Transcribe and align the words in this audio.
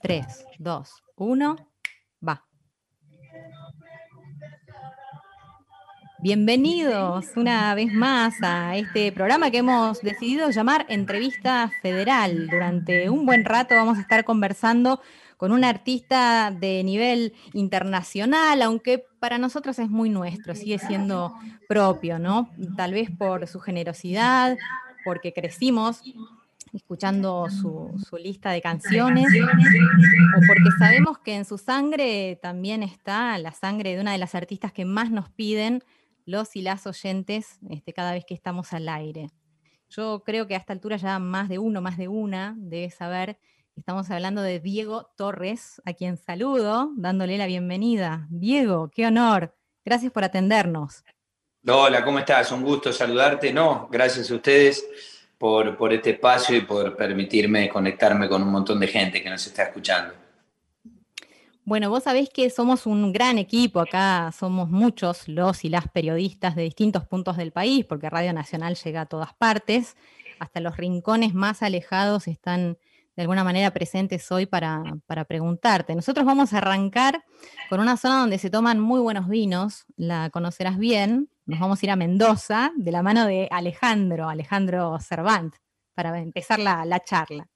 3, 0.00 0.46
2, 0.58 0.90
1, 1.16 1.56
va. 2.26 2.44
Bienvenidos 6.20 7.26
una 7.36 7.74
vez 7.74 7.92
más 7.92 8.34
a 8.42 8.76
este 8.76 9.10
programa 9.12 9.50
que 9.50 9.58
hemos 9.58 10.00
decidido 10.00 10.50
llamar 10.50 10.86
Entrevista 10.88 11.70
Federal. 11.82 12.48
Durante 12.48 13.10
un 13.10 13.26
buen 13.26 13.44
rato 13.44 13.74
vamos 13.74 13.98
a 13.98 14.02
estar 14.02 14.24
conversando 14.24 15.00
con 15.36 15.50
un 15.50 15.64
artista 15.64 16.52
de 16.52 16.82
nivel 16.84 17.34
internacional, 17.52 18.62
aunque 18.62 19.04
para 19.18 19.38
nosotros 19.38 19.78
es 19.78 19.88
muy 19.88 20.10
nuestro, 20.10 20.54
sigue 20.54 20.78
siendo 20.78 21.34
propio, 21.68 22.18
¿no? 22.18 22.50
Tal 22.76 22.92
vez 22.92 23.10
por 23.10 23.46
su 23.48 23.58
generosidad, 23.60 24.56
porque 25.04 25.32
crecimos 25.32 26.02
escuchando 26.72 27.46
su, 27.50 27.92
lista 28.18 28.50
de 28.50 28.60
canciones, 28.60 29.26
o 29.26 30.40
porque 30.46 30.70
sabemos 30.78 31.18
que 31.18 31.34
en 31.34 31.44
su 31.44 31.58
sangre 31.58 32.38
también 32.42 32.82
está 32.82 33.38
la 33.38 33.52
sangre 33.52 33.94
de 33.94 34.00
una 34.00 34.12
de 34.12 34.18
las 34.18 34.34
artistas 34.34 34.72
que 34.72 34.84
más 34.84 35.10
nos 35.10 35.30
piden 35.30 35.82
los 36.24 36.56
y 36.56 36.62
las 36.62 36.86
oyentes 36.86 37.58
este, 37.70 37.92
cada 37.92 38.12
vez 38.12 38.24
que 38.24 38.34
estamos 38.34 38.72
al 38.72 38.88
aire. 38.88 39.28
Yo 39.88 40.22
creo 40.24 40.46
que 40.46 40.54
a 40.54 40.58
esta 40.58 40.74
altura 40.74 40.96
ya 40.96 41.18
más 41.18 41.48
de 41.48 41.58
uno, 41.58 41.80
más 41.80 41.96
de 41.96 42.08
una, 42.08 42.54
debe 42.58 42.90
saber 42.90 43.38
que 43.74 43.80
estamos 43.80 44.10
hablando 44.10 44.42
de 44.42 44.60
Diego 44.60 45.10
Torres, 45.16 45.80
a 45.86 45.94
quien 45.94 46.18
saludo, 46.18 46.92
dándole 46.96 47.38
la 47.38 47.46
bienvenida. 47.46 48.26
Diego, 48.28 48.90
qué 48.90 49.06
honor. 49.06 49.54
Gracias 49.84 50.12
por 50.12 50.24
atendernos. 50.24 51.04
Hola, 51.66 52.04
¿cómo 52.04 52.18
estás? 52.18 52.52
Un 52.52 52.62
gusto 52.62 52.92
saludarte. 52.92 53.52
No, 53.52 53.88
gracias 53.90 54.30
a 54.30 54.34
ustedes 54.34 54.86
por, 55.38 55.92
este 55.92 56.10
espacio 56.10 56.56
y 56.56 56.62
por 56.62 56.96
permitirme 56.96 57.68
conectarme 57.68 58.28
con 58.28 58.42
un 58.42 58.50
montón 58.50 58.80
de 58.80 58.88
gente 58.88 59.22
que 59.22 59.30
nos 59.30 59.46
está 59.46 59.64
escuchando. 59.64 60.14
Bueno, 61.64 61.90
vos 61.90 62.04
sabés 62.04 62.30
que 62.30 62.48
somos 62.50 62.86
un 62.86 63.12
gran 63.12 63.38
equipo 63.38 63.80
acá, 63.80 64.32
somos 64.36 64.70
muchos 64.70 65.28
los 65.28 65.64
y 65.64 65.68
las 65.68 65.86
periodistas 65.88 66.56
de 66.56 66.62
distintos 66.62 67.06
puntos 67.06 67.36
del 67.36 67.52
país, 67.52 67.84
porque 67.84 68.10
Radio 68.10 68.32
Nacional 68.32 68.74
llega 68.74 69.02
a 69.02 69.06
todas 69.06 69.34
partes, 69.34 69.96
hasta 70.40 70.60
los 70.60 70.76
rincones 70.76 71.34
más 71.34 71.62
alejados 71.62 72.26
están 72.26 72.78
de 73.16 73.22
alguna 73.22 73.44
manera 73.44 73.72
presentes 73.72 74.30
hoy 74.30 74.46
para, 74.46 74.82
para, 75.06 75.24
preguntarte. 75.24 75.94
Nosotros 75.94 76.24
vamos 76.24 76.52
a 76.54 76.58
arrancar 76.58 77.24
con 77.68 77.80
una 77.80 77.96
zona 77.96 78.20
donde 78.20 78.38
se 78.38 78.48
toman 78.48 78.78
muy 78.78 79.00
buenos 79.00 79.28
vinos, 79.28 79.84
la 79.96 80.30
conocerás 80.30 80.78
bien, 80.78 81.28
nos 81.48 81.60
vamos 81.60 81.82
a 81.82 81.86
ir 81.86 81.90
a 81.90 81.96
Mendoza 81.96 82.72
de 82.76 82.92
la 82.92 83.02
mano 83.02 83.26
de 83.26 83.48
Alejandro, 83.50 84.28
Alejandro 84.28 84.98
Cervant, 85.00 85.54
para 85.94 86.16
empezar 86.20 86.58
la, 86.58 87.00
charla. 87.00 87.48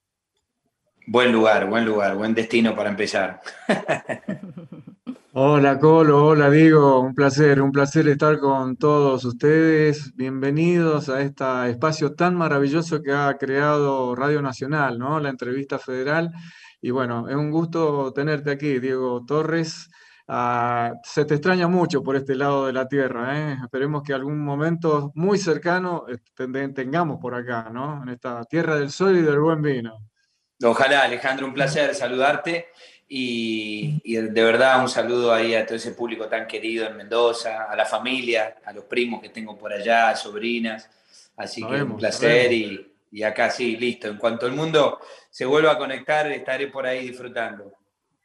Buen 1.05 1.31
lugar, 1.31 1.69
buen 1.69 1.85
lugar, 1.85 2.15
buen 2.15 2.33
destino 2.33 2.75
para 2.75 2.89
empezar. 2.89 3.39
Hola 5.35 5.79
Colo, 5.79 6.27
hola 6.27 6.47
Diego, 6.51 6.99
un 6.99 7.15
placer, 7.15 7.59
un 7.59 7.71
placer 7.71 8.07
estar 8.07 8.37
con 8.39 8.77
todos 8.77 9.25
ustedes. 9.25 10.15
Bienvenidos 10.15 11.09
a 11.09 11.21
este 11.21 11.71
espacio 11.71 12.13
tan 12.13 12.35
maravilloso 12.35 13.01
que 13.01 13.13
ha 13.13 13.35
creado 13.39 14.15
Radio 14.15 14.43
Nacional, 14.43 14.99
¿no? 14.99 15.19
La 15.19 15.29
entrevista 15.29 15.79
federal. 15.79 16.31
Y 16.81 16.91
bueno, 16.91 17.27
es 17.27 17.35
un 17.35 17.49
gusto 17.49 18.13
tenerte 18.13 18.51
aquí, 18.51 18.77
Diego 18.79 19.25
Torres. 19.25 19.89
Ah, 20.27 20.93
se 21.03 21.25
te 21.25 21.33
extraña 21.33 21.67
mucho 21.67 22.01
por 22.01 22.15
este 22.15 22.35
lado 22.35 22.67
de 22.67 22.73
la 22.73 22.87
tierra. 22.87 23.37
¿eh? 23.37 23.57
Esperemos 23.63 24.03
que 24.03 24.13
algún 24.13 24.39
momento 24.39 25.11
muy 25.15 25.37
cercano 25.37 26.05
este, 26.07 26.47
tengamos 26.69 27.19
por 27.19 27.35
acá, 27.35 27.69
¿no? 27.71 28.03
En 28.03 28.09
esta 28.09 28.43
tierra 28.45 28.75
del 28.75 28.89
sol 28.89 29.17
y 29.17 29.21
del 29.21 29.39
buen 29.39 29.61
vino. 29.61 29.99
Ojalá, 30.63 31.03
Alejandro, 31.03 31.45
un 31.45 31.53
placer 31.53 31.93
saludarte 31.93 32.67
y, 33.07 33.99
de 34.05 34.43
verdad 34.43 34.81
un 34.81 34.87
saludo 34.87 35.33
ahí 35.33 35.53
a 35.55 35.65
todo 35.65 35.75
ese 35.75 35.91
público 35.91 36.27
tan 36.27 36.47
querido 36.47 36.87
en 36.87 36.95
Mendoza, 36.95 37.65
a 37.65 37.75
la 37.75 37.85
familia, 37.85 38.55
a 38.63 38.71
los 38.71 38.85
primos 38.85 39.21
que 39.21 39.29
tengo 39.29 39.57
por 39.57 39.73
allá, 39.73 40.15
sobrinas. 40.15 40.89
Así 41.35 41.65
que 41.65 41.83
un 41.83 41.97
placer 41.97 42.53
y, 42.53 42.93
y 43.11 43.23
acá 43.23 43.49
sí, 43.49 43.75
listo. 43.75 44.07
En 44.07 44.17
cuanto 44.17 44.45
el 44.45 44.53
mundo 44.53 44.99
se 45.29 45.45
vuelva 45.45 45.73
a 45.73 45.77
conectar, 45.77 46.31
estaré 46.31 46.67
por 46.67 46.85
ahí 46.85 47.09
disfrutando. 47.09 47.73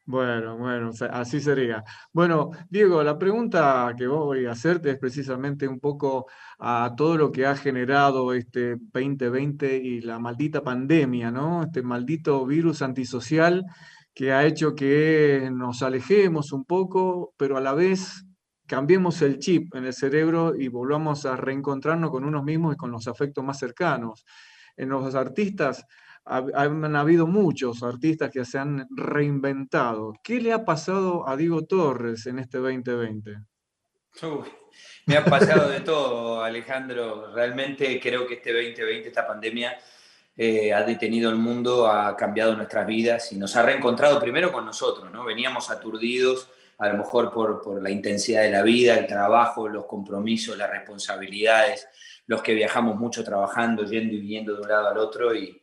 Bueno, 0.08 0.56
bueno, 0.56 0.90
así 1.10 1.38
sería. 1.38 1.84
Bueno, 2.14 2.50
Diego, 2.70 3.02
la 3.02 3.18
pregunta 3.18 3.92
que 3.94 4.06
voy 4.06 4.46
a 4.46 4.52
hacerte 4.52 4.92
es 4.92 4.98
precisamente 4.98 5.68
un 5.68 5.80
poco 5.80 6.24
a 6.58 6.94
todo 6.96 7.18
lo 7.18 7.30
que 7.30 7.44
ha 7.44 7.54
generado 7.54 8.32
este 8.32 8.76
2020 8.78 9.76
y 9.76 10.00
la 10.00 10.18
maldita 10.18 10.62
pandemia, 10.62 11.30
¿no? 11.30 11.62
Este 11.64 11.82
maldito 11.82 12.46
virus 12.46 12.80
antisocial 12.80 13.66
que 14.14 14.32
ha 14.32 14.46
hecho 14.46 14.74
que 14.74 15.50
nos 15.52 15.82
alejemos 15.82 16.52
un 16.52 16.64
poco, 16.64 17.34
pero 17.36 17.58
a 17.58 17.60
la 17.60 17.74
vez 17.74 18.24
cambiemos 18.66 19.20
el 19.20 19.38
chip 19.38 19.74
en 19.74 19.84
el 19.84 19.92
cerebro 19.92 20.54
y 20.58 20.68
volvamos 20.68 21.26
a 21.26 21.36
reencontrarnos 21.36 22.10
con 22.10 22.24
unos 22.24 22.44
mismos 22.44 22.72
y 22.74 22.78
con 22.78 22.90
los 22.90 23.08
afectos 23.08 23.44
más 23.44 23.58
cercanos. 23.58 24.24
En 24.74 24.88
los 24.88 25.14
artistas 25.14 25.84
han 26.28 26.96
habido 26.96 27.26
muchos 27.26 27.82
artistas 27.82 28.30
que 28.30 28.44
se 28.44 28.58
han 28.58 28.86
reinventado. 28.90 30.12
¿Qué 30.22 30.40
le 30.40 30.52
ha 30.52 30.64
pasado 30.64 31.26
a 31.28 31.36
Diego 31.36 31.64
Torres 31.64 32.26
en 32.26 32.38
este 32.38 32.58
2020? 32.58 33.38
me 35.06 35.16
ha 35.16 35.24
pasado 35.24 35.68
de 35.68 35.80
todo, 35.80 36.42
Alejandro. 36.42 37.32
Realmente 37.34 37.98
creo 38.00 38.26
que 38.26 38.34
este 38.34 38.52
2020, 38.52 39.08
esta 39.08 39.26
pandemia, 39.26 39.78
eh, 40.36 40.72
ha 40.72 40.82
detenido 40.82 41.30
el 41.30 41.36
mundo, 41.36 41.86
ha 41.86 42.16
cambiado 42.16 42.54
nuestras 42.54 42.86
vidas 42.86 43.32
y 43.32 43.36
nos 43.36 43.56
ha 43.56 43.62
reencontrado 43.62 44.20
primero 44.20 44.52
con 44.52 44.66
nosotros, 44.66 45.10
¿no? 45.10 45.24
Veníamos 45.24 45.70
aturdidos, 45.70 46.50
a 46.78 46.88
lo 46.88 46.98
mejor 46.98 47.32
por, 47.32 47.60
por 47.62 47.82
la 47.82 47.90
intensidad 47.90 48.42
de 48.42 48.50
la 48.50 48.62
vida, 48.62 48.96
el 48.96 49.06
trabajo, 49.06 49.68
los 49.68 49.86
compromisos, 49.86 50.56
las 50.56 50.70
responsabilidades, 50.70 51.88
los 52.26 52.42
que 52.42 52.54
viajamos 52.54 52.96
mucho 52.96 53.24
trabajando, 53.24 53.84
yendo 53.84 54.14
y 54.14 54.20
viniendo 54.20 54.54
de 54.54 54.62
un 54.62 54.68
lado 54.68 54.88
al 54.88 54.98
otro 54.98 55.34
y, 55.34 55.60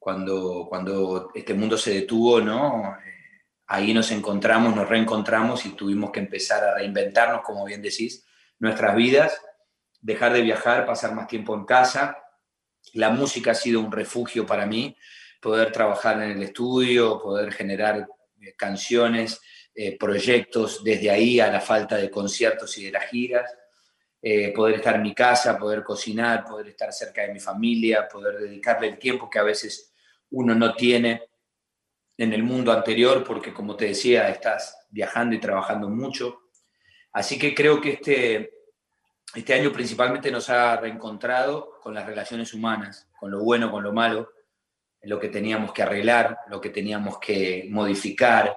cuando, 0.00 0.66
cuando 0.68 1.30
este 1.34 1.52
mundo 1.52 1.76
se 1.76 1.92
detuvo, 1.92 2.40
¿no? 2.40 2.96
Ahí 3.66 3.92
nos 3.94 4.10
encontramos, 4.10 4.74
nos 4.74 4.88
reencontramos 4.88 5.64
y 5.66 5.76
tuvimos 5.76 6.10
que 6.10 6.20
empezar 6.20 6.64
a 6.64 6.74
reinventarnos, 6.74 7.42
como 7.42 7.64
bien 7.66 7.82
decís, 7.82 8.26
nuestras 8.58 8.96
vidas, 8.96 9.40
dejar 10.00 10.32
de 10.32 10.40
viajar, 10.40 10.86
pasar 10.86 11.14
más 11.14 11.28
tiempo 11.28 11.54
en 11.54 11.66
casa. 11.66 12.16
La 12.94 13.10
música 13.10 13.50
ha 13.50 13.54
sido 13.54 13.78
un 13.80 13.92
refugio 13.92 14.46
para 14.46 14.66
mí, 14.66 14.96
poder 15.40 15.70
trabajar 15.70 16.20
en 16.22 16.30
el 16.30 16.42
estudio, 16.42 17.20
poder 17.20 17.52
generar 17.52 18.08
eh, 18.40 18.54
canciones, 18.56 19.38
eh, 19.74 19.98
proyectos 19.98 20.82
desde 20.82 21.10
ahí 21.10 21.40
a 21.40 21.52
la 21.52 21.60
falta 21.60 21.96
de 21.96 22.10
conciertos 22.10 22.76
y 22.78 22.86
de 22.86 22.92
las 22.92 23.04
giras. 23.04 23.54
Eh, 24.22 24.52
poder 24.52 24.76
estar 24.76 24.96
en 24.96 25.02
mi 25.02 25.14
casa, 25.14 25.58
poder 25.58 25.82
cocinar, 25.82 26.44
poder 26.44 26.68
estar 26.68 26.92
cerca 26.92 27.22
de 27.22 27.32
mi 27.32 27.40
familia, 27.40 28.08
poder 28.08 28.38
dedicarle 28.38 28.88
el 28.88 28.98
tiempo 28.98 29.30
que 29.30 29.38
a 29.38 29.42
veces 29.42 29.89
uno 30.30 30.54
no 30.54 30.74
tiene 30.74 31.22
en 32.16 32.32
el 32.32 32.42
mundo 32.42 32.72
anterior, 32.72 33.24
porque 33.24 33.52
como 33.52 33.76
te 33.76 33.86
decía, 33.86 34.28
estás 34.28 34.86
viajando 34.90 35.34
y 35.34 35.40
trabajando 35.40 35.88
mucho. 35.88 36.42
Así 37.12 37.38
que 37.38 37.54
creo 37.54 37.80
que 37.80 37.92
este, 37.92 38.52
este 39.34 39.54
año 39.54 39.72
principalmente 39.72 40.30
nos 40.30 40.50
ha 40.50 40.76
reencontrado 40.76 41.80
con 41.82 41.94
las 41.94 42.06
relaciones 42.06 42.52
humanas, 42.52 43.08
con 43.18 43.30
lo 43.30 43.42
bueno, 43.42 43.70
con 43.70 43.82
lo 43.82 43.92
malo, 43.92 44.30
lo 45.02 45.18
que 45.18 45.28
teníamos 45.28 45.72
que 45.72 45.82
arreglar, 45.82 46.38
lo 46.48 46.60
que 46.60 46.70
teníamos 46.70 47.18
que 47.18 47.66
modificar, 47.70 48.56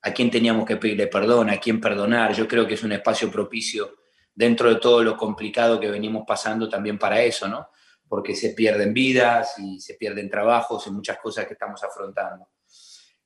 a 0.00 0.12
quién 0.12 0.30
teníamos 0.30 0.66
que 0.66 0.76
pedirle 0.76 1.06
perdón, 1.06 1.50
a 1.50 1.58
quién 1.58 1.80
perdonar. 1.80 2.32
Yo 2.32 2.48
creo 2.48 2.66
que 2.66 2.74
es 2.74 2.82
un 2.82 2.92
espacio 2.92 3.30
propicio 3.30 3.96
dentro 4.34 4.68
de 4.68 4.80
todo 4.80 5.02
lo 5.02 5.16
complicado 5.16 5.78
que 5.78 5.90
venimos 5.90 6.24
pasando 6.26 6.68
también 6.68 6.98
para 6.98 7.20
eso, 7.22 7.46
¿no? 7.48 7.68
Porque 8.12 8.34
se 8.34 8.50
pierden 8.50 8.92
vidas 8.92 9.58
y 9.58 9.80
se 9.80 9.94
pierden 9.94 10.28
trabajos 10.28 10.86
y 10.86 10.90
muchas 10.90 11.16
cosas 11.16 11.46
que 11.46 11.54
estamos 11.54 11.82
afrontando. 11.82 12.46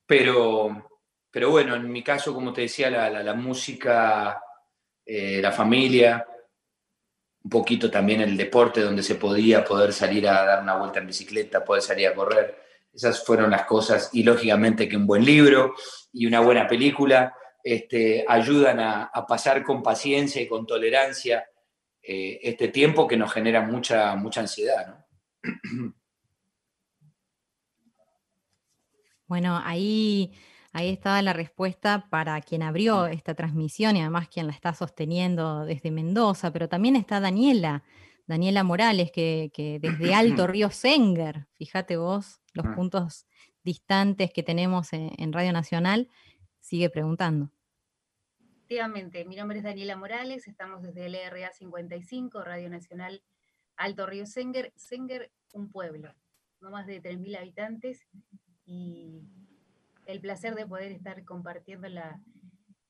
Pero, 0.06 1.00
pero 1.28 1.50
bueno, 1.50 1.74
en 1.74 1.90
mi 1.90 2.04
caso, 2.04 2.32
como 2.32 2.52
te 2.52 2.60
decía, 2.60 2.88
la, 2.88 3.34
música, 3.34 4.40
eh, 5.04 5.40
la 5.42 5.50
familia, 5.50 6.24
un 7.42 7.50
poquito 7.50 7.90
también 7.90 8.20
el 8.20 8.36
deporte 8.36 8.80
donde 8.80 9.02
se 9.02 9.16
podía 9.16 9.64
poder 9.64 9.92
salir 9.92 10.28
a 10.28 10.44
dar 10.44 10.62
una 10.62 10.76
vuelta 10.76 11.00
en 11.00 11.08
bicicleta, 11.08 11.64
poder 11.64 11.82
salir 11.82 12.06
a 12.06 12.14
correr. 12.14 12.56
Esas 12.92 13.24
fueron 13.24 13.50
las 13.50 13.64
cosas 13.64 14.10
y 14.12 14.22
lógicamente 14.22 14.88
que 14.88 14.96
un 14.96 15.08
buen 15.08 15.24
libro 15.24 15.74
y 16.12 16.26
una 16.26 16.38
buena 16.38 16.68
película 16.68 17.34
este, 17.60 18.24
ayudan 18.28 18.78
a, 18.78 19.06
a 19.06 19.26
pasar 19.26 19.64
con 19.64 19.82
paciencia 19.82 20.40
y 20.40 20.46
con 20.46 20.64
tolerancia 20.64 21.44
eh, 22.06 22.38
este 22.42 22.68
tiempo 22.68 23.06
que 23.08 23.16
nos 23.16 23.32
genera 23.32 23.62
mucha, 23.62 24.14
mucha 24.16 24.40
ansiedad. 24.40 25.04
Bueno, 29.28 29.60
ahí, 29.64 30.32
ahí 30.72 30.88
estaba 30.88 31.20
la 31.20 31.32
respuesta 31.32 32.06
para 32.10 32.40
quien 32.42 32.62
abrió 32.62 33.06
esta 33.08 33.34
transmisión 33.34 33.96
y 33.96 34.00
además 34.00 34.28
quien 34.28 34.46
la 34.46 34.52
está 34.52 34.72
sosteniendo 34.72 35.64
desde 35.64 35.90
Mendoza, 35.90 36.52
pero 36.52 36.68
también 36.68 36.94
está 36.94 37.18
Daniela, 37.18 37.82
Daniela 38.26 38.62
Morales, 38.62 39.10
que, 39.10 39.50
desde 39.82 40.14
Alto 40.14 40.46
Río 40.46 40.70
Senger, 40.70 41.46
fíjate 41.54 41.96
vos 41.96 42.40
los 42.52 42.66
ah. 42.66 42.74
puntos 42.76 43.26
distantes 43.64 44.32
que 44.32 44.44
tenemos 44.44 44.92
en, 44.92 45.32
Radio 45.32 45.52
Nacional, 45.52 46.08
sigue 46.60 46.88
preguntando. 46.88 47.50
Efectivamente, 48.66 49.24
mi 49.24 49.36
nombre 49.36 49.58
es 49.58 49.62
Daniela 49.62 49.94
Morales, 49.94 50.48
estamos 50.48 50.82
desde 50.82 51.06
el 51.06 51.12
LRA 51.12 51.52
55, 51.52 52.42
Radio 52.42 52.68
Nacional 52.68 53.22
Alto 53.76 54.06
Río 54.06 54.26
Senger. 54.26 54.72
Senger, 54.74 55.30
un 55.52 55.70
pueblo, 55.70 56.12
no 56.60 56.72
más 56.72 56.88
de 56.88 57.00
3.000 57.00 57.38
habitantes, 57.38 58.08
y 58.64 59.22
el 60.06 60.20
placer 60.20 60.56
de 60.56 60.66
poder 60.66 60.90
estar 60.90 61.24
compartiendo 61.24 61.88
la, 61.88 62.20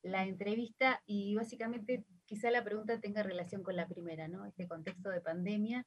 entrevista 0.03 1.03
y 1.05 1.35
básicamente 1.35 2.07
quizá 2.25 2.51
la 2.51 2.65
pregunta 2.65 2.99
tenga 2.99 3.23
relación 3.23 3.63
con 3.63 3.77
la 3.77 3.87
primera, 3.87 4.29
¿no? 4.29 4.47
Este 4.47 4.67
contexto 4.67 5.11
de 5.11 5.21
pandemia, 5.21 5.87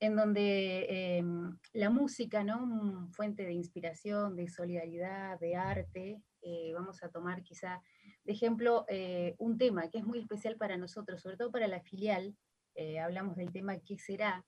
en 0.00 0.16
donde 0.16 1.18
em, 1.18 1.56
la 1.74 1.90
música, 1.90 2.42
¿no? 2.42 3.08
fuente 3.12 3.44
de 3.44 3.52
inspiración, 3.52 4.34
de 4.34 4.48
solidaridad, 4.48 5.38
de 5.38 5.54
arte, 5.54 6.20
eh, 6.42 6.72
vamos 6.74 7.04
a 7.04 7.08
tomar 7.08 7.44
quizá 7.44 7.80
de 8.26 8.32
ejemplo 8.32 8.84
eh, 8.88 9.36
un 9.38 9.56
tema 9.56 9.88
que 9.88 9.98
es 9.98 10.04
muy 10.04 10.18
especial 10.18 10.56
para 10.56 10.76
nosotros, 10.76 11.22
sobre 11.22 11.36
todo 11.36 11.52
para 11.52 11.68
la 11.68 11.80
filial, 11.80 12.36
eh, 12.74 12.98
hablamos 12.98 13.36
del 13.36 13.52
tema 13.52 13.78
¿qué 13.78 13.98
será? 13.98 14.44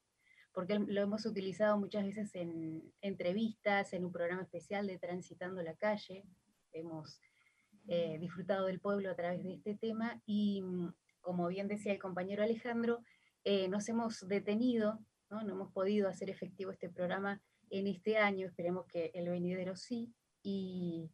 porque 0.52 0.78
lo 0.78 1.00
hemos 1.00 1.24
utilizado 1.24 1.78
muchas 1.78 2.04
veces 2.04 2.34
en 2.34 2.82
entrevistas, 3.00 3.92
en 3.92 4.04
un 4.04 4.10
programa 4.10 4.42
especial 4.42 4.88
de 4.88 4.98
Transitando 4.98 5.62
la 5.62 5.76
Calle, 5.76 6.24
hemos 6.72 7.20
eh, 7.86 8.18
disfrutado 8.18 8.66
del 8.66 8.80
pueblo 8.80 9.10
a 9.10 9.14
través 9.14 9.44
de 9.44 9.54
este 9.54 9.76
tema 9.76 10.20
y 10.26 10.62
mm, 10.62 10.92
como 11.20 11.46
bien 11.46 11.68
decía 11.68 11.92
el 11.92 12.00
compañero 12.00 12.42
Alejandro, 12.42 13.02
nos 13.70 13.88
hemos 13.88 14.28
detenido, 14.28 14.98
¿no? 15.30 15.40
hemos 15.40 15.72
podido 15.72 16.06
hacer 16.06 16.28
efectivo 16.28 16.70
este 16.70 16.90
programa 16.90 17.40
en 17.70 17.86
este 17.86 18.18
año, 18.18 18.46
esperemos 18.46 18.84
que 18.86 19.10
el 19.14 19.30
venidero 19.30 19.74
sí, 19.74 20.12
y 20.42 21.10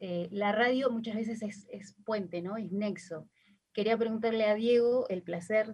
eh, 0.00 0.28
la 0.30 0.52
radio 0.52 0.90
muchas 0.90 1.14
veces 1.14 1.42
es, 1.42 1.94
puente, 2.04 2.42
¿no? 2.42 2.56
es 2.56 2.72
nexo. 2.72 3.28
Quería 3.72 3.96
preguntarle 3.96 4.46
a 4.46 4.54
Diego, 4.54 5.06
el 5.08 5.22
placer 5.22 5.72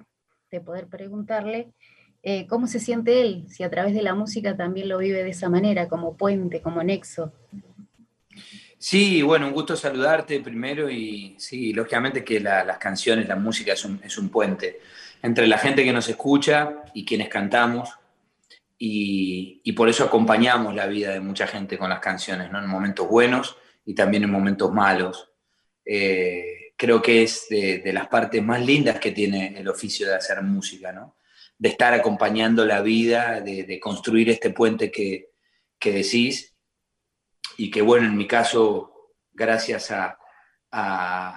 de 0.50 0.61
poder 0.61 0.88
preguntarle, 0.88 1.73
¿cómo 2.49 2.67
se 2.67 2.81
siente 2.81 3.20
él? 3.20 3.46
Si 3.49 3.62
a 3.62 3.70
través 3.70 3.94
de 3.94 4.02
la 4.02 4.14
música 4.14 4.56
también 4.56 4.88
lo 4.88 4.99
vive 4.99 5.23
de 5.23 5.31
esa 5.31 5.49
manera, 5.49 5.88
como 5.88 6.17
puente, 6.17 6.61
como 6.61 6.82
nexo. 6.82 7.32
Sí, 8.78 9.23
bueno, 9.23 9.46
un 9.46 9.52
gusto 9.52 9.75
saludarte 9.75 10.40
primero 10.40 10.90
y 10.90 11.34
sí, 11.38 11.73
lógicamente 11.73 12.23
que 12.23 12.40
las 12.40 12.78
canciones, 12.78 13.26
la 13.26 13.37
música 13.37 13.73
es 13.73 13.84
un, 13.84 14.00
es 14.05 14.19
un, 14.19 14.28
puente 14.28 14.81
entre 15.23 15.46
la 15.46 15.58
gente 15.58 15.82
que 15.82 15.93
nos 15.93 16.08
escucha 16.08 16.84
y 16.93 17.05
quienes 17.05 17.28
cantamos 17.28 17.90
y, 18.78 19.62
y, 19.64 19.73
por 19.73 19.88
eso 19.88 20.05
acompañamos 20.05 20.75
la 20.75 20.87
vida 20.87 21.11
de 21.11 21.20
mucha 21.20 21.46
gente 21.46 21.78
con 21.78 21.88
las 21.88 22.00
canciones, 22.00 22.52
¿no? 22.52 22.58
en 22.58 22.69
momentos 22.69 23.08
buenos 23.08 23.56
y 23.86 23.94
también 23.94 24.24
en 24.24 24.30
momentos 24.30 24.70
malos. 24.70 25.30
Eh, 25.84 26.74
creo 26.76 27.00
que 27.00 27.22
es 27.22 27.46
de, 27.48 27.80
las 27.92 28.08
partes 28.08 28.42
más 28.42 28.60
lindas 28.64 29.00
que 29.00 29.12
tiene 29.12 29.58
el 29.58 29.68
oficio 29.68 30.06
de 30.06 30.16
hacer 30.16 30.42
música, 30.42 30.92
¿no? 30.92 31.16
de 31.58 31.70
estar 31.70 31.94
acompañando 31.94 32.66
la 32.66 32.82
vida, 32.82 33.40
de, 33.40 33.80
construir 33.80 34.28
este 34.28 34.50
puente 34.50 34.90
que, 34.90 35.30
que 35.78 35.92
decís 35.92 36.54
y 37.56 37.70
que 37.70 37.82
bueno, 37.82 38.06
en 38.06 38.16
mi 38.16 38.26
caso, 38.26 39.14
gracias 39.32 39.90
a, 39.90 40.18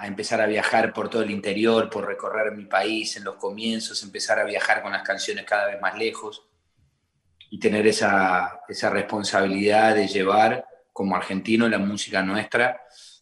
empezar 0.04 0.42
a 0.42 0.48
viajar 0.48 0.92
por 0.92 1.10
todo 1.10 1.22
el 1.22 1.32
interior, 1.32 1.90
por 1.90 2.06
recorrer 2.06 2.52
mi 2.52 2.66
país 2.66 3.16
en 3.16 3.24
los 3.24 3.36
comienzos, 3.36 4.04
empezar 4.04 4.38
a 4.38 4.44
viajar 4.44 4.82
con 4.82 4.92
las 4.92 5.04
canciones 5.04 5.46
cada 5.46 5.68
vez 5.68 5.80
más 5.80 5.98
lejos 5.98 6.46
y 7.50 7.58
tener 7.58 7.88
esa, 7.88 8.60
responsabilidad 8.92 9.96
de 9.96 10.08
llevar 10.08 10.66
como 11.00 11.16
argentino 11.16 11.70
la 11.70 11.78
música 11.78 12.22
nuestra 12.22 12.82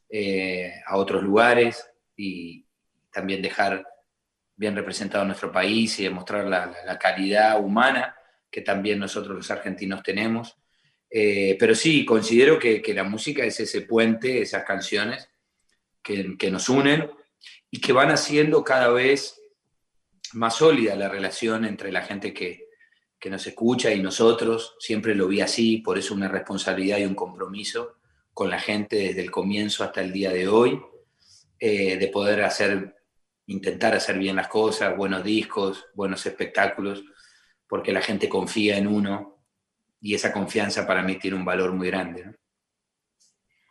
eh, 0.10 0.82
a 0.88 0.98
otros 0.98 1.22
lugares 1.22 1.88
y 2.16 2.66
también 3.12 3.40
dejar 3.40 3.86
bien 4.56 4.76
representado 4.76 5.24
nuestro 5.26 5.52
país 5.52 6.00
y 6.00 6.04
demostrar 6.06 6.46
la 6.46 6.98
calidad 6.98 7.64
humana 7.64 8.16
que 8.50 8.62
también 8.62 8.98
nosotros 8.98 9.38
los 9.38 9.52
argentinos 9.52 10.02
tenemos. 10.02 10.58
Eh, 11.08 11.56
pero 11.60 11.76
sí, 11.76 12.04
considero 12.04 12.58
que, 12.58 12.82
la 12.96 13.04
música 13.04 13.44
es 13.44 13.60
ese 13.60 13.82
puente, 13.82 14.42
esas 14.42 14.64
canciones 14.64 15.30
que, 16.02 16.50
nos 16.50 16.70
unen 16.70 17.12
y 17.70 17.80
que 17.80 17.94
van 17.94 18.10
haciendo 18.10 18.64
cada 18.64 18.90
vez 18.90 19.40
más 20.34 20.56
sólida 20.56 20.96
la 20.96 21.10
relación 21.10 21.64
entre 21.64 21.92
la 21.92 22.02
gente 22.02 22.34
que, 22.34 22.67
nos 23.26 23.46
escucha 23.48 23.94
y 23.94 24.02
nosotros. 24.02 24.76
Siempre 24.80 25.16
lo 25.16 25.28
vi 25.28 25.42
así, 25.42 25.80
por 25.80 25.98
eso 25.98 26.14
una 26.14 26.28
responsabilidad 26.28 27.00
y 27.00 27.06
un 27.06 27.16
compromiso 27.16 27.98
con 28.34 28.50
la 28.50 28.60
gente 28.60 28.98
desde 28.98 29.22
el 29.22 29.32
comienzo 29.32 29.84
hasta 29.84 30.02
el 30.02 30.14
día 30.14 30.32
de 30.32 30.48
hoy, 30.48 30.80
eh, 31.60 31.98
de 31.98 32.08
poder 32.10 32.44
hacer, 32.44 32.96
intentar 33.48 33.96
hacer 33.96 34.20
bien 34.20 34.36
las 34.36 34.48
cosas, 34.48 34.96
buenos 34.96 35.24
discos, 35.24 35.86
buenos 35.96 36.24
espectáculos, 36.26 37.04
porque 37.68 37.92
la 37.92 38.02
gente 38.02 38.30
confía 38.30 38.78
en 38.78 38.88
uno 38.88 39.44
y 40.00 40.14
esa 40.14 40.32
confianza 40.32 40.86
para 40.86 41.02
mí 41.02 41.18
tiene 41.18 41.36
un 41.36 41.46
valor 41.46 41.74
muy 41.74 41.88
grande. 41.88 42.36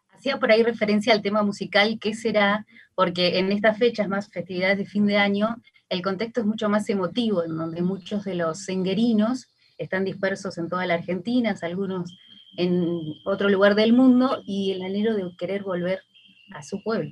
Hacía 0.08 0.38
por 0.38 0.50
ahí 0.50 0.64
referencia 0.64 1.12
al 1.12 1.22
tema 1.22 1.42
musical, 1.42 1.98
¿qué 2.00 2.14
será? 2.14 2.66
Porque 2.94 3.38
en 3.38 3.52
estas 3.52 3.78
fechas, 3.78 4.08
más 4.08 4.28
festividades 4.28 4.78
de 4.78 4.86
fin 4.86 5.06
de 5.06 5.18
año, 5.18 5.56
el 5.88 6.02
contexto 6.02 6.40
es 6.40 6.46
mucho 6.46 6.68
más 6.68 6.88
emotivo, 6.88 7.44
en 7.44 7.56
donde 7.56 7.82
muchos 7.82 8.24
de 8.24 8.34
los 8.34 8.64
senguerinos 8.64 9.48
están 9.78 10.04
dispersos 10.04 10.58
en 10.58 10.68
toda 10.68 10.86
la 10.86 10.94
Argentina, 10.94 11.54
algunos 11.62 12.16
en 12.56 13.14
otro 13.24 13.48
lugar 13.48 13.74
del 13.74 13.92
mundo, 13.92 14.42
y 14.44 14.72
el 14.72 14.82
anhelo 14.82 15.14
de 15.14 15.30
querer 15.38 15.62
volver 15.62 16.00
a 16.54 16.62
su 16.62 16.82
pueblo. 16.82 17.10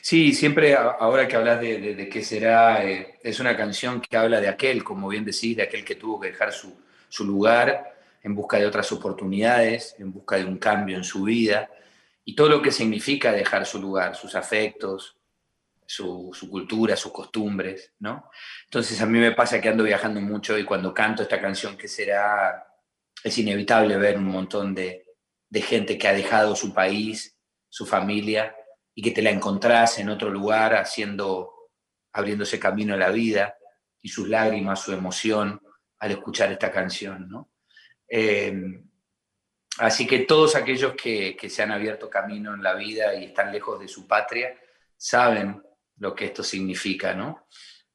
Sí, 0.00 0.32
siempre 0.32 0.74
ahora 0.74 1.28
que 1.28 1.36
hablas 1.36 1.60
de, 1.60 2.08
qué 2.10 2.22
será, 2.22 2.84
eh, 2.88 3.18
es 3.22 3.40
una 3.40 3.56
canción 3.56 4.00
que 4.00 4.16
habla 4.16 4.40
de 4.40 4.48
aquel, 4.48 4.82
como 4.82 5.08
bien 5.08 5.24
decís, 5.24 5.56
de 5.56 5.64
aquel 5.64 5.84
que 5.84 5.96
tuvo 5.96 6.20
que 6.20 6.28
dejar 6.28 6.52
su, 6.52 6.74
su 7.08 7.24
lugar 7.24 7.94
en 8.22 8.34
busca 8.34 8.58
de 8.58 8.66
otras 8.66 8.90
oportunidades, 8.92 9.94
en 9.98 10.12
busca 10.12 10.36
de 10.36 10.44
un 10.44 10.58
cambio 10.58 10.96
en 10.96 11.04
su 11.04 11.24
vida 11.24 11.70
y 12.24 12.34
todo 12.34 12.48
lo 12.48 12.62
que 12.62 12.72
significa 12.72 13.32
dejar 13.32 13.66
su 13.66 13.80
lugar, 13.80 14.16
sus 14.16 14.34
afectos, 14.34 15.16
su, 15.86 16.32
cultura, 16.50 16.96
sus 16.96 17.12
costumbres, 17.12 17.94
¿no? 18.00 18.30
Entonces 18.64 19.00
a 19.00 19.06
mí 19.06 19.18
me 19.18 19.32
pasa 19.32 19.60
que 19.60 19.68
ando 19.68 19.84
viajando 19.84 20.20
mucho 20.20 20.58
y 20.58 20.64
cuando 20.64 20.92
canto 20.92 21.22
esta 21.22 21.40
canción 21.40 21.76
que 21.76 21.88
será, 21.88 22.66
es 23.22 23.38
inevitable 23.38 23.96
ver 23.96 24.18
un 24.18 24.26
montón 24.26 24.74
de, 24.74 25.04
gente 25.54 25.96
que 25.96 26.06
ha 26.06 26.12
dejado 26.12 26.54
su 26.54 26.74
país, 26.74 27.34
su 27.70 27.86
familia, 27.86 28.54
y 28.94 29.00
que 29.00 29.10
te 29.10 29.22
la 29.22 29.30
encontrás 29.30 29.98
en 29.98 30.10
otro 30.10 30.28
lugar 30.28 30.74
haciendo, 30.74 31.70
abriéndose 32.12 32.58
camino 32.58 32.92
a 32.92 32.98
la 32.98 33.08
vida 33.08 33.56
y 34.02 34.08
sus 34.10 34.28
lágrimas, 34.28 34.82
su 34.82 34.92
emoción 34.92 35.58
al 35.98 36.10
escuchar 36.10 36.52
esta 36.52 36.70
canción, 36.70 37.26
¿no? 37.30 37.50
Eh, 38.08 38.54
así 39.78 40.06
que 40.06 40.20
todos 40.20 40.56
aquellos 40.56 40.94
que, 40.94 41.36
se 41.48 41.62
han 41.62 41.72
abierto 41.72 42.10
camino 42.10 42.54
en 42.54 42.62
la 42.62 42.74
vida 42.74 43.14
y 43.14 43.24
están 43.24 43.50
lejos 43.50 43.80
de 43.80 43.88
su 43.88 44.06
patria 44.06 44.54
saben 44.96 45.62
lo 45.98 46.14
que 46.14 46.26
esto 46.26 46.42
significa, 46.42 47.14
¿no? 47.14 47.46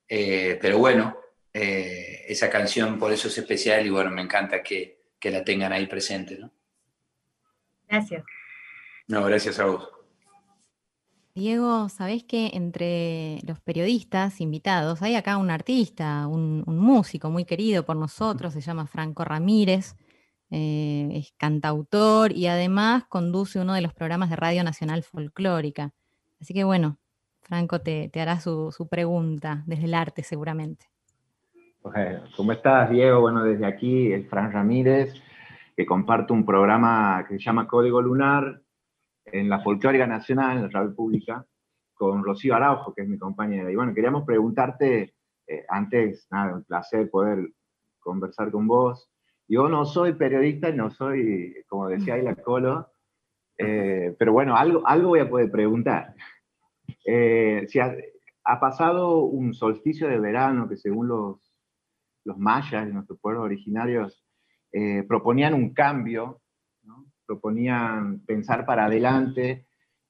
Eh, 0.07 0.57
pero 0.61 0.77
bueno, 0.77 1.17
eh, 1.53 2.25
esa 2.27 2.49
canción 2.49 2.97
por 2.97 3.11
eso 3.11 3.27
es 3.27 3.37
especial 3.37 3.85
y 3.85 3.89
bueno, 3.89 4.11
me 4.11 4.21
encanta 4.21 4.63
que, 4.63 4.99
la 5.23 5.43
tengan 5.43 5.71
ahí 5.71 5.85
presente, 5.85 6.37
¿no? 6.37 6.51
Gracias. 7.87 8.23
No, 9.07 9.23
gracias 9.23 9.59
a 9.59 9.65
vos. 9.65 9.89
Diego, 11.35 11.87
sabés 11.89 12.23
que 12.23 12.51
entre 12.53 13.39
los 13.45 13.59
periodistas 13.61 14.41
invitados 14.41 15.01
hay 15.01 15.15
acá 15.15 15.37
un 15.37 15.51
artista, 15.51 16.27
un, 16.27 16.63
músico 16.65 17.29
muy 17.29 17.45
querido 17.45 17.85
por 17.85 17.95
nosotros, 17.95 18.53
se 18.53 18.61
llama 18.61 18.87
Franco 18.87 19.23
Ramírez. 19.23 19.95
Eh, 20.49 21.09
es 21.13 21.33
cantautor 21.37 22.33
y 22.33 22.47
además 22.47 23.05
conduce 23.07 23.59
uno 23.59 23.73
de 23.73 23.81
los 23.81 23.93
programas 23.93 24.29
de 24.29 24.35
Radio 24.35 24.63
Nacional 24.65 25.03
Folclórica. 25.03 25.93
Así 26.41 26.53
que 26.53 26.65
bueno, 26.65 26.99
Franco 27.41 27.79
te, 27.81 28.09
hará 28.15 28.39
su, 28.39 28.87
pregunta 28.89 29.63
desde 29.65 29.85
el 29.85 29.93
arte 29.93 30.23
seguramente. 30.23 30.85
¿Cómo 32.37 32.51
estás, 32.51 32.89
Diego? 32.89 33.21
Bueno, 33.21 33.43
desde 33.43 33.65
aquí, 33.65 34.11
el 34.11 34.27
Fran 34.27 34.51
Ramírez, 34.51 35.13
que 35.75 35.85
comparte 35.85 36.31
un 36.31 36.45
programa 36.45 37.25
que 37.27 37.35
se 37.35 37.43
llama 37.43 37.67
Código 37.67 38.01
Lunar 38.01 38.61
en 39.25 39.49
la 39.49 39.61
Folclórica 39.61 40.05
Nacional, 40.05 40.57
en 40.57 40.63
la 40.63 40.69
Radio 40.69 40.95
Pública, 40.95 41.45
con 41.93 42.23
Rocío 42.23 42.55
Araujo, 42.55 42.93
que 42.93 43.01
es 43.01 43.07
mi 43.07 43.17
compañera. 43.17 43.71
Y 43.71 43.75
bueno, 43.75 43.93
queríamos 43.93 44.25
preguntarte, 44.25 45.15
eh, 45.47 45.65
antes, 45.69 46.27
nada, 46.29 46.55
un 46.55 46.63
placer 46.63 47.09
poder 47.09 47.49
conversar 47.99 48.51
con 48.51 48.67
vos, 48.67 49.11
yo 49.47 49.67
no 49.67 49.85
soy 49.85 50.13
periodista, 50.13 50.71
no 50.71 50.91
soy, 50.91 51.53
como 51.67 51.89
decía 51.89 52.13
ahí 52.13 52.21
la 52.21 52.35
Colo, 52.35 52.89
eh, 53.57 54.15
pero 54.17 54.31
bueno, 54.31 54.55
algo, 54.55 54.87
algo 54.87 55.09
voy 55.09 55.19
a 55.19 55.29
poder 55.29 55.51
preguntar. 55.51 56.15
Eh, 57.05 57.67
ha, 58.43 58.59
pasado 58.59 59.19
un 59.23 59.53
solsticio 59.53 60.07
de 60.07 60.19
verano 60.19 60.69
que 60.69 60.77
según 60.77 61.07
los, 61.07 61.39
mayas, 62.37 62.87
nuestros 62.89 63.19
pueblos 63.19 63.43
originarios, 63.43 64.23
eh, 64.71 65.03
proponían 65.07 65.53
un 65.53 65.73
cambio, 65.73 66.41
proponían 67.25 68.19
pensar 68.25 68.65
para 68.65 68.85
adelante 68.85 69.65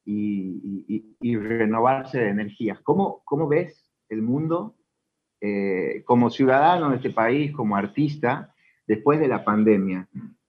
y, 0.06 1.38
renovarse 1.38 2.20
de 2.20 2.30
energías. 2.30 2.80
¿Cómo, 2.82 3.22
¿Cómo, 3.26 3.48
ves 3.48 3.92
el 4.10 4.22
mundo 4.22 4.76
eh, 5.40 6.04
como 6.06 6.30
ciudadano 6.30 6.90
de 6.90 6.98
este 6.98 7.12
país, 7.12 7.52
como 7.54 7.76
artista, 7.76 8.54
después 8.88 9.20
de 9.20 9.28
la 9.28 9.46
pandemia? 9.46 10.08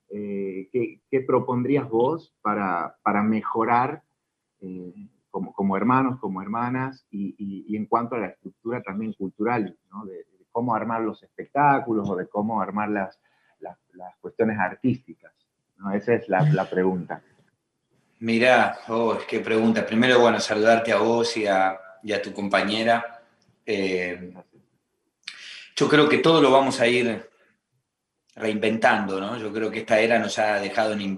¿qué, 0.09 1.21
propondrías 1.25 1.89
vos 1.89 2.35
para, 2.41 2.95
mejorar 3.23 4.03
como, 5.33 5.51
como, 5.51 5.75
hermanos, 5.75 6.19
como 6.19 6.43
hermanas, 6.43 7.07
y, 7.09 7.75
en 7.75 7.87
cuanto 7.87 8.13
a 8.13 8.19
la 8.19 8.27
estructura 8.27 8.83
también 8.83 9.13
cultural, 9.13 9.65
de, 10.05 10.25
cómo 10.51 10.75
armar 10.75 11.01
los 11.01 11.23
espectáculos 11.23 12.07
o 12.07 12.15
de 12.15 12.27
cómo 12.27 12.61
armar 12.61 12.89
las, 12.89 13.19
las, 13.59 14.15
cuestiones 14.21 14.59
artísticas? 14.59 15.33
¿no? 15.77 15.91
Esa 15.91 16.13
es 16.13 16.29
la, 16.29 16.43
la 16.51 16.69
pregunta. 16.69 17.23
Mirá, 18.19 18.77
oh, 18.89 19.17
qué 19.27 19.39
pregunta. 19.39 19.83
Primero, 19.83 20.19
bueno, 20.19 20.39
saludarte 20.39 20.91
a 20.91 20.97
vos 20.97 21.35
y 21.35 21.47
a, 21.47 21.79
tu 22.23 22.31
compañera. 22.31 23.23
Eh, 23.65 24.35
yo 25.75 25.89
creo 25.89 26.07
que 26.07 26.19
todo 26.19 26.39
lo 26.39 26.51
vamos 26.51 26.79
a 26.79 26.85
ir 26.85 27.27
reinventando, 28.35 29.19
¿no? 29.19 29.35
Yo 29.39 29.51
creo 29.51 29.71
que 29.71 29.79
esta 29.79 29.99
era 29.99 30.19
nos 30.19 30.37
ha 30.37 30.59
dejado 30.59 30.93
en, 30.93 31.17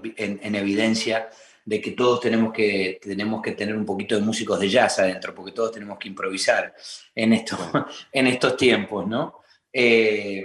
evidencia 0.54 1.28
de 1.66 1.80
que 1.80 1.90
todos 1.90 2.20
tenemos 2.20 2.52
que, 2.52 3.00
tenemos 3.02 3.42
que 3.42 3.52
tener 3.52 3.76
un 3.76 3.84
poquito 3.84 4.14
de 4.14 4.20
músicos 4.20 4.60
de 4.60 4.70
jazz 4.70 5.00
adentro, 5.00 5.34
porque 5.34 5.50
todos 5.50 5.72
tenemos 5.72 5.98
que 5.98 6.06
improvisar 6.08 6.72
en, 7.12 7.32
esto, 7.32 7.58
en 8.12 8.28
estos 8.28 8.56
tiempos, 8.56 9.06
¿no? 9.06 9.40
Eh, 9.72 10.44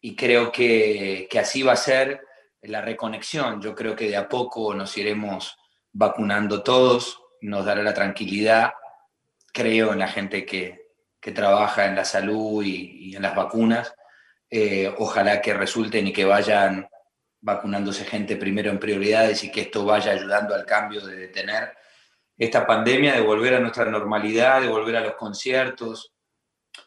y 0.00 0.16
creo 0.16 0.50
que, 0.50 1.28
que 1.30 1.38
así 1.38 1.62
va 1.62 1.74
a 1.74 1.76
ser 1.76 2.22
la 2.62 2.80
reconexión. 2.80 3.60
Yo 3.60 3.74
creo 3.74 3.94
que 3.94 4.08
de 4.08 4.16
a 4.16 4.28
poco 4.28 4.72
nos 4.74 4.96
iremos 4.96 5.58
vacunando 5.92 6.62
todos, 6.62 7.20
nos 7.42 7.66
dará 7.66 7.82
la 7.82 7.92
tranquilidad. 7.92 8.72
Creo 9.52 9.92
en 9.92 9.98
la 9.98 10.08
gente 10.08 10.46
que, 10.46 10.80
trabaja 11.34 11.86
en 11.86 11.94
la 11.94 12.04
salud 12.04 12.64
y, 12.64 13.14
en 13.14 13.22
las 13.22 13.36
vacunas. 13.36 13.94
Eh, 14.50 14.92
ojalá 14.98 15.40
que 15.42 15.54
resulten 15.54 16.08
y 16.08 16.12
que 16.12 16.24
vayan 16.24 16.88
vacunándose 17.42 18.04
gente 18.04 18.36
primero 18.36 18.70
en 18.70 18.78
prioridades 18.78 19.44
y 19.44 19.50
que 19.50 19.62
esto 19.62 19.84
vaya 19.84 20.12
ayudando 20.12 20.54
al 20.54 20.64
cambio 20.64 21.04
de 21.04 21.16
detener 21.16 21.72
esta 22.38 22.66
pandemia, 22.66 23.14
de 23.14 23.20
volver 23.20 23.54
a 23.54 23.60
nuestra 23.60 23.84
normalidad, 23.84 24.60
de 24.60 24.68
volver 24.68 24.96
a 24.96 25.00
los 25.00 25.14
conciertos. 25.14 26.12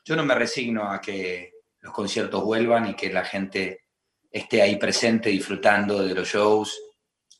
Yo 0.04 0.16
no 0.16 0.26
me 0.26 0.34
resigno 0.34 0.90
a 0.90 1.00
que 1.00 1.52
los 1.82 1.94
conciertos 1.94 2.44
vuelvan 2.44 2.88
y 2.88 2.96
que 2.96 3.12
la 3.12 3.26
gente 3.26 3.86
esté 4.32 4.62
ahí 4.62 4.78
presente 4.78 5.30
disfrutando 5.30 6.04
de 6.04 6.14
los 6.14 6.28
shows 6.28 6.82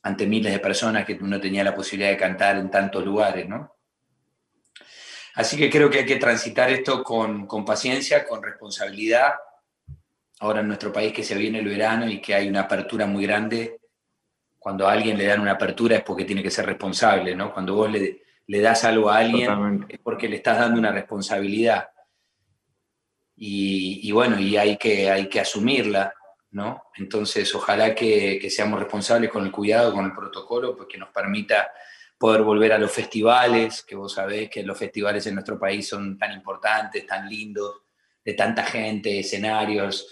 ante 0.02 0.26
miles 0.26 0.52
de 0.52 0.60
personas 0.60 1.04
que 1.04 1.16
no 1.16 1.40
tenía 1.40 1.64
la 1.64 1.74
posibilidad 1.74 2.10
de 2.10 2.16
cantar 2.16 2.56
en 2.56 2.70
tantos 2.70 3.04
lugares, 3.04 3.48
¿no? 3.48 3.76
Así 5.34 5.56
que 5.56 5.68
creo 5.68 5.90
que 5.90 5.98
hay 5.98 6.06
que 6.06 6.16
transitar 6.16 6.70
esto 6.70 7.02
con, 7.02 7.46
con 7.46 7.64
paciencia, 7.64 8.24
con 8.24 8.42
responsabilidad. 8.42 9.34
Ahora 10.40 10.60
en 10.60 10.68
nuestro 10.68 10.92
país 10.92 11.12
que 11.12 11.22
se 11.22 11.34
viene 11.34 11.60
el 11.60 11.68
verano 11.68 12.08
y 12.08 12.20
que 12.20 12.34
hay 12.34 12.48
una 12.48 12.62
apertura 12.62 13.06
muy 13.06 13.26
grande, 13.26 13.80
cuando 14.58 14.86
a 14.86 14.92
alguien 14.92 15.16
le 15.16 15.26
dan 15.26 15.40
una 15.40 15.52
apertura 15.52 15.96
es 15.96 16.02
porque 16.02 16.24
tiene 16.24 16.42
que 16.42 16.50
ser 16.50 16.66
responsable, 16.66 17.34
¿no? 17.34 17.52
Cuando 17.52 17.74
vos 17.74 17.90
le, 17.90 18.22
le 18.46 18.60
das 18.60 18.84
algo 18.84 19.10
a 19.10 19.18
alguien 19.18 19.86
es 19.88 19.98
porque 20.00 20.28
le 20.28 20.36
estás 20.36 20.58
dando 20.58 20.78
una 20.78 20.92
responsabilidad. 20.92 21.88
Y, 23.36 24.00
y, 24.08 24.12
bueno, 24.12 24.40
y 24.40 24.56
hay 24.56 24.76
que, 24.76 25.10
hay 25.10 25.28
que 25.28 25.40
asumirla. 25.40 26.12
Entonces, 26.96 27.54
ojalá 27.54 27.94
que, 27.94 28.48
seamos 28.50 28.78
responsables 28.78 29.30
con 29.30 29.44
el 29.44 29.52
cuidado, 29.52 29.92
con 29.92 30.04
el 30.06 30.12
protocolo, 30.12 30.74
pues 30.76 30.88
que 30.88 30.98
nos 30.98 31.10
permita 31.10 31.70
poder 32.18 32.42
volver 32.42 32.72
a 32.72 32.78
los 32.78 32.90
festivales, 32.90 33.82
que 33.82 33.94
vos 33.94 34.14
sabés 34.14 34.48
que 34.48 34.62
los 34.62 34.78
festivales 34.78 35.26
en 35.26 35.34
nuestro 35.34 35.58
país 35.58 35.86
son 35.86 36.16
tan 36.16 36.32
importantes, 36.32 37.06
tan 37.06 37.28
lindos, 37.28 37.82
de 38.24 38.32
tanta 38.32 38.64
gente, 38.64 39.20
escenarios, 39.20 40.08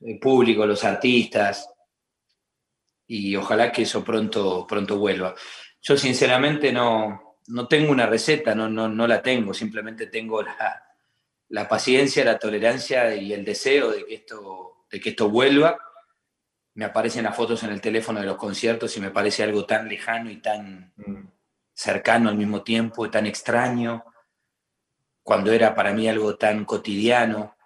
eh, 0.00 0.18
público, 0.20 0.66
los 0.66 0.84
artistas, 0.84 1.68
y 3.06 3.34
ojalá 3.36 3.72
que 3.72 3.82
eso 3.82 4.04
pronto, 4.04 4.66
pronto 4.66 4.98
vuelva. 4.98 5.34
Yo 5.80 5.96
sinceramente 5.96 6.72
no, 6.72 7.36
no 7.48 7.66
tengo 7.66 7.90
una 7.90 8.06
receta, 8.06 8.54
no, 8.54 8.68
no, 8.68 8.88
no 8.88 9.06
la 9.06 9.22
tengo, 9.22 9.54
simplemente 9.54 10.06
tengo 10.06 10.42
la, 10.42 10.84
la 11.48 11.68
paciencia, 11.68 12.24
la 12.24 12.38
tolerancia 12.38 13.14
y 13.14 13.32
el 13.32 13.44
deseo 13.44 13.90
de 13.90 14.04
que 14.04 14.14
esto, 14.14 14.84
de 14.90 15.00
que 15.00 15.10
esto 15.10 15.30
vuelva 15.30 15.78
me 16.78 16.84
aparecen 16.84 17.24
las 17.24 17.34
fotos 17.34 17.64
en 17.64 17.70
el 17.70 17.80
teléfono 17.80 18.20
de 18.20 18.26
los 18.26 18.36
conciertos 18.36 18.96
y 18.96 19.00
me 19.00 19.10
parece 19.10 19.42
algo 19.42 19.66
tan 19.66 19.88
lejano 19.88 20.30
y 20.30 20.36
tan 20.36 20.92
mm. 20.94 21.28
cercano 21.74 22.28
al 22.28 22.36
mismo 22.36 22.62
tiempo, 22.62 23.04
y 23.04 23.10
tan 23.10 23.26
extraño, 23.26 24.04
cuando 25.24 25.50
era 25.52 25.74
para 25.74 25.92
mí 25.92 26.08
algo 26.08 26.36
tan 26.36 26.64
cotidiano. 26.64 27.56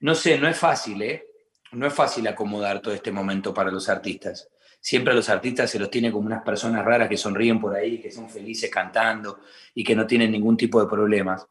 No 0.00 0.16
sé, 0.16 0.36
no 0.36 0.48
es 0.48 0.58
fácil, 0.58 1.00
¿eh? 1.00 1.25
No 1.72 1.86
es 1.86 1.92
fácil 1.92 2.26
acomodar 2.28 2.80
todo 2.80 2.94
este 2.94 3.12
momento 3.12 3.52
para 3.52 3.70
los 3.70 3.88
artistas. 3.88 4.48
Siempre 4.80 5.14
los 5.14 5.28
artistas 5.28 5.70
se 5.70 5.78
los 5.78 5.90
tiene 5.90 6.12
como 6.12 6.26
unas 6.26 6.42
personas 6.42 6.84
raras 6.84 7.08
que 7.08 7.16
sonríen 7.16 7.60
por 7.60 7.74
ahí, 7.74 8.00
que 8.00 8.10
son 8.10 8.30
felices 8.30 8.70
cantando 8.70 9.40
y 9.74 9.82
que 9.82 9.96
no 9.96 10.06
tienen 10.06 10.30
ningún 10.30 10.56
tipo 10.56 10.80
de 10.80 10.88
problemas. 10.88 11.46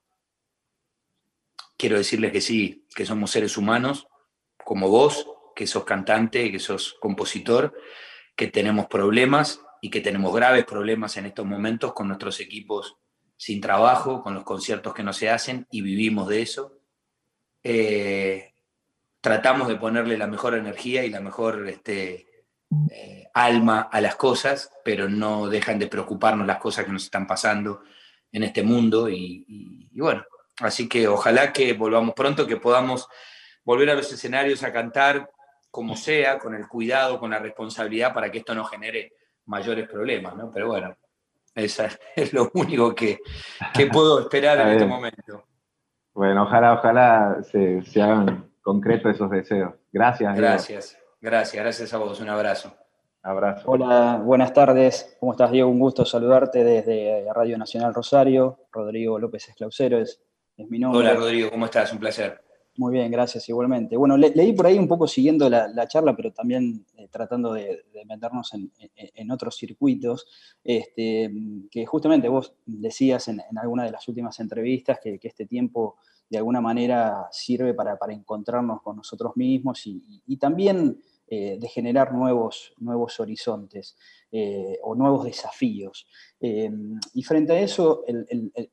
Quiero 1.78 1.98
decirles 1.98 2.32
que 2.32 2.42
sí, 2.42 2.88
que 2.96 3.06
somos 3.06 3.32
seres 3.32 3.58
humanos, 3.58 4.08
como 4.64 4.90
vos, 4.90 5.28
que 5.56 5.68
sos 5.68 5.84
cantante, 5.84 6.52
que 6.52 6.60
sos 6.60 6.96
compositor, 7.00 7.74
que 8.36 8.48
tenemos 8.48 8.88
problemas 8.88 9.62
y 9.82 9.90
que 9.90 10.02
tenemos 10.02 10.34
graves 10.34 10.66
problemas 10.66 11.18
en 11.18 11.26
estos 11.26 11.46
momentos 11.46 11.94
con 11.94 12.08
nuestros 12.08 12.40
equipos 12.40 12.98
sin 13.38 13.60
trabajo, 13.60 14.24
con 14.24 14.34
los 14.34 14.44
conciertos 14.44 14.94
que 14.94 15.04
no 15.04 15.14
se 15.14 15.30
hacen 15.30 15.68
y 15.70 15.82
vivimos 15.82 16.28
de 16.30 16.42
eso. 16.42 16.80
Eh, 17.64 18.55
tratamos 19.26 19.68
de 19.68 19.78
ponerle 19.78 20.20
la 20.20 20.28
mejor 20.28 20.54
energía 20.54 21.04
y 21.04 21.10
la 21.10 21.20
mejor 21.20 21.68
este, 21.68 22.28
eh, 22.92 23.28
alma 23.34 23.90
a 23.92 24.00
las 24.00 24.16
cosas, 24.16 24.72
pero 24.84 25.10
no 25.10 25.50
dejan 25.50 25.80
de 25.80 25.88
preocuparnos 25.88 26.46
las 26.46 26.60
cosas 26.60 26.86
que 26.86 26.92
nos 26.92 27.06
están 27.06 27.26
pasando 27.26 27.82
en 28.32 28.44
este 28.44 28.62
mundo 28.62 29.10
y 29.10 29.90
bueno, 29.96 30.24
así 30.60 30.88
que 30.88 31.08
ojalá 31.08 31.52
que 31.52 31.74
volvamos 31.74 32.14
pronto, 32.14 32.46
que 32.46 32.58
podamos 32.58 33.08
volver 33.64 33.90
a 33.90 33.96
los 33.96 34.14
escenarios 34.14 34.62
a 34.62 34.72
cantar 34.72 35.28
como 35.72 35.96
sea, 35.96 36.38
con 36.38 36.54
el 36.54 36.68
cuidado, 36.68 37.20
con 37.20 37.32
la 37.32 37.40
responsabilidad 37.40 38.14
para 38.14 38.30
que 38.30 38.38
esto 38.38 38.54
no 38.54 38.64
genere 38.64 39.14
mayores 39.48 39.90
problemas, 39.90 40.36
¿no? 40.36 40.52
Pero 40.54 40.68
bueno, 40.68 40.96
eso 41.56 41.84
es 42.16 42.32
lo 42.32 42.52
único 42.54 42.94
que, 42.94 43.20
puedo 43.92 44.20
esperar 44.20 44.62
en 44.62 44.68
este 44.70 44.86
momento. 44.86 45.48
Bueno, 46.14 46.44
ojalá, 46.44 46.74
ojalá 46.76 47.44
se, 47.44 47.82
hagan 48.02 48.50
concretos 48.66 49.14
esos 49.14 49.30
deseos. 49.30 49.76
Gracias. 49.94 50.36
Gracias, 50.36 50.98
gracias, 51.22 51.64
gracias 51.64 51.94
a 51.94 51.98
vos. 52.00 52.20
Un 52.20 52.30
abrazo. 52.30 52.76
Abrazo. 53.22 53.64
Hola, 53.70 54.20
buenas 54.24 54.54
tardes. 54.54 55.18
¿Cómo 55.20 55.34
estás, 55.34 55.52
Diego? 55.52 55.70
Un 55.70 55.80
gusto 55.80 56.04
saludarte 56.04 56.64
desde 56.64 57.32
Radio 57.32 57.60
Nacional 57.60 57.94
Rosario. 57.94 58.58
Rodrigo 58.72 59.20
López 59.20 59.48
Esclausero 59.50 60.00
es, 60.00 60.20
es 60.58 60.68
mi 60.68 60.80
nombre. 60.80 61.00
Hola, 61.00 61.14
Rodrigo, 61.14 61.52
¿cómo 61.52 61.66
estás? 61.66 61.94
Un 61.94 62.00
placer. 62.00 62.42
Muy 62.78 62.94
bien, 62.94 63.10
gracias, 63.10 63.48
igualmente. 63.48 63.96
Bueno, 63.96 64.18
leí 64.18 64.52
por 64.54 64.66
ahí 64.66 64.78
un 64.78 64.88
poco 64.88 65.08
siguiendo 65.08 65.50
la, 65.50 65.88
charla, 65.88 66.14
pero 66.16 66.34
también 66.34 66.86
eh, 66.98 67.08
tratando 67.10 67.54
de, 67.54 67.86
meternos 68.06 68.52
en, 68.54 69.32
otros 69.32 69.56
circuitos, 69.56 70.28
este, 70.64 71.32
que 71.72 71.86
justamente 71.86 72.28
vos 72.28 72.54
decías 72.66 73.30
en, 73.30 73.42
alguna 73.58 73.86
de 73.86 73.92
las 73.92 74.08
últimas 74.10 74.40
entrevistas 74.42 75.00
que, 75.02 75.20
este 75.22 75.46
tiempo 75.46 75.98
de 76.30 76.38
alguna 76.38 76.62
manera 76.62 77.28
sirve 77.32 77.74
para, 77.74 77.98
encontrarnos 78.10 78.82
con 78.82 78.98
nosotros 78.98 79.36
mismos 79.36 79.86
y, 79.86 80.38
también 80.38 81.00
eh, 81.28 81.58
de 81.60 81.68
generar 81.68 82.14
nuevos, 82.14 82.74
nuevos 82.78 83.20
horizontes 83.20 83.98
eh, 84.32 84.78
o 84.84 84.96
nuevos 84.96 85.26
desafíos. 85.26 86.08
y 86.40 87.24
frente 87.24 87.54
a 87.54 87.60
eso, 87.60 88.04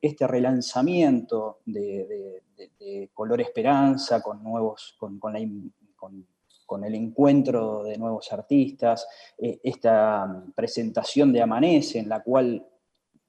este 0.01 0.27
relanzamiento 0.27 1.59
de 1.65 2.43
de, 2.79 3.09
color 3.13 3.41
esperanza, 3.41 4.21
con, 4.21 4.43
nuevos, 4.43 4.95
con, 4.97 5.19
con, 5.19 6.83
el 6.83 6.95
encuentro 6.95 7.83
de 7.83 7.97
nuevos 7.97 8.33
artistas, 8.33 9.07
eh, 9.37 9.59
esta 9.63 10.43
presentación 10.55 11.31
de 11.31 11.41
Amanece, 11.41 11.99
en 11.99 12.09
la 12.09 12.23
cual 12.23 12.65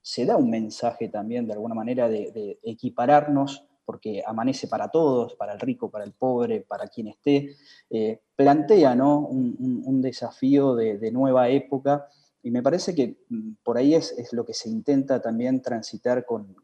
se 0.01 0.25
da 0.25 0.37
un 0.37 0.49
mensaje 0.49 1.09
también 1.09 1.47
de 1.47 1.53
alguna 1.53 1.75
manera 1.75 2.09
de, 2.09 2.59
equipararnos, 2.63 3.67
porque 3.85 4.23
amanece 4.27 4.69
para 4.69 4.89
todos, 4.89 5.35
para 5.35 5.53
el 5.53 5.61
rico, 5.61 5.91
para 5.91 6.05
el 6.05 6.13
pobre, 6.13 6.61
para 6.61 6.89
quien 6.89 7.09
esté, 7.09 7.57
eh, 7.91 8.21
plantea 8.35 8.95
¿no? 8.95 9.21
un, 9.21 10.01
desafío 10.03 10.75
de, 10.75 11.11
nueva 11.11 11.49
época 11.49 12.09
y 12.43 12.51
me 12.51 12.63
parece 12.63 12.95
que 12.95 13.17
mm, 13.29 13.53
por 13.63 13.79
ahí 13.79 13.95
es, 13.95 14.15
lo 14.33 14.45
que 14.45 14.53
se 14.53 14.69
intenta 14.69 15.21
también 15.21 15.63
transitar 15.63 16.27
con, 16.27 16.57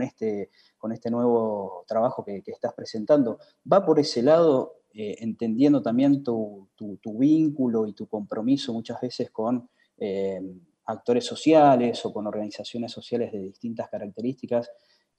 este, 0.00 0.50
este 0.92 1.10
nuevo 1.10 1.84
trabajo 1.86 2.24
que, 2.24 2.42
estás 2.46 2.74
presentando. 2.74 3.38
Va 3.70 3.84
por 3.84 4.00
ese 4.00 4.22
lado, 4.22 4.76
eh, 4.92 5.16
entendiendo 5.20 5.82
también 5.82 6.24
tu, 6.24 6.68
vínculo 7.04 7.86
y 7.86 7.92
tu 7.92 8.08
compromiso 8.08 8.72
muchas 8.72 9.00
veces 9.00 9.30
con 9.30 9.68
eh, 9.98 10.40
actores 10.86 11.24
sociales 11.24 12.04
o 12.04 12.12
con 12.12 12.26
organizaciones 12.26 12.90
sociales 12.90 13.30
de 13.32 13.38
distintas 13.38 13.88
características 13.88 14.68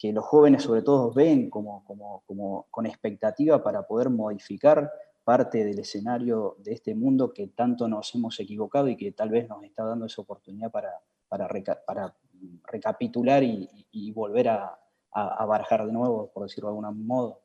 que 0.01 0.11
los 0.11 0.25
jóvenes 0.25 0.63
sobre 0.63 0.81
todo 0.81 1.13
ven 1.13 1.47
como, 1.51 1.85
como, 2.25 2.65
con 2.71 2.87
expectativa 2.87 3.63
para 3.63 3.83
poder 3.83 4.09
modificar 4.09 4.91
parte 5.23 5.63
del 5.63 5.77
escenario 5.77 6.55
de 6.57 6.73
este 6.73 6.95
mundo 6.95 7.31
que 7.31 7.49
tanto 7.49 7.87
nos 7.87 8.15
hemos 8.15 8.39
equivocado 8.39 8.87
y 8.87 8.97
que 8.97 9.11
tal 9.11 9.29
vez 9.29 9.47
nos 9.47 9.63
está 9.63 9.83
dando 9.83 10.07
esa 10.07 10.23
oportunidad 10.23 10.71
para, 10.71 10.89
para, 11.29 11.47
para 11.85 12.15
recapitular 12.63 13.43
y, 13.43 14.11
volver 14.11 14.49
a, 14.49 14.75
a, 15.11 15.45
barajar 15.45 15.85
de 15.85 15.93
nuevo, 15.93 16.31
por 16.33 16.47
decirlo 16.47 16.71
de 16.71 16.77
algún 16.79 17.05
modo. 17.05 17.43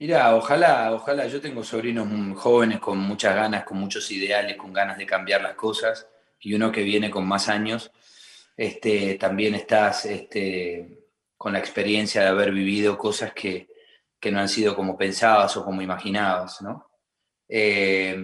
Mira, 0.00 0.34
ojalá, 0.34 0.92
ojalá, 0.92 1.28
yo 1.28 1.40
tengo 1.40 1.62
sobrinos 1.62 2.08
jóvenes 2.36 2.80
con 2.80 2.98
muchas 2.98 3.36
ganas, 3.36 3.62
con 3.62 3.78
muchos 3.78 4.10
ideales, 4.10 4.56
con 4.56 4.72
ganas 4.72 4.98
de 4.98 5.06
cambiar 5.06 5.40
las 5.40 5.54
cosas, 5.54 6.08
y 6.40 6.52
uno 6.52 6.72
que 6.72 6.82
viene 6.82 7.12
con 7.12 7.24
más 7.28 7.48
años, 7.48 7.92
este, 8.56 9.16
también 9.16 9.54
estás 9.54 10.06
este, 10.06 11.04
con 11.36 11.52
la 11.52 11.58
experiencia 11.58 12.22
de 12.22 12.28
haber 12.28 12.52
vivido 12.52 12.96
cosas 12.98 13.32
que, 13.32 13.68
no 14.32 14.40
han 14.40 14.48
sido 14.48 14.74
como 14.74 14.96
pensabas 14.96 15.54
o 15.58 15.64
como 15.66 15.82
imaginabas, 15.82 16.62
¿no? 16.62 16.90
Eh, 17.46 18.16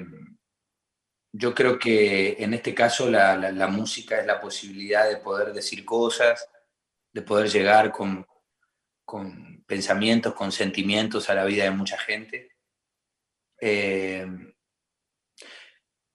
yo 1.31 1.55
creo 1.55 1.79
que 1.79 2.37
en 2.39 2.55
este 2.55 2.75
caso 2.75 3.11
la, 3.11 3.69
música 3.69 4.19
es 4.19 4.27
la 4.27 4.41
posibilidad 4.41 5.09
de 5.09 5.19
poder 5.19 5.53
decir 5.53 5.85
cosas, 5.85 6.49
de 7.13 7.21
poder 7.21 7.51
llegar 7.51 7.93
con, 7.93 8.27
pensamientos, 9.67 10.35
con 10.35 10.51
sentimientos 10.51 11.29
a 11.29 11.35
la 11.35 11.45
vida 11.45 11.65
de 11.65 11.71
mucha 11.71 11.99
gente. 11.99 12.57
Eh, 13.61 14.27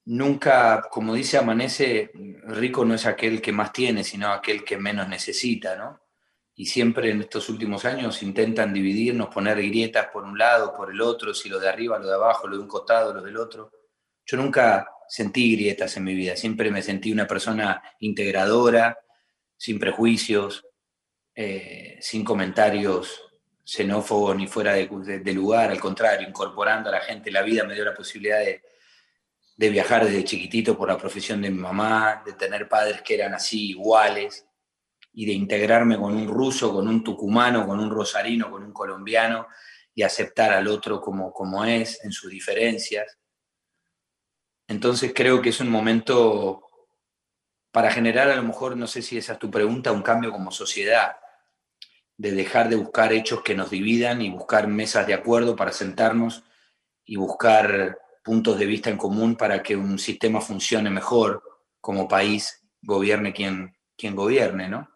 nunca, 0.05 0.83
como 0.89 1.13
dice 1.13 1.37
Amanece, 1.37 2.11
rico 2.47 2.85
no 2.85 2.93
es 2.93 3.05
aquel 3.05 3.41
que 3.41 3.51
más 3.51 3.73
tiene, 3.73 4.03
sino 4.03 4.31
aquel 4.31 4.63
que 4.63 4.77
menos 4.77 5.07
necesita, 5.07 5.75
¿no? 5.75 6.01
Y 6.55 6.67
siempre 6.67 7.09
en 7.09 7.21
estos 7.21 7.49
últimos 7.49 7.83
años 7.83 8.23
intentan 8.23 8.73
dividirnos, 8.73 9.27
poner 9.27 9.57
grietas 9.57 10.07
por 10.07 10.23
un 10.23 10.37
lado, 10.37 10.73
por 10.73 10.89
el 10.89 11.01
otro, 11.01 11.33
si 11.33 11.49
lo 11.49 11.59
de 11.59 11.67
arriba, 11.67 11.99
lo 11.99 12.07
de 12.07 12.13
abajo, 12.13 12.47
lo 12.47 12.55
de 12.55 12.61
un 12.61 12.67
costado, 12.67 13.13
lo 13.13 13.21
del 13.21 13.35
otro. 13.35 13.71
Yo 14.25 14.37
nunca 14.37 14.89
sentí 15.07 15.55
grietas 15.55 15.97
en 15.97 16.05
mi 16.05 16.15
vida, 16.15 16.35
siempre 16.37 16.71
me 16.71 16.81
sentí 16.81 17.11
una 17.11 17.27
persona 17.27 17.83
integradora, 17.99 18.97
sin 19.57 19.79
prejuicios, 19.79 20.65
eh, 21.33 21.97
sin 21.99 22.23
comentarios 22.23 23.21
xenófobos 23.65 24.35
ni 24.37 24.47
fuera 24.47 24.73
de, 24.73 25.33
lugar, 25.33 25.71
al 25.71 25.79
contrario, 25.79 26.27
incorporando 26.27 26.89
a 26.89 26.93
la 26.93 27.01
gente. 27.01 27.31
La 27.31 27.41
vida 27.41 27.63
me 27.63 27.73
dio 27.73 27.83
la 27.83 27.93
posibilidad 27.93 28.39
de, 28.39 28.61
de 29.55 29.69
viajar 29.69 30.05
desde 30.05 30.23
chiquitito 30.23 30.77
por 30.77 30.89
la 30.89 30.97
profesión 30.97 31.41
de 31.41 31.49
mi 31.49 31.59
mamá, 31.59 32.21
de 32.25 32.33
tener 32.33 32.67
padres 32.67 33.01
que 33.01 33.15
eran 33.15 33.33
así 33.33 33.69
iguales 33.69 34.45
y 35.13 35.25
de 35.25 35.31
integrarme 35.31 35.97
con 35.97 36.13
un 36.13 36.27
ruso, 36.27 36.73
con 36.73 36.87
un 36.87 37.03
tucumano, 37.03 37.65
con 37.65 37.79
un 37.79 37.89
rosarino, 37.89 38.51
con 38.51 38.63
un 38.63 38.73
colombiano 38.73 39.47
y 39.93 40.03
aceptar 40.03 40.51
al 40.51 40.67
otro 40.67 40.99
como, 40.99 41.31
como 41.31 41.63
es, 41.63 42.03
en 42.03 42.11
sus 42.11 42.29
diferencias. 42.29 43.17
Entonces 44.67 45.13
creo 45.15 45.41
que 45.41 45.49
es 45.49 45.59
un 45.61 45.69
momento 45.69 46.61
para 47.71 47.91
generar, 47.91 48.29
a 48.29 48.35
lo 48.35 48.43
mejor, 48.43 48.75
no 48.75 48.87
sé 48.87 49.01
si 49.01 49.17
esa 49.17 49.33
es 49.33 49.39
tu 49.39 49.49
pregunta, 49.49 49.91
un 49.91 50.01
cambio 50.01 50.31
como 50.31 50.51
sociedad, 50.51 51.17
de 52.17 52.31
dejar 52.31 52.69
de 52.69 52.77
buscar 52.77 53.13
hechos 53.13 53.41
que 53.41 53.55
nos 53.55 53.69
dividan 53.69 54.21
y 54.21 54.29
buscar 54.29 54.67
mesas 54.67 55.07
de 55.07 55.13
acuerdo 55.13 55.55
para 55.55 55.71
sentarnos 55.71 56.43
y 57.05 57.17
buscar 57.17 57.99
puntos 58.25 58.57
de 58.57 58.65
vista 58.65 58.89
en 58.89 58.97
común 58.97 59.35
para 59.35 59.61
que 59.61 59.75
un 59.75 59.99
sistema 59.99 60.41
funcione 60.41 60.89
mejor 60.89 61.43
como 61.79 62.07
país, 62.07 62.67
gobierne 62.81 63.31
quien, 63.31 63.77
quien 63.95 64.15
gobierne, 64.15 64.67
¿no? 64.67 64.89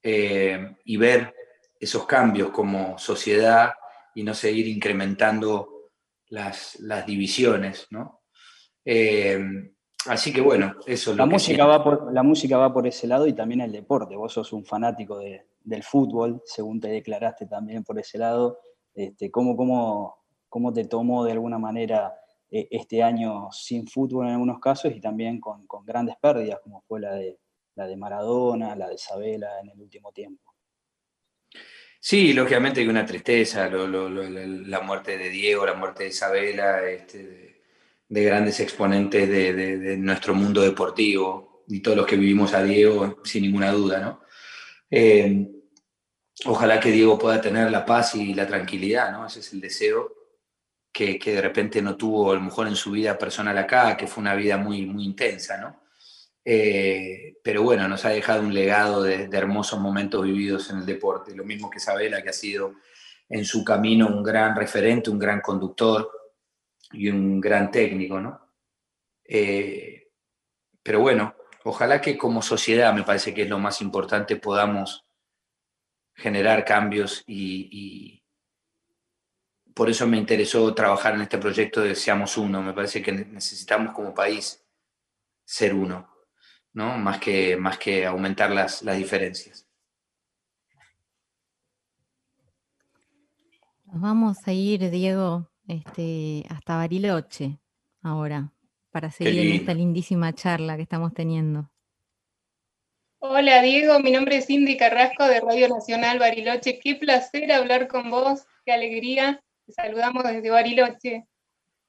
Eh, 0.00 0.76
y 0.84 0.96
ver 0.96 1.34
esos 1.80 2.06
cambios 2.06 2.50
como 2.50 2.96
sociedad 2.98 3.72
y 4.14 4.22
no 4.22 4.32
seguir 4.32 4.68
incrementando 4.68 5.90
las, 6.28 6.78
las 6.78 7.04
divisiones, 7.04 7.88
¿no? 7.90 8.22
Eh, 8.84 9.40
así 10.06 10.32
que 10.32 10.40
bueno, 10.40 10.76
eso 10.86 11.10
es 11.10 11.16
la 11.16 11.26
música 11.26 11.66
va 11.66 11.82
por 11.82 12.12
La 12.12 12.22
música 12.22 12.56
va 12.56 12.72
por 12.72 12.86
ese 12.86 13.08
lado 13.08 13.26
y 13.26 13.32
también 13.32 13.62
el 13.62 13.72
deporte. 13.72 14.14
Vos 14.14 14.34
sos 14.34 14.52
un 14.52 14.64
fanático 14.64 15.18
del 15.18 15.82
fútbol, 15.82 16.40
según 16.44 16.80
te 16.80 16.86
declaraste 16.86 17.46
también 17.46 17.82
por 17.82 17.98
ese 17.98 18.18
lado. 18.18 18.60
Este, 18.94 19.32
¿cómo, 19.32 19.56
cómo, 19.56 20.18
cómo 20.48 20.72
te 20.72 20.84
tomó 20.84 21.24
de 21.24 21.32
alguna 21.32 21.58
manera 21.58 22.14
eh, 22.50 22.68
este 22.70 23.02
año 23.02 23.48
sin 23.50 23.88
fútbol 23.88 24.26
en 24.26 24.34
algunos 24.34 24.60
casos 24.60 24.92
y 24.94 25.00
también 25.00 25.40
con, 25.40 25.66
grandes 25.84 26.16
pérdidas, 26.20 26.60
como 26.62 26.82
fue 26.86 27.00
la 27.00 27.14
de, 27.14 27.38
la 27.74 27.86
de 27.86 27.96
Maradona, 27.96 28.76
la 28.76 28.88
de 28.88 28.94
Isabela 28.94 29.48
en 29.60 29.70
el 29.70 29.80
último 29.80 30.12
tiempo. 30.12 30.54
Sí, 31.98 32.32
lógicamente 32.32 32.80
hay 32.80 32.86
una 32.86 33.04
tristeza, 33.04 33.68
la 33.68 34.80
muerte 34.80 35.18
de 35.18 35.28
Diego, 35.28 35.66
la 35.66 35.74
muerte 35.74 36.04
de 36.04 36.10
Isabela, 36.10 36.88
este, 36.88 37.62
de, 38.08 38.24
grandes 38.24 38.60
exponentes 38.60 39.28
de, 39.28 39.96
nuestro 39.96 40.32
mundo 40.32 40.60
deportivo 40.60 41.64
y 41.66 41.80
todos 41.80 41.96
los 41.96 42.06
que 42.06 42.16
vivimos 42.16 42.54
a 42.54 42.62
Diego, 42.62 43.20
sin 43.24 43.42
ninguna 43.42 43.72
duda, 43.72 43.98
¿no? 43.98 44.20
Eh, 44.88 45.48
ojalá 46.44 46.78
que 46.78 46.92
Diego 46.92 47.18
pueda 47.18 47.40
tener 47.40 47.72
la 47.72 47.84
paz 47.84 48.14
y 48.14 48.34
la 48.34 48.46
tranquilidad, 48.46 49.10
¿no? 49.10 49.26
Ese 49.26 49.40
es 49.40 49.52
el 49.52 49.60
deseo 49.60 50.25
que, 50.96 51.18
de 51.18 51.42
repente 51.42 51.82
no 51.82 51.94
tuvo 51.94 52.32
a 52.32 52.36
lo 52.36 52.40
mejor 52.40 52.66
en 52.68 52.74
su 52.74 52.92
vida 52.92 53.18
personal 53.18 53.58
acá, 53.58 53.98
que 53.98 54.06
fue 54.06 54.22
una 54.22 54.34
vida 54.34 54.56
muy, 54.56 54.86
muy 54.86 55.04
intensa, 55.04 55.58
¿no? 55.58 55.82
Eh, 56.42 57.36
pero 57.42 57.62
bueno, 57.62 57.86
nos 57.86 58.04
ha 58.06 58.10
dejado 58.10 58.40
un 58.40 58.54
legado 58.54 59.02
de, 59.02 59.28
hermosos 59.30 59.78
momentos 59.78 60.24
vividos 60.24 60.70
en 60.70 60.78
el 60.78 60.86
deporte, 60.86 61.36
lo 61.36 61.44
mismo 61.44 61.68
que 61.68 61.78
Isabela, 61.78 62.22
que 62.22 62.30
ha 62.30 62.32
sido 62.32 62.76
en 63.28 63.44
su 63.44 63.62
camino 63.62 64.06
un 64.06 64.22
gran 64.22 64.56
referente, 64.56 65.10
un 65.10 65.18
gran 65.18 65.42
conductor 65.42 66.10
y 66.92 67.10
un 67.10 67.42
gran 67.42 67.70
técnico, 67.70 68.18
¿no? 68.18 68.54
Eh, 69.22 70.08
pero 70.82 71.00
bueno, 71.00 71.34
ojalá 71.64 72.00
que 72.00 72.16
como 72.16 72.40
sociedad, 72.40 72.94
me 72.94 73.02
parece 73.02 73.34
que 73.34 73.42
es 73.42 73.50
lo 73.50 73.58
más 73.58 73.82
importante, 73.82 74.36
podamos 74.36 75.04
generar 76.14 76.64
cambios 76.64 77.22
y 77.26 78.22
por 79.76 79.90
eso 79.90 80.06
me 80.06 80.16
interesó 80.16 80.74
trabajar 80.74 81.14
en 81.14 81.20
este 81.20 81.36
proyecto 81.36 81.82
de 81.82 81.94
Seamos 81.94 82.38
Uno. 82.38 82.62
Me 82.62 82.72
parece 82.72 83.02
que 83.02 83.12
necesitamos 83.12 83.94
como 83.94 84.14
país 84.14 84.64
ser 85.44 85.74
uno, 85.74 86.08
¿no? 86.72 86.96
Más 86.96 87.20
que, 87.20 87.58
más 87.58 87.76
que 87.76 88.06
aumentar 88.06 88.50
las, 88.52 88.80
las 88.80 88.96
diferencias. 88.96 89.68
Nos 93.84 94.00
vamos 94.00 94.38
a 94.48 94.52
ir, 94.54 94.90
Diego, 94.90 95.50
este, 95.68 96.46
hasta 96.48 96.76
Bariloche 96.76 97.58
ahora, 98.00 98.54
para 98.90 99.10
seguir 99.10 99.40
en 99.40 99.60
esta 99.60 99.74
lindísima 99.74 100.32
charla 100.32 100.76
que 100.76 100.82
estamos 100.84 101.12
teniendo. 101.12 101.70
Hola 103.18 103.60
Diego, 103.60 104.00
mi 104.00 104.10
nombre 104.10 104.38
es 104.38 104.46
Cindy 104.46 104.78
Carrasco 104.78 105.26
de 105.26 105.40
Radio 105.40 105.68
Nacional 105.68 106.18
Bariloche. 106.18 106.78
Qué 106.78 106.94
placer 106.94 107.52
hablar 107.52 107.88
con 107.88 108.10
vos, 108.10 108.46
qué 108.64 108.72
alegría 108.72 109.42
saludamos 109.72 110.24
desde 110.24 110.50
Bariloche. 110.50 111.26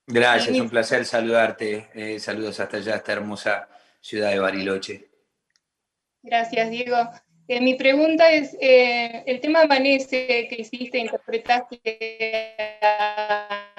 Gracias, 0.05 0.57
un 0.57 0.69
placer 0.69 1.05
saludarte. 1.05 1.89
Eh, 1.93 2.19
saludos 2.19 2.59
hasta 2.59 2.77
allá, 2.77 2.95
esta 2.95 3.11
hermosa 3.13 3.67
ciudad 3.99 4.31
de 4.31 4.39
Bariloche. 4.39 5.09
Gracias, 6.23 6.69
Diego. 6.69 6.97
Eh, 7.49 7.61
mi 7.61 7.75
pregunta 7.75 8.31
es, 8.31 8.57
eh, 8.59 9.23
el 9.25 9.39
tema 9.39 9.61
Amanece 9.61 10.47
que 10.49 10.55
hiciste, 10.59 10.97
interpretaste 10.97 11.79
a 12.81 13.69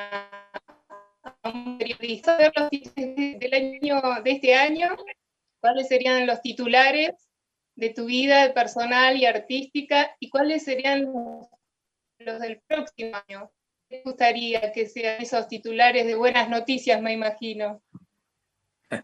un 1.45 1.79
periodista 1.79 2.37
del 2.37 3.55
año, 3.55 4.03
de 4.23 4.31
este 4.31 4.55
año, 4.55 4.97
¿cuáles 5.61 5.89
serían 5.89 6.27
los 6.27 6.41
titulares 6.41 7.29
de 7.75 7.91
tu 7.91 8.07
vida 8.07 8.53
personal 8.55 9.17
y 9.17 9.27
artística 9.27 10.17
y 10.19 10.31
cuáles 10.31 10.65
serían 10.65 11.07
los 12.19 12.41
del 12.41 12.61
próximo 12.67 13.17
año? 13.29 13.51
Me 13.91 14.03
gustaría 14.03 14.73
que 14.73 14.87
sean 14.87 15.23
esos 15.23 15.49
titulares 15.49 16.07
de 16.07 16.15
buenas 16.15 16.49
noticias, 16.49 17.01
me 17.01 17.13
imagino. 17.13 17.83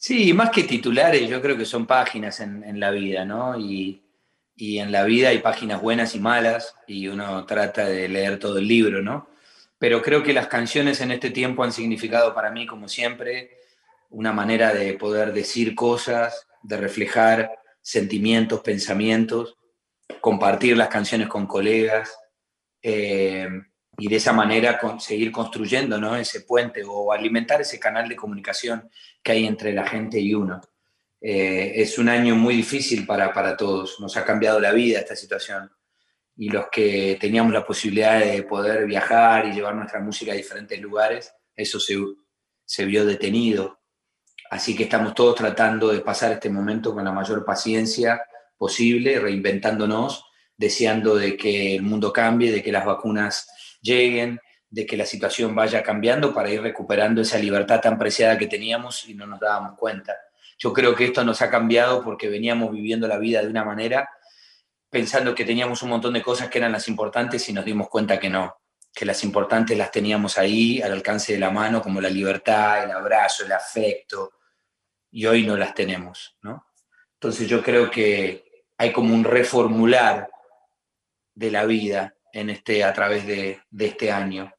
Sí, 0.00 0.32
más 0.32 0.50
que 0.50 0.62
titulares, 0.62 1.28
yo 1.28 1.42
creo 1.42 1.56
que 1.56 1.64
son 1.64 1.84
páginas 1.84 2.38
en, 2.38 2.78
la 2.78 2.92
vida, 2.92 3.24
¿no? 3.24 3.58
Y, 3.58 4.00
en 4.56 4.92
la 4.92 5.02
vida 5.02 5.30
hay 5.30 5.38
páginas 5.38 5.82
buenas 5.82 6.14
y 6.14 6.20
malas, 6.20 6.76
y 6.86 7.08
uno 7.08 7.44
trata 7.46 7.84
de 7.84 8.08
leer 8.08 8.38
todo 8.38 8.58
el 8.58 8.68
libro, 8.68 9.02
¿no? 9.02 9.28
Pero 9.76 10.00
creo 10.00 10.22
que 10.22 10.32
las 10.32 10.46
canciones 10.46 11.00
en 11.00 11.10
este 11.10 11.30
tiempo 11.30 11.64
han 11.64 11.72
significado 11.72 12.32
para 12.32 12.52
mí, 12.52 12.64
como 12.64 12.88
siempre, 12.88 13.58
una 14.10 14.32
manera 14.32 14.72
de 14.72 14.94
poder 14.94 15.32
decir 15.32 15.74
cosas, 15.74 16.46
de 16.62 16.76
reflejar 16.76 17.58
sentimientos, 17.82 18.60
pensamientos, 18.60 19.56
compartir 20.20 20.76
las 20.76 20.88
canciones 20.88 21.26
con 21.26 21.48
colegas. 21.48 22.16
Eh, 22.82 23.48
y 23.98 24.08
de 24.08 24.16
esa 24.16 24.32
manera 24.32 24.78
seguir 25.00 25.32
construyendo 25.32 25.98
¿no? 25.98 26.16
ese 26.16 26.42
puente 26.42 26.84
o 26.86 27.12
alimentar 27.12 27.60
ese 27.60 27.80
canal 27.80 28.08
de 28.08 28.14
comunicación 28.14 28.88
que 29.22 29.32
hay 29.32 29.46
entre 29.46 29.72
la 29.72 29.86
gente 29.86 30.20
y 30.20 30.34
uno. 30.34 30.60
Eh, 31.20 31.72
es 31.74 31.98
un 31.98 32.08
año 32.08 32.36
muy 32.36 32.54
difícil 32.54 33.04
para, 33.04 33.32
para 33.32 33.56
todos, 33.56 33.98
nos 33.98 34.16
ha 34.16 34.24
cambiado 34.24 34.60
la 34.60 34.70
vida 34.70 35.00
esta 35.00 35.16
situación 35.16 35.68
y 36.36 36.48
los 36.50 36.66
que 36.70 37.18
teníamos 37.20 37.52
la 37.52 37.66
posibilidad 37.66 38.20
de 38.20 38.44
poder 38.44 38.86
viajar 38.86 39.46
y 39.46 39.52
llevar 39.52 39.74
nuestra 39.74 39.98
música 39.98 40.30
a 40.30 40.36
diferentes 40.36 40.80
lugares, 40.80 41.34
eso 41.56 41.80
se, 41.80 41.96
se 42.64 42.84
vio 42.84 43.04
detenido. 43.04 43.80
Así 44.48 44.76
que 44.76 44.84
estamos 44.84 45.12
todos 45.14 45.34
tratando 45.34 45.88
de 45.88 46.00
pasar 46.00 46.30
este 46.30 46.48
momento 46.48 46.94
con 46.94 47.04
la 47.04 47.10
mayor 47.10 47.44
paciencia 47.44 48.22
posible, 48.56 49.18
reinventándonos, 49.18 50.24
deseando 50.56 51.16
de 51.16 51.36
que 51.36 51.74
el 51.74 51.82
mundo 51.82 52.12
cambie, 52.12 52.52
de 52.52 52.62
que 52.62 52.70
las 52.70 52.86
vacunas 52.86 53.48
lleguen, 53.80 54.40
de 54.70 54.84
que 54.84 54.96
la 54.96 55.06
situación 55.06 55.54
vaya 55.54 55.82
cambiando 55.82 56.34
para 56.34 56.50
ir 56.50 56.60
recuperando 56.60 57.22
esa 57.22 57.38
libertad 57.38 57.80
tan 57.80 57.98
preciada 57.98 58.36
que 58.36 58.46
teníamos 58.46 59.08
y 59.08 59.14
no 59.14 59.26
nos 59.26 59.40
dábamos 59.40 59.78
cuenta. 59.78 60.14
Yo 60.58 60.72
creo 60.72 60.94
que 60.94 61.06
esto 61.06 61.24
nos 61.24 61.40
ha 61.40 61.50
cambiado 61.50 62.02
porque 62.02 62.28
veníamos 62.28 62.72
viviendo 62.72 63.08
la 63.08 63.18
vida 63.18 63.40
de 63.40 63.48
una 63.48 63.64
manera 63.64 64.08
pensando 64.90 65.34
que 65.34 65.44
teníamos 65.44 65.82
un 65.82 65.90
montón 65.90 66.14
de 66.14 66.22
cosas 66.22 66.48
que 66.48 66.58
eran 66.58 66.72
las 66.72 66.88
importantes 66.88 67.48
y 67.48 67.52
nos 67.52 67.64
dimos 67.64 67.88
cuenta 67.88 68.18
que 68.18 68.28
no, 68.28 68.56
que 68.94 69.04
las 69.04 69.22
importantes 69.24 69.76
las 69.76 69.90
teníamos 69.90 70.38
ahí 70.38 70.80
al 70.82 70.92
alcance 70.92 71.34
de 71.34 71.38
la 71.38 71.50
mano, 71.50 71.82
como 71.82 72.00
la 72.00 72.10
libertad, 72.10 72.84
el 72.84 72.90
abrazo, 72.90 73.44
el 73.44 73.52
afecto, 73.52 74.32
y 75.10 75.26
hoy 75.26 75.46
no 75.46 75.56
las 75.56 75.74
tenemos, 75.74 76.36
¿no? 76.42 76.66
Entonces 77.14 77.48
yo 77.48 77.62
creo 77.62 77.90
que 77.90 78.66
hay 78.76 78.92
como 78.92 79.14
un 79.14 79.24
reformular 79.24 80.30
de 81.34 81.50
la 81.50 81.64
vida 81.64 82.14
en 82.40 82.50
este, 82.50 82.84
a 82.84 82.92
través 82.92 83.26
de, 83.26 83.60
este 83.78 84.10
año. 84.10 84.52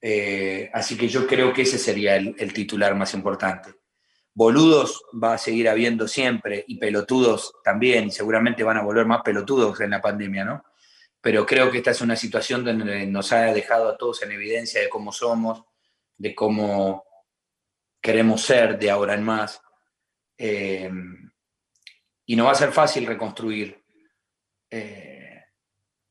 Eh, 0.00 0.70
así 0.72 0.96
que 0.96 1.08
yo 1.08 1.26
creo 1.26 1.52
que 1.52 1.62
ese 1.62 1.78
sería 1.78 2.16
el 2.16 2.52
titular 2.52 2.94
más 2.94 3.14
importante 3.14 3.74
boludos 4.34 5.04
va 5.22 5.34
a 5.34 5.38
seguir 5.38 5.68
habiendo 5.68 6.08
siempre 6.08 6.64
y 6.66 6.78
pelotudos 6.78 7.54
también, 7.62 8.10
seguramente 8.10 8.64
van 8.64 8.78
a 8.78 8.82
volver 8.82 9.06
más 9.06 9.22
pelotudos 9.22 9.80
en 9.80 9.90
la 9.90 10.00
pandemia, 10.00 10.44
¿no? 10.44 10.64
Pero 11.20 11.46
creo 11.46 11.70
que 11.70 11.78
esta 11.78 11.92
es 11.92 12.00
una 12.00 12.16
situación 12.16 12.64
donde 12.64 13.06
nos 13.06 13.32
ha 13.32 13.42
dejado 13.52 13.88
a 13.88 13.96
todos 13.96 14.22
en 14.22 14.32
evidencia 14.32 14.80
de 14.80 14.88
cómo 14.88 15.12
somos, 15.12 15.62
de 16.16 16.34
cómo 16.34 17.04
queremos 18.00 18.42
ser 18.42 18.78
de 18.78 18.90
ahora 18.90 19.14
en 19.14 19.22
más. 19.22 19.60
Eh, 20.36 20.90
y 22.26 22.34
no 22.34 22.46
va 22.46 22.52
a 22.52 22.56
ser 22.56 22.72
fácil 22.72 23.06
reconstruir 23.06 23.84
eh, 24.68 25.11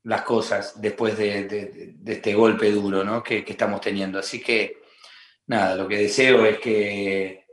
las 0.03 0.23
cosas 0.23 0.81
después 0.81 1.17
de, 1.17 1.95
este 2.05 2.33
golpe 2.33 2.71
duro 2.71 3.03
¿no? 3.03 3.23
que, 3.23 3.43
estamos 3.47 3.81
teniendo. 3.81 4.19
Así 4.19 4.41
que, 4.41 4.81
nada, 5.47 5.75
lo 5.75 5.87
que 5.87 5.97
deseo 5.97 6.45
es 6.45 6.59
que 6.59 7.45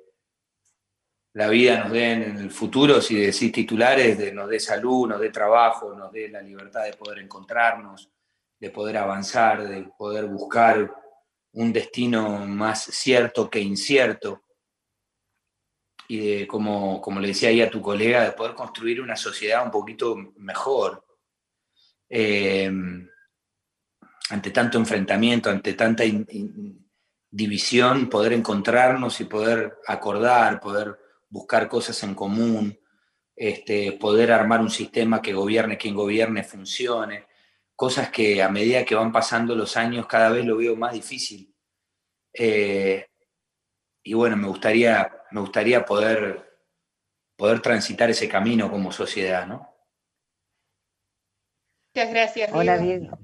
la 1.34 1.48
vida 1.48 1.78
nos 1.78 1.92
dé 1.92 2.12
en 2.12 2.38
el 2.38 2.50
futuro, 2.50 3.00
si 3.00 3.16
decís 3.16 3.52
titulares, 3.52 4.18
de, 4.18 4.32
nos 4.32 4.48
dé 4.48 4.58
salud, 4.58 5.08
nos 5.08 5.20
dé 5.20 5.30
trabajo, 5.30 5.94
nos 5.94 6.10
dé 6.10 6.28
la 6.28 6.40
libertad 6.40 6.84
de 6.84 6.94
poder 6.94 7.18
encontrarnos, 7.18 8.10
de 8.58 8.70
poder 8.70 8.96
avanzar, 8.96 9.68
de 9.68 9.88
poder 9.96 10.26
buscar 10.26 10.90
un 11.52 11.72
destino 11.72 12.46
más 12.46 12.82
cierto 12.82 13.48
que 13.50 13.60
incierto. 13.60 14.42
Y 16.10 16.18
de, 16.18 16.46
como, 16.46 17.02
como 17.02 17.20
le 17.20 17.28
decía 17.28 17.50
ahí 17.50 17.60
a 17.60 17.70
tu 17.70 17.82
colega, 17.82 18.24
de 18.24 18.32
poder 18.32 18.54
construir 18.54 19.00
una 19.02 19.14
sociedad 19.14 19.62
un 19.62 19.70
poquito 19.70 20.16
mejor. 20.36 21.04
Eh, 22.08 22.70
ante 24.30 24.50
tanto 24.50 24.78
enfrentamiento, 24.78 25.50
ante 25.50 25.74
tanta 25.74 26.04
división, 27.30 28.08
poder 28.08 28.32
encontrarnos 28.32 29.20
y 29.20 29.24
poder 29.24 29.78
acordar, 29.86 30.60
poder 30.60 30.98
buscar 31.28 31.68
cosas 31.68 32.02
en 32.02 32.14
común, 32.14 32.78
este, 33.34 33.92
poder 33.92 34.32
armar 34.32 34.60
un 34.60 34.70
sistema 34.70 35.22
que 35.22 35.32
gobierne 35.32 35.78
quien 35.78 35.94
gobierne, 35.94 36.42
funcione, 36.42 37.26
cosas 37.74 38.10
que 38.10 38.42
a 38.42 38.48
medida 38.48 38.84
que 38.84 38.94
van 38.94 39.12
pasando 39.12 39.54
los 39.54 39.76
años 39.76 40.06
cada 40.06 40.30
vez 40.30 40.44
lo 40.44 40.56
veo 40.56 40.76
más 40.76 40.92
difícil. 40.92 41.54
Eh, 42.32 43.06
y 44.02 44.14
bueno, 44.14 44.36
me 44.36 44.48
gustaría, 44.48 45.22
me 45.30 45.40
gustaría 45.40 45.84
poder, 45.84 46.60
poder 47.36 47.60
transitar 47.60 48.10
ese 48.10 48.28
camino 48.28 48.70
como 48.70 48.90
sociedad, 48.90 49.46
¿no? 49.46 49.77
Muchas 51.98 52.14
gracias. 52.14 52.50
Hola, 52.52 52.78
Diego. 52.78 53.18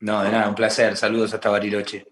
No, 0.00 0.22
de 0.22 0.30
nada, 0.30 0.50
un 0.50 0.54
placer. 0.54 0.94
Saludos 0.94 1.32
hasta 1.32 1.48
Bariloche. 1.48 2.04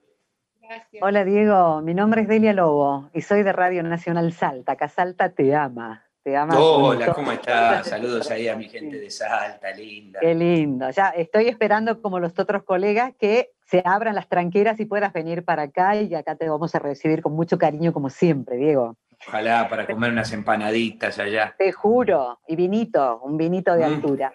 Hola 1.03 1.23
Diego, 1.23 1.83
mi 1.83 1.93
nombre 1.93 2.23
es 2.23 2.29
Delia 2.29 2.55
Lobo 2.55 3.11
y 3.13 3.21
soy 3.21 3.43
de 3.43 3.53
Radio 3.53 3.83
Nacional 3.83 4.33
Salta. 4.33 4.73
Acá 4.73 4.89
Salta 4.89 5.29
te 5.29 5.55
ama. 5.55 6.03
Te 6.23 6.35
ama 6.35 6.59
Hola, 6.59 7.13
¿cómo 7.13 7.31
estás? 7.31 7.89
Saludos 7.89 8.31
ahí 8.31 8.49
a 8.49 8.57
mi 8.57 8.71
gente 8.71 8.99
de 8.99 9.11
Salta, 9.11 9.71
linda. 9.73 10.21
Qué 10.21 10.35
lindo. 10.35 10.89
Ya 10.89 11.11
estoy 11.11 11.49
esperando 11.49 12.01
como 12.01 12.19
los 12.21 12.39
otros 12.39 12.63
colegas 12.63 13.13
que 13.19 13.51
se 13.67 13.83
abran 13.85 14.15
las 14.15 14.31
tranqueras 14.31 14.81
y 14.81 14.87
puedas 14.87 15.13
venir 15.13 15.45
para 15.45 15.65
acá 15.65 15.95
y 15.97 16.15
acá 16.15 16.37
te 16.37 16.49
vamos 16.49 16.75
a 16.75 16.79
recibir 16.79 17.21
con 17.21 17.35
mucho 17.35 17.59
cariño 17.59 17.93
como 17.93 18.09
siempre, 18.09 18.57
Diego. 18.57 18.97
Ojalá 19.29 19.69
para 19.69 19.87
comer 19.87 20.11
unas 20.11 20.33
empanaditas 20.33 21.19
allá. 21.19 21.55
Te 21.59 21.71
juro, 21.71 22.41
y 22.49 22.57
vinito, 22.57 23.21
un 23.23 23.37
vinito 23.37 23.75
de 23.75 23.87
mm. 23.87 23.93
altura. 23.93 24.33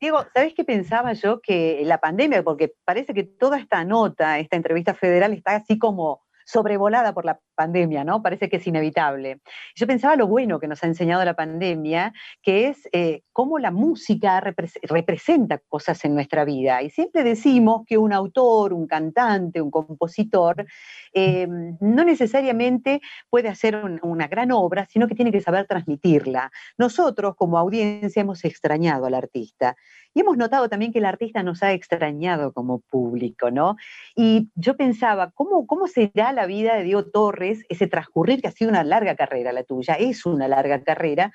Diego, 0.00 0.24
¿sabes 0.32 0.54
qué 0.54 0.64
pensaba 0.64 1.12
yo? 1.12 1.40
Que 1.40 1.82
la 1.84 1.98
pandemia, 1.98 2.44
porque 2.44 2.72
parece 2.84 3.14
que 3.14 3.24
toda 3.24 3.58
esta 3.58 3.84
nota, 3.84 4.38
esta 4.38 4.56
entrevista 4.56 4.94
federal 4.94 5.32
está 5.32 5.56
así 5.56 5.78
como 5.78 6.22
sobrevolada 6.48 7.12
por 7.12 7.26
la 7.26 7.38
pandemia, 7.54 8.04
¿no? 8.04 8.22
Parece 8.22 8.48
que 8.48 8.56
es 8.56 8.66
inevitable. 8.66 9.40
Yo 9.74 9.86
pensaba 9.86 10.16
lo 10.16 10.26
bueno 10.26 10.58
que 10.58 10.66
nos 10.66 10.82
ha 10.82 10.86
enseñado 10.86 11.22
la 11.22 11.34
pandemia, 11.34 12.14
que 12.42 12.68
es 12.68 12.88
eh, 12.92 13.20
cómo 13.32 13.58
la 13.58 13.70
música 13.70 14.40
representa 14.40 15.58
cosas 15.68 16.02
en 16.06 16.14
nuestra 16.14 16.46
vida. 16.46 16.82
Y 16.82 16.88
siempre 16.88 17.22
decimos 17.22 17.82
que 17.86 17.98
un 17.98 18.14
autor, 18.14 18.72
un 18.72 18.86
cantante, 18.86 19.60
un 19.60 19.70
compositor, 19.70 20.64
eh, 21.12 21.46
no 21.80 22.04
necesariamente 22.04 23.02
puede 23.28 23.48
hacer 23.48 23.76
una 24.00 24.26
gran 24.26 24.50
obra, 24.50 24.86
sino 24.88 25.06
que 25.06 25.14
tiene 25.14 25.32
que 25.32 25.42
saber 25.42 25.66
transmitirla. 25.66 26.50
Nosotros, 26.78 27.34
como 27.36 27.58
audiencia, 27.58 28.22
hemos 28.22 28.42
extrañado 28.46 29.04
al 29.04 29.14
artista. 29.14 29.76
Y 30.14 30.20
hemos 30.20 30.36
notado 30.36 30.68
también 30.68 30.92
que 30.92 30.98
el 30.98 31.04
artista 31.04 31.42
nos 31.42 31.62
ha 31.62 31.72
extrañado 31.72 32.52
como 32.52 32.80
público, 32.80 33.50
¿no? 33.50 33.76
Y 34.16 34.50
yo 34.54 34.76
pensaba, 34.76 35.30
¿cómo, 35.32 35.66
cómo 35.66 35.86
será 35.86 36.32
la 36.32 36.37
vida 36.46 36.76
de 36.76 36.84
Diego 36.84 37.04
Torres, 37.06 37.64
ese 37.68 37.86
transcurrir 37.86 38.40
que 38.40 38.48
ha 38.48 38.52
sido 38.52 38.70
una 38.70 38.84
larga 38.84 39.16
carrera 39.16 39.52
la 39.52 39.64
tuya? 39.64 39.94
Es 39.94 40.26
una 40.26 40.48
larga 40.48 40.82
carrera. 40.82 41.32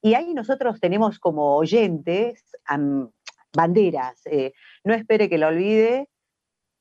Y 0.00 0.14
ahí 0.14 0.34
nosotros 0.34 0.80
tenemos 0.80 1.18
como 1.18 1.56
oyentes 1.56 2.44
banderas. 3.54 4.20
Eh, 4.26 4.52
no 4.84 4.94
espere 4.94 5.28
que 5.28 5.38
lo 5.38 5.48
olvide, 5.48 6.08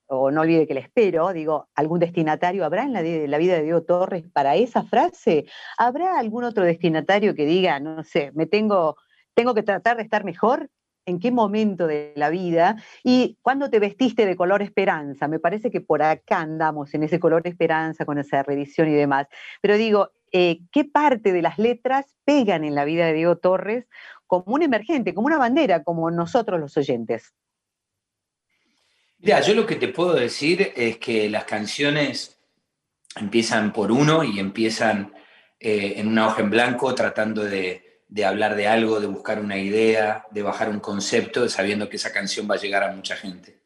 o 0.07 0.31
no 0.31 0.41
olvide 0.41 0.67
que 0.67 0.73
le 0.73 0.81
espero, 0.81 1.31
digo, 1.33 1.69
algún 1.75 1.99
destinatario 1.99 2.65
habrá 2.65 2.83
en 2.83 2.93
la, 2.93 3.01
la, 3.01 3.37
vida 3.37 3.55
de 3.55 3.63
Diego 3.63 3.83
Torres 3.83 4.23
para 4.31 4.55
esa 4.55 4.83
frase? 4.83 5.45
¿Habrá 5.77 6.19
algún 6.19 6.43
otro 6.43 6.63
destinatario 6.63 7.35
que 7.35 7.45
diga, 7.45 7.79
no 7.79 8.03
sé, 8.03 8.31
me 8.33 8.45
tengo, 8.45 8.97
tengo 9.33 9.53
que 9.53 9.63
tratar 9.63 9.97
de 9.97 10.03
estar 10.03 10.23
mejor? 10.23 10.69
En 11.05 11.19
qué 11.19 11.31
momento 11.31 11.87
de 11.87 12.13
la 12.15 12.29
vida 12.29 12.77
y 13.03 13.37
cuándo 13.41 13.69
te 13.69 13.79
vestiste 13.79 14.25
de 14.25 14.35
color 14.35 14.61
esperanza. 14.61 15.27
Me 15.27 15.39
parece 15.39 15.71
que 15.71 15.81
por 15.81 16.01
acá 16.01 16.39
andamos 16.39 16.93
en 16.93 17.03
ese 17.03 17.19
color 17.19 17.47
esperanza 17.47 18.05
con 18.05 18.17
esa 18.17 18.43
reedición 18.43 18.89
y 18.89 18.93
demás. 18.93 19.27
Pero 19.61 19.77
digo, 19.77 20.11
eh, 20.31 20.59
¿qué 20.71 20.85
parte 20.85 21.33
de 21.33 21.41
las 21.41 21.57
letras 21.59 22.15
pegan 22.25 22.63
en 22.63 22.75
la 22.75 22.85
vida 22.85 23.05
de 23.05 23.13
Diego 23.13 23.37
Torres 23.37 23.87
como 24.27 24.55
un 24.55 24.63
emergente, 24.63 25.13
como 25.13 25.27
una 25.27 25.37
bandera, 25.37 25.83
como 25.83 26.09
nosotros 26.09 26.59
los 26.59 26.75
oyentes? 26.77 27.33
Mira, 29.19 29.41
yo 29.41 29.53
lo 29.53 29.65
que 29.65 29.75
te 29.75 29.87
puedo 29.87 30.13
decir 30.13 30.73
es 30.75 30.97
que 30.97 31.29
las 31.29 31.45
canciones 31.45 32.39
empiezan 33.15 33.71
por 33.71 33.91
uno 33.91 34.23
y 34.23 34.39
empiezan 34.39 35.13
eh, 35.59 35.93
en 35.97 36.07
una 36.07 36.27
hoja 36.27 36.41
en 36.41 36.49
blanco 36.49 36.93
tratando 36.93 37.43
de, 37.43 37.82
de 38.13 38.25
hablar 38.25 38.55
de 38.55 38.67
algo, 38.67 38.99
de 38.99 39.07
buscar 39.07 39.39
una 39.39 39.57
idea, 39.57 40.27
de 40.29 40.43
bajar 40.43 40.69
un 40.69 40.79
concepto, 40.79 41.49
sabiendo 41.49 41.89
que 41.89 41.95
esa 41.95 42.13
canción 42.13 42.47
va 42.47 42.53
a 42.53 42.59
llegar 42.59 42.83
a 42.83 42.91
mucha 42.91 43.15
gente. 43.15 43.57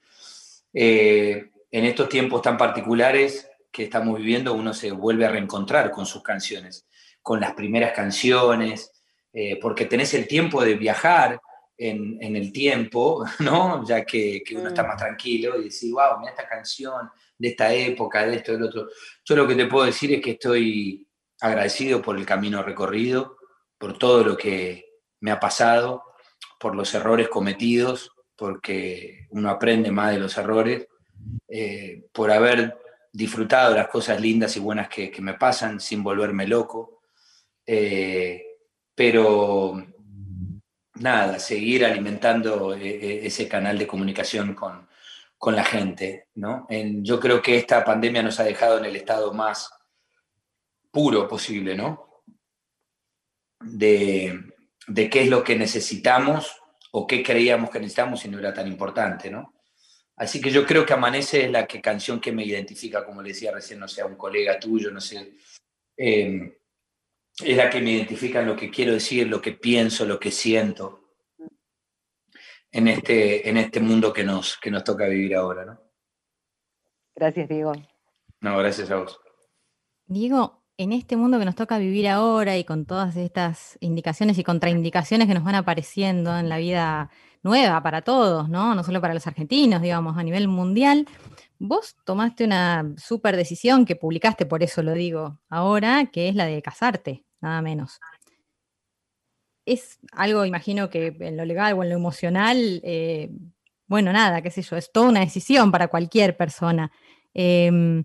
Eh, 0.74 1.52
en 1.70 1.84
estos 1.84 2.08
tiempos 2.08 2.42
tan 2.44 2.56
particulares 2.56 3.52
que 3.70 3.84
estamos 3.84 4.18
viviendo, 4.18 4.54
uno 4.54 4.74
se 4.74 4.92
vuelve 4.92 5.26
a 5.26 5.32
reencontrar 5.32 5.92
con 5.92 6.06
sus 6.06 6.24
canciones, 6.24 6.88
con 7.22 7.42
las 7.42 7.56
primeras 7.56 7.92
canciones, 7.92 8.94
eh, 9.34 9.60
porque 9.62 9.84
tenés 9.84 10.14
el 10.14 10.30
tiempo 10.30 10.64
de 10.64 10.76
viajar 10.76 11.42
en, 11.78 12.18
el 12.22 12.54
tiempo, 12.54 13.26
¿no? 13.40 13.86
Ya 13.86 14.06
que, 14.06 14.42
uno 14.52 14.70
está 14.70 14.84
mm. 14.84 14.88
más 14.88 14.98
tranquilo 14.98 15.60
y 15.60 15.66
decir, 15.66 15.92
wow, 15.92 16.20
mira 16.22 16.32
esta 16.32 16.48
canción 16.48 17.10
de 17.38 17.50
esta 17.50 17.74
época, 17.74 18.26
de 18.26 18.38
esto, 18.38 18.54
del 18.54 18.64
otro. 18.64 18.88
Yo 19.26 19.36
lo 19.36 19.46
que 19.46 19.56
te 19.56 19.66
puedo 19.66 19.86
decir 19.86 20.14
es 20.14 20.22
que 20.22 20.32
estoy 20.32 21.06
agradecido 21.42 22.02
por 22.02 22.18
el 22.18 22.26
camino 22.26 22.64
recorrido, 22.64 23.37
por 23.78 23.98
todo 23.98 24.24
lo 24.24 24.38
que 24.38 24.86
me 25.20 25.32
ha 25.32 25.40
pasado, 25.40 26.04
por 26.60 26.76
los 26.76 26.94
errores 26.94 27.30
cometidos, 27.30 28.12
porque 28.36 29.28
uno 29.32 29.50
aprende 29.50 29.92
más 29.92 30.12
de 30.12 30.20
los 30.20 30.38
errores, 30.38 30.88
eh, 31.48 32.06
por 32.12 32.32
haber 32.32 32.78
disfrutado 33.12 33.76
las 33.76 33.88
cosas 33.88 34.22
lindas 34.22 34.56
y 34.56 34.60
buenas 34.60 34.90
que, 34.90 35.12
me 35.20 35.34
pasan 35.34 35.80
sin 35.80 36.04
volverme 36.04 36.48
loco. 36.48 37.02
Eh, 37.66 38.44
pero 38.94 39.84
nada, 40.96 41.40
seguir 41.40 41.86
alimentando 41.86 42.74
eh, 42.76 43.26
ese 43.26 43.48
canal 43.48 43.78
de 43.78 43.88
comunicación 43.88 44.54
con, 44.54 44.88
la 45.54 45.64
gente. 45.64 46.28
¿no? 46.36 46.68
yo 46.70 47.20
creo 47.20 47.42
que 47.42 47.58
esta 47.58 47.86
pandemia 47.86 48.24
nos 48.24 48.40
ha 48.40 48.44
dejado 48.44 48.80
en 48.80 48.86
el 48.86 48.96
estado 48.96 49.34
más 49.34 49.72
puro 50.92 51.28
posible, 51.28 51.76
¿no? 51.76 52.07
De, 53.60 54.40
de 54.88 55.10
qué 55.10 55.24
es 55.24 55.30
lo 55.30 55.44
que 55.44 55.56
necesitamos 55.56 56.62
o 56.92 57.06
qué 57.06 57.24
creíamos 57.24 57.70
que 57.70 57.80
necesitamos 57.80 58.24
y 58.26 58.30
no 58.30 58.40
era 58.40 58.54
tan 58.54 58.68
importante, 58.68 59.30
¿no? 59.30 59.54
Así 60.16 60.42
que 60.42 60.50
yo 60.50 60.66
creo 60.66 60.86
que 60.86 60.94
Amanece 60.94 61.46
es 61.46 61.52
la 61.52 61.68
que, 61.68 61.80
canción 61.80 62.20
que 62.20 62.32
me 62.32 62.44
identifica, 62.44 63.06
como 63.06 63.22
le 63.22 63.30
decía 63.30 63.52
recién, 63.52 63.80
no 63.80 63.88
sé, 63.88 64.04
un 64.04 64.16
colega 64.16 64.60
tuyo, 64.60 64.90
no 64.90 65.00
sé, 65.00 65.36
em, 65.96 66.52
es 67.44 67.56
la 67.58 67.70
que 67.70 67.82
me 67.82 67.92
identifica 67.92 68.40
en 68.40 68.48
lo 68.48 68.56
que 68.56 68.72
quiero 68.72 68.94
decir, 68.94 69.28
lo 69.28 69.40
que 69.40 69.52
pienso, 69.52 70.06
lo 70.06 70.20
que 70.20 70.32
siento 70.32 71.14
en 72.72 72.88
este, 72.88 73.48
en 73.48 73.58
este 73.58 73.80
mundo 73.80 74.12
que 74.12 74.24
nos, 74.24 74.58
que 74.58 74.72
nos 74.72 74.84
toca 74.84 75.08
vivir 75.08 75.36
ahora, 75.36 75.66
¿no? 75.66 75.82
Gracias, 77.16 77.48
Diego. 77.48 77.74
No, 78.42 78.58
gracias 78.58 78.90
a 78.90 78.98
vos. 78.98 79.20
Diego, 80.06 80.57
en 80.78 80.94
este 80.94 81.16
mundo 81.18 81.40
que 81.40 81.46
nos 81.46 81.56
toca 81.56 81.80
vivir 81.80 82.08
ahora 82.08 82.56
y 82.58 82.64
con 82.64 82.86
todas 82.86 83.16
estas 83.18 83.78
indicaciones 83.82 84.38
y 84.38 84.44
contraindicaciones 84.44 85.28
que 85.28 85.34
nos 85.34 85.44
van 85.44 85.56
apareciendo 85.56 86.38
en 86.38 86.50
la 86.50 86.58
vida 86.58 87.10
nueva 87.42 87.82
para 87.82 88.04
todos, 88.04 88.48
¿no? 88.48 88.76
No 88.76 88.84
solo 88.84 89.02
para 89.02 89.16
los 89.16 89.26
argentinos, 89.26 89.82
digamos, 89.82 90.18
a 90.18 90.24
nivel 90.24 90.48
mundial. 90.48 91.08
Vos 91.58 91.96
tomaste 92.06 92.44
una 92.46 92.94
súper 92.98 93.36
decisión 93.36 93.86
que 93.86 93.96
publicaste, 93.96 94.46
por 94.46 94.62
eso 94.62 94.84
lo 94.84 94.94
digo 94.94 95.40
ahora, 95.50 96.06
que 96.12 96.30
es 96.30 96.36
la 96.36 96.46
de 96.46 96.62
casarte, 96.62 97.26
nada 97.42 97.62
menos. 97.64 98.00
Es 99.66 100.00
algo, 100.12 100.46
imagino 100.46 100.90
que 100.90 101.16
en 101.20 101.38
lo 101.38 101.44
legal 101.44 101.74
o 101.74 101.84
en 101.84 101.90
lo 101.90 101.96
emocional, 101.96 102.82
eh, 102.84 103.32
bueno, 103.88 104.14
nada, 104.14 104.42
qué 104.42 104.52
sé 104.52 104.62
yo, 104.62 104.78
es 104.78 104.92
toda 104.92 105.10
una 105.10 105.22
decisión 105.22 105.72
para 105.72 105.88
cualquier 105.88 106.38
persona. 106.38 106.92
Em, 107.34 108.04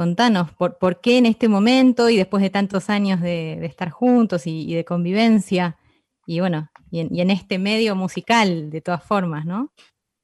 contanos, 0.00 0.50
por, 0.52 1.00
qué 1.02 1.18
en 1.18 1.26
este 1.26 1.46
momento 1.46 2.08
y 2.08 2.16
después 2.16 2.42
de 2.42 2.48
tantos 2.48 2.88
años 2.88 3.20
de, 3.20 3.62
estar 3.66 3.90
juntos 3.90 4.46
y 4.46 4.74
de 4.74 4.84
convivencia, 4.86 5.76
y 6.24 6.38
bueno, 6.40 6.70
y 6.92 7.20
en, 7.20 7.30
este 7.30 7.58
medio 7.58 7.96
musical, 7.96 8.70
de 8.70 8.80
todas 8.80 9.02
formas, 9.02 9.44
¿no? 9.44 9.72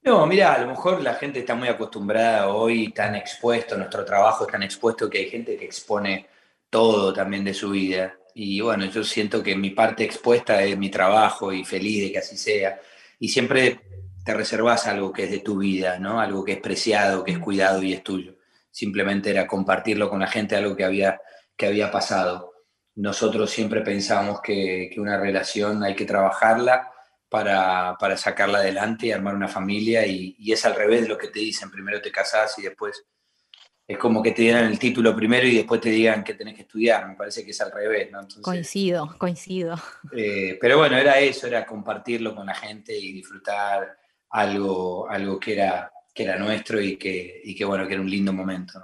No, 0.02 0.24
mira, 0.24 0.54
a 0.54 0.60
lo 0.60 0.68
mejor 0.68 1.02
la 1.02 1.14
gente 1.14 1.40
está 1.40 1.54
muy 1.56 1.66
acostumbrada 1.66 2.48
hoy, 2.48 2.92
tan 2.92 3.16
expuesto, 3.16 3.76
nuestro 3.76 4.04
trabajo 4.04 4.46
es 4.46 4.52
tan 4.52 4.62
expuesto 4.62 5.10
que 5.10 5.18
hay 5.18 5.28
gente 5.28 5.56
que 5.56 5.64
expone 5.64 6.28
todo 6.70 7.12
también 7.12 7.42
de 7.42 7.52
su 7.52 7.70
vida. 7.70 8.16
Y 8.34 8.60
bueno, 8.60 8.84
yo 8.84 9.02
siento 9.02 9.42
que 9.42 9.56
mi 9.56 9.70
parte 9.70 10.04
expuesta 10.04 10.62
es 10.62 10.78
mi 10.78 10.90
trabajo 10.90 11.52
y 11.52 11.64
feliz 11.64 12.04
de 12.04 12.12
que 12.12 12.18
así 12.18 12.36
sea. 12.36 12.80
Y 13.18 13.28
siempre 13.28 13.80
te 14.24 14.32
reservas 14.32 14.86
algo 14.86 15.12
que 15.12 15.24
es 15.24 15.30
de 15.32 15.40
tu 15.40 15.58
vida, 15.58 15.98
¿no? 15.98 16.20
Algo 16.20 16.44
que 16.44 16.52
es 16.52 16.60
preciado, 16.60 17.24
que 17.24 17.32
es 17.32 17.38
cuidado 17.38 17.82
y 17.82 17.94
es 17.94 18.04
tuyo. 18.04 18.35
Simplemente 18.76 19.30
era 19.30 19.46
compartirlo 19.46 20.10
con 20.10 20.20
la 20.20 20.26
gente, 20.26 20.54
algo 20.54 20.76
que 20.76 20.84
había, 20.84 21.18
que 21.56 21.66
había 21.66 21.90
pasado 21.90 22.52
nosotros 22.96 23.50
siempre 23.50 23.82
pensamos 23.82 24.40
que, 24.40 24.90
una 24.96 25.18
relación 25.18 25.84
hay 25.84 25.94
que 25.94 26.06
trabajarla 26.06 26.90
para, 27.28 27.96
sacarla 28.16 28.58
adelante 28.58 29.06
y 29.06 29.12
armar 29.12 29.34
una 29.34 29.48
familia 29.48 30.06
y, 30.06 30.34
es 30.50 30.64
al 30.64 30.74
revés 30.74 31.06
lo 31.06 31.18
que 31.18 31.28
te 31.28 31.40
dicen, 31.40 31.70
primero 31.70 32.00
te 32.00 32.10
casás 32.10 32.58
y 32.58 32.62
después 32.62 33.04
es 33.86 33.98
como 33.98 34.20
que 34.20 34.32
te 34.32 34.42
dieran 34.42 34.64
el 34.64 34.78
título 34.78 35.14
primero 35.14 35.46
y 35.46 35.58
después 35.58 35.80
te 35.80 35.90
digan 35.90 36.24
que 36.24 36.34
tenés 36.34 36.56
que 36.56 36.62
estudiar, 36.62 37.06
me 37.06 37.14
parece 37.14 37.44
que 37.44 37.52
es 37.52 37.60
al 37.60 37.70
revés, 37.70 38.10
¿no? 38.10 38.26
coincido, 38.42 39.14
coincido. 39.18 39.76
Eh, 40.12 40.58
pero 40.60 40.78
bueno, 40.78 40.96
era 40.96 41.20
eso, 41.20 41.46
era 41.46 41.64
compartirlo 41.64 42.34
con 42.34 42.46
la 42.46 42.54
gente 42.54 42.98
y 42.98 43.12
disfrutar 43.12 43.96
algo, 44.30 45.08
algo 45.08 45.38
que, 45.38 45.52
era, 45.52 45.92
que 46.16 46.24
era 46.24 46.38
nuestro 46.38 46.80
y 46.80 46.96
que, 46.96 47.42
y 47.44 47.54
que 47.54 47.66
bueno, 47.66 47.86
que 47.86 47.92
era 47.92 48.02
un 48.02 48.10
lindo 48.10 48.32
momento. 48.32 48.82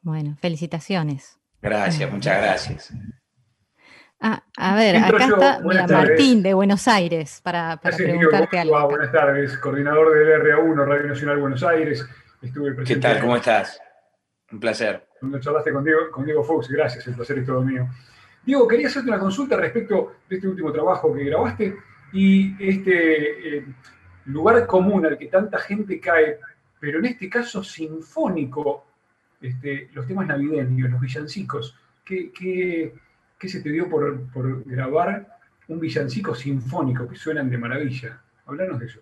Bueno, 0.00 0.36
felicitaciones. 0.40 1.36
Gracias, 1.60 2.10
muchas 2.10 2.40
gracias. 2.40 2.94
Ah, 4.20 4.44
a 4.56 4.76
ver, 4.76 4.96
acá 4.96 5.24
está 5.24 5.60
Martín 5.88 6.42
de 6.42 6.54
Buenos 6.54 6.86
Aires 6.86 7.40
para, 7.42 7.76
para 7.78 7.96
preguntarte 7.96 8.58
algo. 8.60 8.88
buenas 8.88 9.10
tardes, 9.10 9.58
coordinador 9.58 10.14
del 10.14 10.40
RA1, 10.40 10.86
Radio 10.86 11.08
Nacional 11.08 11.40
Buenos 11.40 11.62
Aires. 11.64 12.06
Estuve 12.40 12.84
¿Qué 12.84 12.96
tal? 12.96 13.20
¿Cómo 13.20 13.36
estás? 13.36 13.80
Un 14.52 14.60
placer. 14.60 15.08
Cuando 15.18 15.40
charlaste 15.40 15.72
con 15.72 15.82
Diego, 15.82 16.10
con 16.12 16.24
Diego 16.24 16.44
Fox, 16.44 16.68
gracias, 16.68 17.06
el 17.08 17.14
placer 17.14 17.38
es 17.38 17.46
todo 17.46 17.62
mío. 17.62 17.88
Diego, 18.44 18.68
quería 18.68 18.86
hacerte 18.86 19.08
una 19.08 19.18
consulta 19.18 19.56
respecto 19.56 20.12
de 20.28 20.36
este 20.36 20.46
último 20.46 20.72
trabajo 20.72 21.12
que 21.12 21.24
grabaste 21.24 21.76
y 22.12 22.54
este 22.64 23.58
eh, 23.58 23.64
lugar 24.26 24.66
común 24.66 25.06
al 25.06 25.18
que 25.18 25.26
tanta 25.26 25.58
gente 25.58 26.00
cae, 26.00 26.38
pero 26.78 26.98
en 26.98 27.06
este 27.06 27.28
caso 27.28 27.62
sinfónico 27.62 28.86
este, 29.40 29.88
los 29.94 30.06
temas 30.06 30.26
navideños, 30.26 30.90
los 30.90 31.00
villancicos. 31.00 31.74
¿Qué, 32.04 32.30
qué, 32.32 33.48
se 33.48 33.60
te 33.60 33.70
dio 33.70 33.88
por, 33.88 34.64
grabar 34.64 35.38
un 35.68 35.80
villancico 35.80 36.34
sinfónico 36.34 37.08
que 37.08 37.16
suenan 37.16 37.48
de 37.48 37.56
maravilla? 37.56 38.20
Háblanos 38.46 38.80
de 38.80 38.86
eso. 38.86 39.00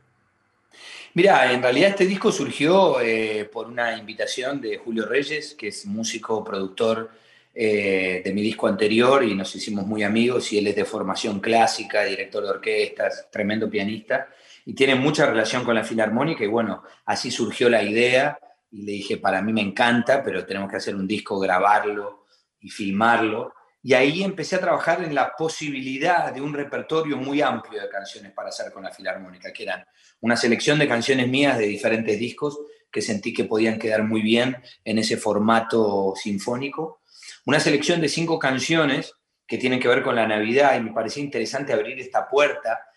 Mira, 1.14 1.50
en 1.52 1.62
realidad 1.62 1.90
este 1.90 2.07
disco 2.07 2.31
surgió 2.31 3.00
eh, 3.00 3.48
por 3.50 3.66
una 3.66 3.96
invitación 3.96 4.61
de 4.61 4.76
Julio 4.76 5.07
Reyes, 5.07 5.54
que 5.54 5.68
es 5.68 5.87
músico, 5.87 6.44
productor 6.44 7.11
eh, 7.54 8.20
de 8.22 8.33
mi 8.33 8.42
disco 8.42 8.68
anterior 8.68 9.24
y 9.24 9.35
nos 9.35 9.57
hicimos 9.57 9.87
muy 9.87 10.02
amigos 10.02 10.52
y 10.52 10.59
él 10.59 10.68
es 10.68 10.76
de 10.76 10.85
formación 10.85 11.40
clásica, 11.40 12.04
director 12.04 12.44
de 12.44 12.50
orquestas, 12.50 13.28
tremendo 13.33 13.68
pianista 13.68 14.28
y 14.68 14.74
tiene 14.74 14.94
mucha 14.96 15.24
relación 15.24 15.64
con 15.64 15.74
la 15.74 15.83
filarmónica 15.83 16.44
y 16.44 16.46
bueno, 16.46 16.83
así 17.07 17.31
surgió 17.31 17.70
la 17.70 17.83
idea 17.83 18.38
y 18.70 18.83
le 18.83 18.92
dije, 18.92 19.16
para 19.16 19.40
mí 19.40 19.50
me 19.50 19.62
encanta, 19.62 20.22
pero 20.22 20.44
tenemos 20.44 20.70
que 20.70 20.76
hacer 20.76 20.94
un 20.94 21.09
disco, 21.09 21.38
grabarlo 21.38 22.26
y 22.61 22.68
filmarlo. 22.68 23.54
Y 23.83 23.94
ahí 23.94 24.22
empecé 24.22 24.57
a 24.57 24.61
trabajar 24.61 25.02
en 25.02 25.14
la 25.14 25.33
posibilidad 25.35 26.35
de 26.35 26.42
un 26.42 26.52
repertorio 26.52 27.16
muy 27.16 27.40
amplio 27.40 27.81
de 27.81 27.88
canciones 27.88 28.33
para 28.33 28.50
hacer 28.50 28.70
con 28.70 28.83
la 28.83 28.90
Filarmónica, 28.90 29.54
que 29.54 29.62
eran 29.62 29.87
una 30.20 30.37
selección 30.37 30.78
de 30.78 30.87
canciones 30.87 31.28
mías 31.28 31.57
de 31.57 31.64
diferentes 31.64 32.18
discos 32.18 32.59
que 32.92 33.00
sentí 33.00 33.33
que 33.33 33.44
podían 33.44 33.78
quedar 33.78 34.02
muy 34.02 34.20
bien 34.20 34.59
en 34.85 34.98
ese 34.98 35.16
formato 35.16 36.12
sinfónico. 36.14 37.00
Una 37.46 37.59
selección 37.59 38.02
de 38.02 38.11
cinco 38.11 38.38
canciones 38.38 39.14
que 39.46 39.57
tienen 39.57 39.81
que 39.81 39.88
ver 39.88 40.02
con 40.02 40.14
la 40.14 40.28
Navidad 40.28 40.76
y 40.76 40.83
me 40.83 40.92
parecía 40.92 41.22
interesante 41.22 41.72
abrir 41.72 41.98
esta 41.98 42.28
puerta 42.28 42.88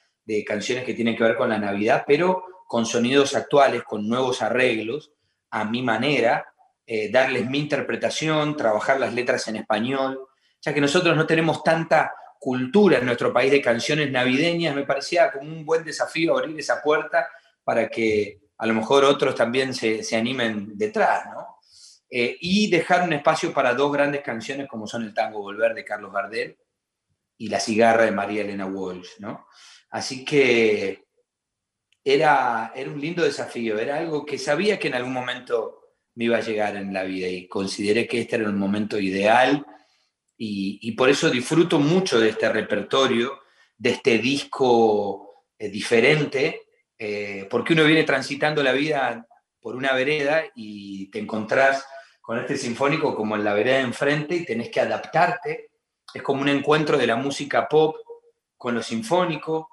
canciones 0.45 0.83
que 0.83 0.93
tienen 0.93 1.15
que 1.15 1.23
ver 1.23 1.35
con 1.35 1.49
la 1.49 1.57
Navidad, 1.57 2.03
pero 2.07 2.43
con 2.67 2.85
sonidos 2.85 3.35
actuales, 3.35 3.83
con 3.83 4.07
nuevos 4.07 4.41
arreglos 4.41 5.11
a 5.49 5.65
mi 5.65 5.81
manera, 5.81 6.53
eh, 6.85 7.09
darles 7.11 7.49
mi 7.49 7.59
interpretación, 7.59 8.55
trabajar 8.55 8.99
las 8.99 9.13
letras 9.13 9.47
en 9.47 9.57
español, 9.57 10.27
ya 10.61 10.73
que 10.73 10.81
nosotros 10.81 11.15
no 11.15 11.25
tenemos 11.25 11.63
tanta 11.63 12.13
cultura 12.39 12.97
en 12.97 13.05
nuestro 13.05 13.31
país 13.31 13.51
de 13.51 13.61
canciones 13.61 14.09
navideñas, 14.11 14.75
me 14.75 14.85
parecía 14.85 15.31
como 15.31 15.51
un 15.51 15.65
buen 15.65 15.83
desafío 15.83 16.37
abrir 16.37 16.59
esa 16.59 16.81
puerta 16.81 17.27
para 17.63 17.87
que 17.87 18.39
a 18.57 18.65
lo 18.65 18.73
mejor 18.73 19.03
otros 19.03 19.35
también 19.35 19.73
se, 19.73 20.03
animen 20.15 20.77
detrás, 20.77 21.25
¿no? 21.27 21.57
Eh, 22.09 22.37
y 22.41 22.69
dejar 22.69 23.03
un 23.03 23.13
espacio 23.13 23.53
para 23.53 23.73
dos 23.73 23.91
grandes 23.91 24.21
canciones 24.21 24.67
como 24.67 24.85
son 24.85 25.03
el 25.03 25.13
Tango 25.13 25.39
Volver 25.39 25.73
de 25.73 25.85
Carlos 25.85 26.11
Gardel 26.11 26.57
y 27.37 27.47
La 27.49 27.59
Cigarra 27.59 28.03
de 28.03 28.11
María 28.11 28.41
Elena 28.41 28.65
Walsh, 28.65 29.19
¿no? 29.19 29.47
Así 29.91 30.25
que 30.25 31.06
era, 32.04 32.71
era 32.75 32.89
un 32.89 32.99
lindo 32.99 33.23
desafío, 33.23 33.77
era 33.77 33.97
algo 33.97 34.25
que 34.25 34.38
sabía 34.38 34.80
que 34.80 34.88
en 34.88 34.95
algún 34.95 35.13
momento 35.13 35.82
me 36.15 36.25
iba 36.25 36.38
a 36.38 36.41
llegar 36.41 36.75
en 36.75 36.93
la 36.93 37.04
vida 37.04 37.27
y 37.27 37.47
consideré 37.47 38.08
que 38.08 38.21
este 38.21 38.38
era 38.38 38.45
el 38.45 38.54
momento 38.54 38.99
ideal 38.99 39.65
y, 40.43 40.91
por 40.93 41.08
eso 41.08 41.30
disfruto 41.30 41.77
mucho 41.77 42.19
de 42.19 42.30
este 42.30 42.51
repertorio, 42.51 43.41
de 43.77 43.91
este 43.91 44.17
disco 44.17 45.45
eh, 45.60 45.69
diferente, 45.69 46.63
eh, 46.97 47.47
porque 47.47 47.73
uno 47.73 47.84
viene 47.84 48.06
transitando 48.06 48.63
la 48.63 48.71
vida 48.71 49.27
por 49.60 49.75
una 49.75 49.93
vereda 49.93 50.43
y 50.56 51.12
te 51.12 51.19
encontrás 51.19 51.86
con 52.21 52.39
este 52.39 52.58
sinfónico 52.58 53.13
como 53.13 53.36
en 53.36 53.43
la 53.43 53.54
vereda 53.54 53.75
de 53.77 53.84
enfrente 53.84 54.36
y 54.36 54.45
tenés 54.45 54.71
que 54.71 54.80
adaptarte. 54.80 55.69
Es 56.12 56.23
como 56.23 56.41
un 56.41 56.49
encuentro 56.49 56.97
de 56.97 57.06
la 57.06 57.17
música 57.17 57.67
pop 57.67 57.97
con 58.58 58.73
lo 58.73 58.82
sinfónico, 58.82 59.69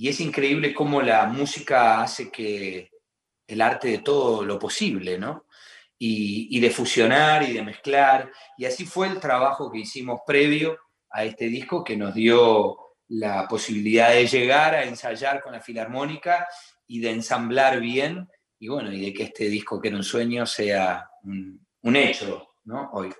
y 0.00 0.08
es 0.08 0.18
increíble 0.22 0.72
cómo 0.72 1.02
la 1.02 1.26
música 1.26 2.00
hace 2.00 2.30
que 2.30 2.90
el 3.46 3.60
arte 3.60 3.88
de 3.88 3.98
todo 3.98 4.42
lo 4.46 4.58
posible, 4.58 5.18
¿no? 5.18 5.44
Y, 5.98 6.58
de 6.58 6.70
fusionar 6.70 7.42
y 7.42 7.52
de 7.52 7.62
mezclar. 7.62 8.32
Y 8.56 8.64
así 8.64 8.86
fue 8.86 9.08
el 9.08 9.20
trabajo 9.20 9.70
que 9.70 9.80
hicimos 9.80 10.20
previo 10.26 10.78
a 11.10 11.24
este 11.24 11.48
disco 11.48 11.84
que 11.84 11.98
nos 11.98 12.14
dio 12.14 12.78
la 13.08 13.46
posibilidad 13.46 14.08
de 14.08 14.26
llegar 14.26 14.74
a 14.74 14.84
ensayar 14.84 15.42
con 15.42 15.52
la 15.52 15.60
filarmónica 15.60 16.48
y 16.86 17.00
de 17.00 17.10
ensamblar 17.10 17.78
bien 17.78 18.26
y 18.58 18.68
bueno, 18.68 18.90
y 18.90 19.02
de 19.04 19.12
que 19.12 19.24
este 19.24 19.50
disco 19.50 19.82
que 19.82 19.88
era 19.88 19.98
un 19.98 20.02
sueño 20.02 20.46
sea 20.46 21.10
un, 21.24 21.96
hecho, 21.96 22.48
¿no? 22.64 22.88
Hoy. 22.94 23.12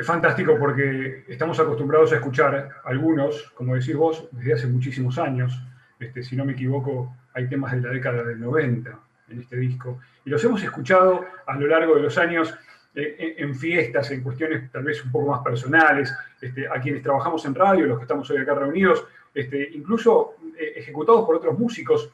Es 0.00 0.06
fantástico 0.06 0.56
porque 0.58 1.24
estamos 1.28 1.60
acostumbrados 1.60 2.10
a 2.12 2.14
escuchar 2.14 2.70
algunos, 2.84 3.50
como 3.54 3.74
decís 3.74 3.94
vos, 3.94 4.26
desde 4.32 4.54
hace 4.54 4.66
muchísimos 4.66 5.18
años. 5.18 5.62
Este, 5.98 6.22
si 6.22 6.36
no 6.36 6.46
me 6.46 6.52
equivoco, 6.52 7.14
hay 7.34 7.50
temas 7.50 7.72
de 7.72 7.82
la 7.82 7.90
década 7.90 8.24
del 8.24 8.40
90 8.40 8.98
en 9.28 9.40
este 9.40 9.58
disco. 9.58 10.00
Y 10.24 10.30
los 10.30 10.42
hemos 10.42 10.62
escuchado 10.62 11.26
a 11.46 11.54
lo 11.54 11.66
largo 11.66 11.96
de 11.96 12.00
los 12.00 12.16
años 12.16 12.54
eh, 12.94 13.34
en 13.36 13.54
fiestas, 13.54 14.10
en 14.10 14.22
cuestiones 14.22 14.72
tal 14.72 14.84
vez 14.84 15.04
un 15.04 15.12
poco 15.12 15.32
más 15.32 15.42
personales, 15.42 16.10
este, 16.40 16.66
a 16.66 16.80
quienes 16.80 17.02
trabajamos 17.02 17.44
en 17.44 17.54
radio, 17.54 17.84
los 17.84 17.98
que 17.98 18.04
estamos 18.04 18.30
hoy 18.30 18.38
acá 18.38 18.54
reunidos, 18.54 19.06
este, 19.34 19.68
incluso 19.74 20.36
eh, 20.58 20.72
ejecutados 20.76 21.26
por 21.26 21.36
otros 21.36 21.58
músicos 21.58 22.10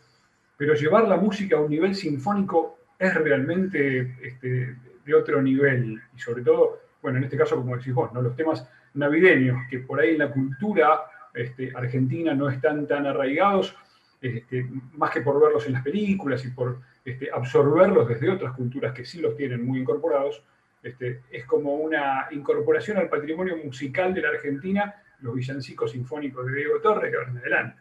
pero 0.56 0.74
llevar 0.74 1.06
la 1.06 1.18
música 1.18 1.56
a 1.56 1.60
un 1.60 1.70
nivel 1.70 1.94
sinfónico 1.94 2.78
es 2.98 3.14
realmente 3.14 4.16
este, 4.22 4.74
de 5.04 5.14
otro 5.14 5.40
nivel. 5.40 6.00
Y 6.16 6.18
sobre 6.18 6.42
todo, 6.42 6.85
bueno, 7.06 7.18
en 7.18 7.24
este 7.24 7.36
caso, 7.36 7.54
como 7.54 7.76
decís 7.76 7.94
vos, 7.94 8.12
¿no? 8.12 8.20
los 8.20 8.34
temas 8.34 8.68
navideños, 8.94 9.58
que 9.70 9.78
por 9.78 10.00
ahí 10.00 10.14
en 10.14 10.18
la 10.18 10.32
cultura 10.32 11.02
este, 11.32 11.70
argentina 11.72 12.34
no 12.34 12.48
están 12.48 12.84
tan 12.88 13.06
arraigados, 13.06 13.76
este, 14.20 14.66
más 14.94 15.12
que 15.12 15.20
por 15.20 15.40
verlos 15.40 15.64
en 15.68 15.74
las 15.74 15.84
películas 15.84 16.44
y 16.44 16.50
por 16.50 16.80
este, 17.04 17.30
absorberlos 17.32 18.08
desde 18.08 18.28
otras 18.28 18.56
culturas 18.56 18.92
que 18.92 19.04
sí 19.04 19.20
los 19.20 19.36
tienen 19.36 19.64
muy 19.64 19.78
incorporados, 19.78 20.42
es 20.82 21.44
como 21.44 21.76
una 21.76 22.26
incorporación 22.32 22.98
al 22.98 23.08
patrimonio 23.08 23.56
musical 23.56 24.12
de 24.12 24.22
la 24.22 24.30
Argentina, 24.30 24.96
los 25.20 25.32
villancicos 25.32 25.92
sinfónicos 25.92 26.44
de 26.46 26.56
Diego 26.56 26.80
Torres, 26.80 27.12
que 27.12 27.18
van 27.18 27.38
adelante. 27.38 27.80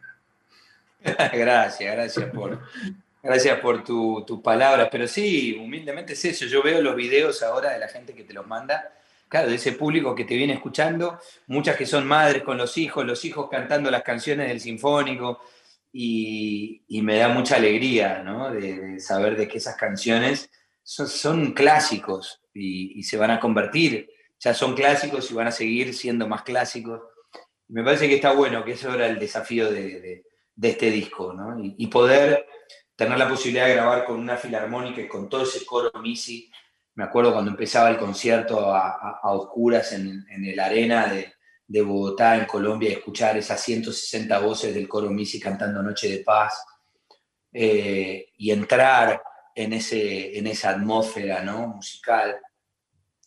gracias, 1.36 1.96
gracias 1.96 2.30
por, 2.30 2.60
gracias 3.20 3.58
por 3.58 3.82
tus 3.82 4.40
palabras. 4.40 4.88
Pero 4.92 5.08
sí, 5.08 5.58
humildemente 5.60 6.12
es 6.12 6.24
eso. 6.24 6.46
Yo 6.46 6.62
veo 6.62 6.80
los 6.80 6.94
videos 6.94 7.42
ahora 7.42 7.72
de 7.72 7.80
la 7.80 7.88
gente 7.88 8.14
que 8.14 8.22
te 8.22 8.32
los 8.32 8.46
manda. 8.46 8.92
Claro, 9.28 9.48
de 9.48 9.56
ese 9.56 9.72
público 9.72 10.14
que 10.14 10.24
te 10.24 10.36
viene 10.36 10.52
escuchando, 10.52 11.18
muchas 11.48 11.76
que 11.76 11.86
son 11.86 12.06
madres 12.06 12.42
con 12.42 12.56
los 12.56 12.78
hijos, 12.78 13.04
los 13.04 13.24
hijos 13.24 13.48
cantando 13.50 13.90
las 13.90 14.02
canciones 14.02 14.48
del 14.48 14.60
sinfónico, 14.60 15.40
y, 15.98 17.00
me 17.02 17.16
da 17.16 17.28
mucha 17.28 17.56
alegría, 17.56 18.22
¿no? 18.22 18.50
De, 18.50 19.00
saber 19.00 19.36
de 19.36 19.48
que 19.48 19.58
esas 19.58 19.76
canciones 19.76 20.50
son, 20.82 21.52
clásicos 21.52 22.42
y, 22.52 23.02
se 23.02 23.16
van 23.16 23.30
a 23.30 23.40
convertir, 23.40 24.10
ya 24.38 24.52
son 24.52 24.74
clásicos 24.74 25.30
y 25.30 25.34
van 25.34 25.46
a 25.46 25.52
seguir 25.52 25.94
siendo 25.94 26.28
más 26.28 26.42
clásicos. 26.42 27.00
Me 27.68 27.82
parece 27.82 28.08
que 28.08 28.16
está 28.16 28.32
bueno, 28.32 28.64
que 28.64 28.72
eso 28.72 28.92
era 28.94 29.06
el 29.06 29.18
desafío 29.18 29.70
de, 29.70 30.24
este 30.60 30.90
disco, 30.90 31.32
¿no? 31.32 31.58
Y, 31.58 31.86
poder 31.86 32.46
tener 32.94 33.18
la 33.18 33.28
posibilidad 33.28 33.66
de 33.66 33.74
grabar 33.74 34.04
con 34.04 34.20
una 34.20 34.36
filarmónica 34.36 35.00
y 35.00 35.08
con 35.08 35.28
todo 35.28 35.42
ese 35.42 35.64
coro 35.64 35.90
Misi. 36.00 36.50
Me 36.96 37.04
acuerdo 37.04 37.32
cuando 37.32 37.50
empezaba 37.50 37.90
el 37.90 37.98
concierto 37.98 38.74
a, 38.74 39.20
oscuras 39.24 39.92
en, 39.92 40.26
el 40.30 40.58
arena 40.58 41.12
de, 41.66 41.82
Bogotá, 41.82 42.36
en 42.36 42.46
Colombia, 42.46 42.88
y 42.88 42.94
escuchar 42.94 43.36
esas 43.36 43.60
160 43.60 44.38
voces 44.38 44.74
del 44.74 44.88
coro 44.88 45.10
Misi 45.10 45.38
cantando 45.38 45.82
Noche 45.82 46.08
de 46.08 46.24
Paz 46.24 46.64
eh, 47.52 48.32
y 48.38 48.50
entrar 48.50 49.22
en, 49.54 49.74
ese, 49.74 50.38
en 50.38 50.46
esa 50.46 50.70
atmósfera 50.70 51.42
¿no? 51.42 51.68
musical, 51.68 52.38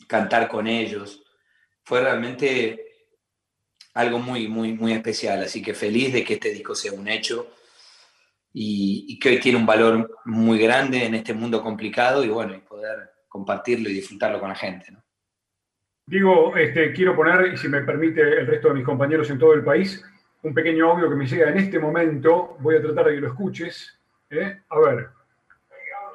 cantar 0.08 0.48
con 0.48 0.66
ellos. 0.66 1.22
Fue 1.84 2.02
realmente 2.02 2.90
algo 3.94 4.18
muy, 4.18 4.48
muy, 4.48 4.74
muy 4.74 4.94
especial. 4.94 5.44
Así 5.44 5.62
que 5.62 5.76
feliz 5.76 6.12
de 6.12 6.24
que 6.24 6.36
este 6.36 6.50
disco 6.50 6.74
sea 6.74 6.94
un 6.94 7.08
hecho 7.08 7.52
y, 8.52 9.20
que 9.20 9.30
hoy 9.30 9.40
tiene 9.40 9.60
un 9.60 9.68
valor 9.68 10.20
muy 10.26 10.58
grande 10.58 11.06
en 11.06 11.14
este 11.14 11.36
mundo 11.36 11.62
complicado 11.62 12.24
y 12.24 12.30
bueno, 12.30 12.56
y 12.56 12.62
poder 12.62 13.19
compartirlo 13.30 13.90
y 13.90 13.94
disfrutarlo 13.94 14.40
con 14.40 14.50
la 14.50 14.56
gente. 14.56 14.92
¿no? 14.92 15.02
Digo, 16.06 16.58
este, 16.58 16.92
quiero 16.92 17.16
poner, 17.16 17.54
y 17.54 17.58
si 17.58 17.70
me 17.70 17.82
permite 17.82 18.22
el 18.22 18.48
resto 18.48 18.70
de 18.70 18.74
mis 18.74 18.86
compañeros 18.86 19.30
en 19.30 19.40
todo 19.40 19.54
el 19.54 19.64
país, 19.64 20.04
un 20.42 20.54
pequeño 20.54 20.92
audio 20.92 21.10
que 21.10 21.16
me 21.16 21.28
llega 21.28 21.50
en 21.50 21.58
este 21.58 21.80
momento. 21.80 22.58
Voy 22.60 22.76
a 22.76 22.82
tratar 22.82 23.06
de 23.06 23.16
que 23.16 23.22
lo 23.22 23.28
escuches. 23.28 24.00
¿eh? 24.30 24.62
A 24.70 24.80
ver. 24.80 25.10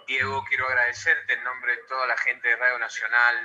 Diego, 0.07 0.44
quiero 0.48 0.66
agradecerte 0.66 1.33
en 1.33 1.44
nombre 1.44 1.77
de 1.77 1.83
toda 1.88 2.07
la 2.07 2.16
gente 2.18 2.48
de 2.48 2.57
Radio 2.57 2.79
Nacional, 2.79 3.37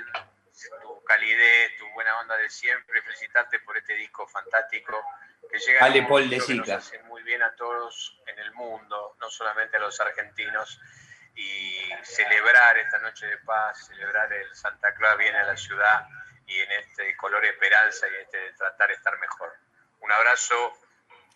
tu 0.82 1.02
calidez, 1.04 1.76
tu 1.78 1.88
buena 1.94 2.18
onda 2.20 2.36
de 2.36 2.50
siempre, 2.50 3.00
felicitarte 3.00 3.60
por 3.60 3.78
este 3.78 3.94
disco 3.94 4.26
fantástico 4.26 5.02
que 5.50 5.58
llega 5.58 5.84
Ale 5.84 6.02
Paul 6.02 6.28
de 6.28 6.36
hace 6.72 7.02
muy 7.04 7.22
bien 7.22 7.42
a 7.42 7.54
todos 7.56 8.20
en 8.26 8.38
el 8.38 8.52
mundo, 8.52 9.16
no 9.20 9.30
solamente 9.30 9.76
a 9.76 9.80
los 9.80 10.00
argentinos, 10.00 10.80
y 11.34 11.90
celebrar 12.02 12.78
esta 12.78 12.98
noche 12.98 13.26
de 13.26 13.38
paz, 13.38 13.86
celebrar 13.86 14.32
el 14.32 14.54
Santa 14.54 14.94
Claus 14.94 15.18
viene 15.18 15.38
a 15.38 15.46
la 15.46 15.56
ciudad 15.56 16.06
y 16.46 16.58
en 16.58 16.72
este 16.72 17.16
color 17.16 17.44
esperanza 17.44 18.06
y 18.08 18.22
este 18.22 18.52
tratar 18.58 18.88
de 18.88 18.94
estar 18.94 19.18
mejor. 19.18 19.52
Un 20.00 20.12
abrazo 20.12 20.72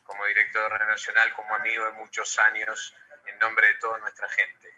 como 0.02 0.24
director 0.26 0.70
nacional, 0.86 1.32
como 1.34 1.54
amigo 1.54 1.84
de 1.86 1.92
muchos 1.92 2.38
años, 2.38 2.94
en 3.26 3.38
nombre 3.38 3.66
de 3.68 3.74
toda 3.74 3.98
nuestra 3.98 4.28
gente. 4.28 4.68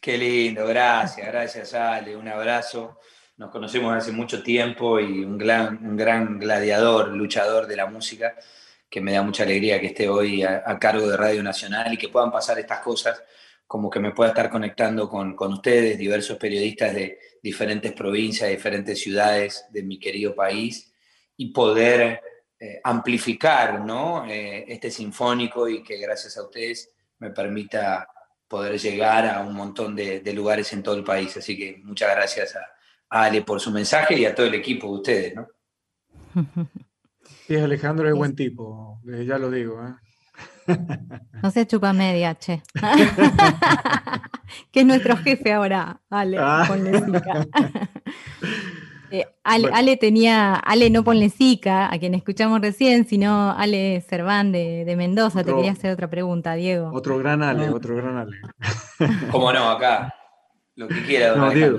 Qué 0.00 0.16
lindo, 0.16 0.66
gracias, 0.66 1.26
gracias 1.26 1.74
Ale, 1.74 2.16
un 2.16 2.28
abrazo. 2.28 3.00
Nos 3.36 3.50
conocemos 3.50 3.96
hace 3.96 4.12
mucho 4.12 4.42
tiempo 4.42 4.98
y 5.00 5.24
un 5.24 5.38
gran, 5.38 5.78
un 5.84 5.96
gran 5.96 6.38
gladiador, 6.38 7.08
luchador 7.08 7.66
de 7.66 7.76
la 7.76 7.86
música, 7.86 8.34
que 8.88 9.00
me 9.00 9.12
da 9.12 9.22
mucha 9.22 9.42
alegría 9.42 9.80
que 9.80 9.88
esté 9.88 10.08
hoy 10.08 10.42
a, 10.42 10.78
cargo 10.78 11.06
de 11.08 11.16
Radio 11.16 11.42
Nacional 11.42 11.92
y 11.92 11.98
que 11.98 12.08
puedan 12.08 12.30
pasar 12.30 12.58
estas 12.58 12.80
cosas, 12.80 13.22
como 13.66 13.90
que 13.90 14.00
me 14.00 14.12
pueda 14.12 14.30
estar 14.30 14.48
conectando 14.48 15.08
con, 15.08 15.36
ustedes, 15.52 15.98
diversos 15.98 16.38
periodistas 16.38 16.94
de 16.94 17.18
diferentes 17.42 17.92
provincias, 17.92 18.48
diferentes 18.48 19.00
ciudades 19.00 19.66
de 19.70 19.82
mi 19.82 19.98
querido 19.98 20.34
país, 20.34 20.92
y 21.36 21.52
poder 21.52 22.20
eh, 22.58 22.80
amplificar 22.82 23.80
¿no? 23.80 24.26
Eh, 24.26 24.64
este 24.66 24.90
sinfónico 24.90 25.68
y 25.68 25.82
que 25.82 25.98
gracias 25.98 26.36
a 26.36 26.42
ustedes 26.42 26.90
me 27.18 27.30
permita 27.30 28.08
poder 28.48 28.78
llegar 28.78 29.26
a 29.26 29.40
un 29.42 29.54
montón 29.54 29.94
de, 29.94 30.22
lugares 30.32 30.72
en 30.72 30.82
todo 30.82 30.96
el 30.96 31.04
país. 31.04 31.36
Así 31.36 31.56
que 31.56 31.78
muchas 31.84 32.10
gracias 32.10 32.56
a, 32.56 32.60
Ale 33.10 33.42
por 33.42 33.60
su 33.60 33.70
mensaje 33.70 34.18
y 34.18 34.24
a 34.24 34.34
todo 34.34 34.46
el 34.46 34.54
equipo 34.54 34.86
de 34.88 34.92
ustedes, 34.94 35.34
¿no? 35.34 35.48
Sí, 37.48 37.56
Alejandro 37.56 38.06
es 38.06 38.14
buen 38.14 38.36
tipo, 38.36 39.00
ya 39.26 39.38
lo 39.38 39.50
digo. 39.50 39.80
¿eh? 39.82 39.94
No 41.42 41.50
se 41.50 41.66
chupa 41.66 41.94
media, 41.94 42.34
che. 42.34 42.62
que 44.70 44.80
es 44.80 44.86
nuestro 44.86 45.16
jefe 45.16 45.54
ahora, 45.54 45.98
Ale. 46.10 46.36
Ah. 46.38 46.68
Eh, 49.10 49.24
Ale, 49.42 49.96
tenía, 49.96 50.56
Ale 50.56 50.90
no 50.90 51.02
ponle 51.02 51.30
Sica, 51.30 51.90
a 51.90 51.98
quien 51.98 52.12
escuchamos 52.12 52.60
recién, 52.60 53.06
sino 53.08 53.52
Ale 53.56 54.04
Cerván 54.06 54.52
de, 54.52 54.94
Mendoza. 54.98 55.42
Te 55.42 55.54
quería 55.54 55.72
hacer 55.72 55.92
otra 55.92 56.10
pregunta, 56.10 56.52
Diego. 56.52 56.90
Otro 56.92 57.16
gran 57.16 57.42
Ale, 57.42 57.70
otro 57.70 57.96
gran 57.96 58.18
Ale. 58.18 58.36
¿Cómo 59.30 59.50
no? 59.50 59.70
Acá, 59.70 60.14
lo 60.74 60.88
que 60.88 61.02
quiera. 61.04 61.34
No, 61.36 61.48
Diego, 61.48 61.78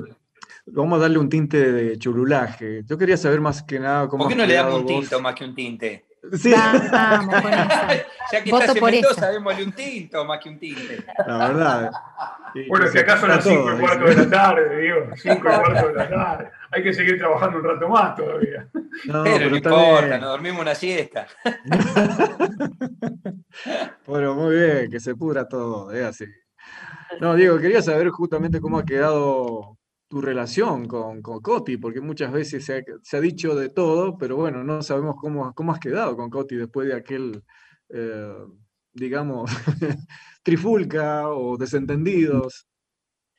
vamos 0.71 0.97
a 0.97 1.01
darle 1.03 1.17
un 1.17 1.29
tinte 1.29 1.71
de 1.71 1.97
churulaje. 1.97 2.83
Yo 2.85 2.97
quería 2.97 3.17
saber 3.17 3.41
más 3.41 3.63
que 3.63 3.79
nada 3.79 4.07
cómo. 4.07 4.23
¿Por 4.23 4.31
qué 4.31 4.37
no 4.37 4.45
le 4.45 4.53
damos 4.53 4.81
un 4.81 4.85
tinto 4.85 5.21
más 5.21 5.35
que 5.35 5.45
un 5.45 5.55
tinte? 5.55 6.05
Sí. 6.33 6.51
Vamos, 6.51 7.33
ya 8.31 8.43
que 8.43 8.49
estás 8.49 8.75
en 8.75 9.31
démosle 9.31 9.63
un 9.63 9.71
tinto 9.71 10.25
más 10.25 10.39
que 10.39 10.49
un 10.49 10.59
tinte. 10.59 11.05
La 11.25 11.37
verdad. 11.37 11.91
bueno, 12.67 12.87
si 12.87 12.97
acaso 12.97 13.27
las 13.27 13.43
5 13.43 13.73
y 13.73 13.79
cuarto 13.79 14.05
de 14.05 14.15
la 14.15 14.29
tarde, 14.29 14.81
Diego. 14.81 15.09
5 15.15 15.35
y 15.35 15.41
cuarto 15.41 15.87
de 15.87 15.93
la 15.93 16.09
tarde 16.09 16.51
hay 16.71 16.83
que 16.83 16.93
seguir 16.93 17.17
trabajando 17.17 17.57
un 17.57 17.63
rato 17.63 17.89
más 17.89 18.15
todavía. 18.15 18.67
pero, 19.23 19.49
no 19.49 19.55
importa, 19.55 20.17
nos 20.17 20.29
dormimos 20.29 20.61
una 20.61 20.75
siesta. 20.75 21.27
bueno, 24.05 24.35
muy 24.35 24.55
bien, 24.55 24.91
que 24.91 24.99
se 24.99 25.15
pudra 25.15 25.47
todo, 25.47 25.91
es 25.91 26.03
así. 26.03 26.25
No, 27.19 27.35
Diego, 27.35 27.57
quería 27.57 27.81
saber 27.81 28.09
justamente 28.09 28.61
cómo 28.61 28.77
ha 28.77 28.85
quedado 28.85 29.78
tu 30.09 30.21
relación 30.21 30.87
con, 30.87 31.21
con 31.21 31.39
Coti, 31.39 31.77
porque 31.77 32.01
muchas 32.01 32.31
veces 32.31 32.65
se 32.65 33.17
ha, 33.17 33.21
dicho 33.21 33.55
de 33.55 33.69
todo, 33.69 34.17
pero 34.17 34.35
bueno, 34.35 34.63
no 34.63 34.81
sabemos 34.81 35.15
cómo, 35.21 35.53
cómo 35.53 35.71
has 35.71 35.79
quedado 35.79 36.17
con 36.17 36.29
Coti 36.29 36.55
después 36.55 36.87
de 36.87 36.95
aquel, 36.95 37.43
eh, 37.89 38.33
digamos, 38.91 39.49
trifulca 40.43 41.29
o 41.29 41.55
desentendidos. 41.57 42.67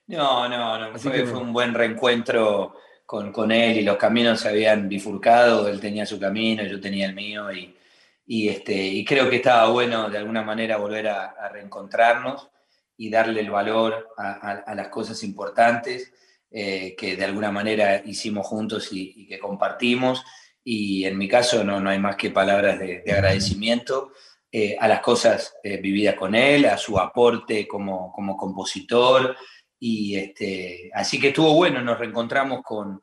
No, 0.06 0.48
no, 0.48 0.78
no, 0.78 0.98
fue, 0.98 1.26
fue 1.26 1.40
un 1.40 1.52
buen 1.52 1.74
reencuentro 1.74 2.74
con, 3.10 3.50
él 3.50 3.78
y 3.78 3.82
los 3.82 3.96
caminos 3.96 4.40
se 4.40 4.50
habían 4.50 4.88
bifurcado, 4.88 5.66
él 5.66 5.80
tenía 5.80 6.06
su 6.06 6.20
camino, 6.20 6.62
yo 6.62 6.80
tenía 6.80 7.06
el 7.06 7.14
mío 7.14 7.50
y, 7.52 7.76
y, 8.24 8.48
este, 8.48 8.72
y 8.72 9.04
creo 9.04 9.28
que 9.28 9.36
estaba 9.36 9.68
bueno 9.68 10.08
de 10.08 10.18
alguna 10.18 10.42
manera 10.42 10.76
volver 10.76 11.08
a, 11.08 11.48
reencontrarnos 11.48 12.48
y 12.96 13.10
darle 13.10 13.40
el 13.40 13.50
valor 13.50 14.10
a, 14.16 14.72
las 14.76 14.88
cosas 14.88 15.24
importantes 15.24 16.12
eh, 16.52 16.96
que 16.96 17.14
de 17.14 17.24
alguna 17.24 17.52
manera 17.52 18.02
hicimos 18.04 18.46
juntos 18.46 18.88
y, 18.92 19.26
que 19.26 19.38
compartimos. 19.38 20.24
Y 20.64 21.04
en 21.04 21.16
mi 21.16 21.28
caso 21.28 21.62
no, 21.64 21.80
no 21.80 21.90
hay 21.90 21.98
más 21.98 22.16
que 22.16 22.30
palabras 22.30 22.78
de, 22.78 23.02
agradecimiento 23.06 24.12
eh, 24.50 24.76
a 24.78 24.88
las 24.88 25.00
cosas 25.00 25.54
eh, 25.62 25.76
vividas 25.76 26.16
con 26.16 26.34
él, 26.34 26.66
a 26.66 26.76
su 26.76 26.98
aporte 26.98 27.68
como, 27.68 28.12
como 28.12 28.36
compositor. 28.36 29.36
Y 29.78 30.16
este, 30.16 30.90
así 30.92 31.20
que 31.20 31.28
estuvo 31.28 31.54
bueno, 31.54 31.80
nos 31.82 31.98
reencontramos 31.98 32.62
con, 32.62 33.00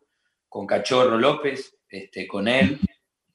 con 0.50 0.68
Cachorro 0.68 1.18
López, 1.18 1.74
este, 1.89 2.28
con 2.28 2.48
él. 2.48 2.80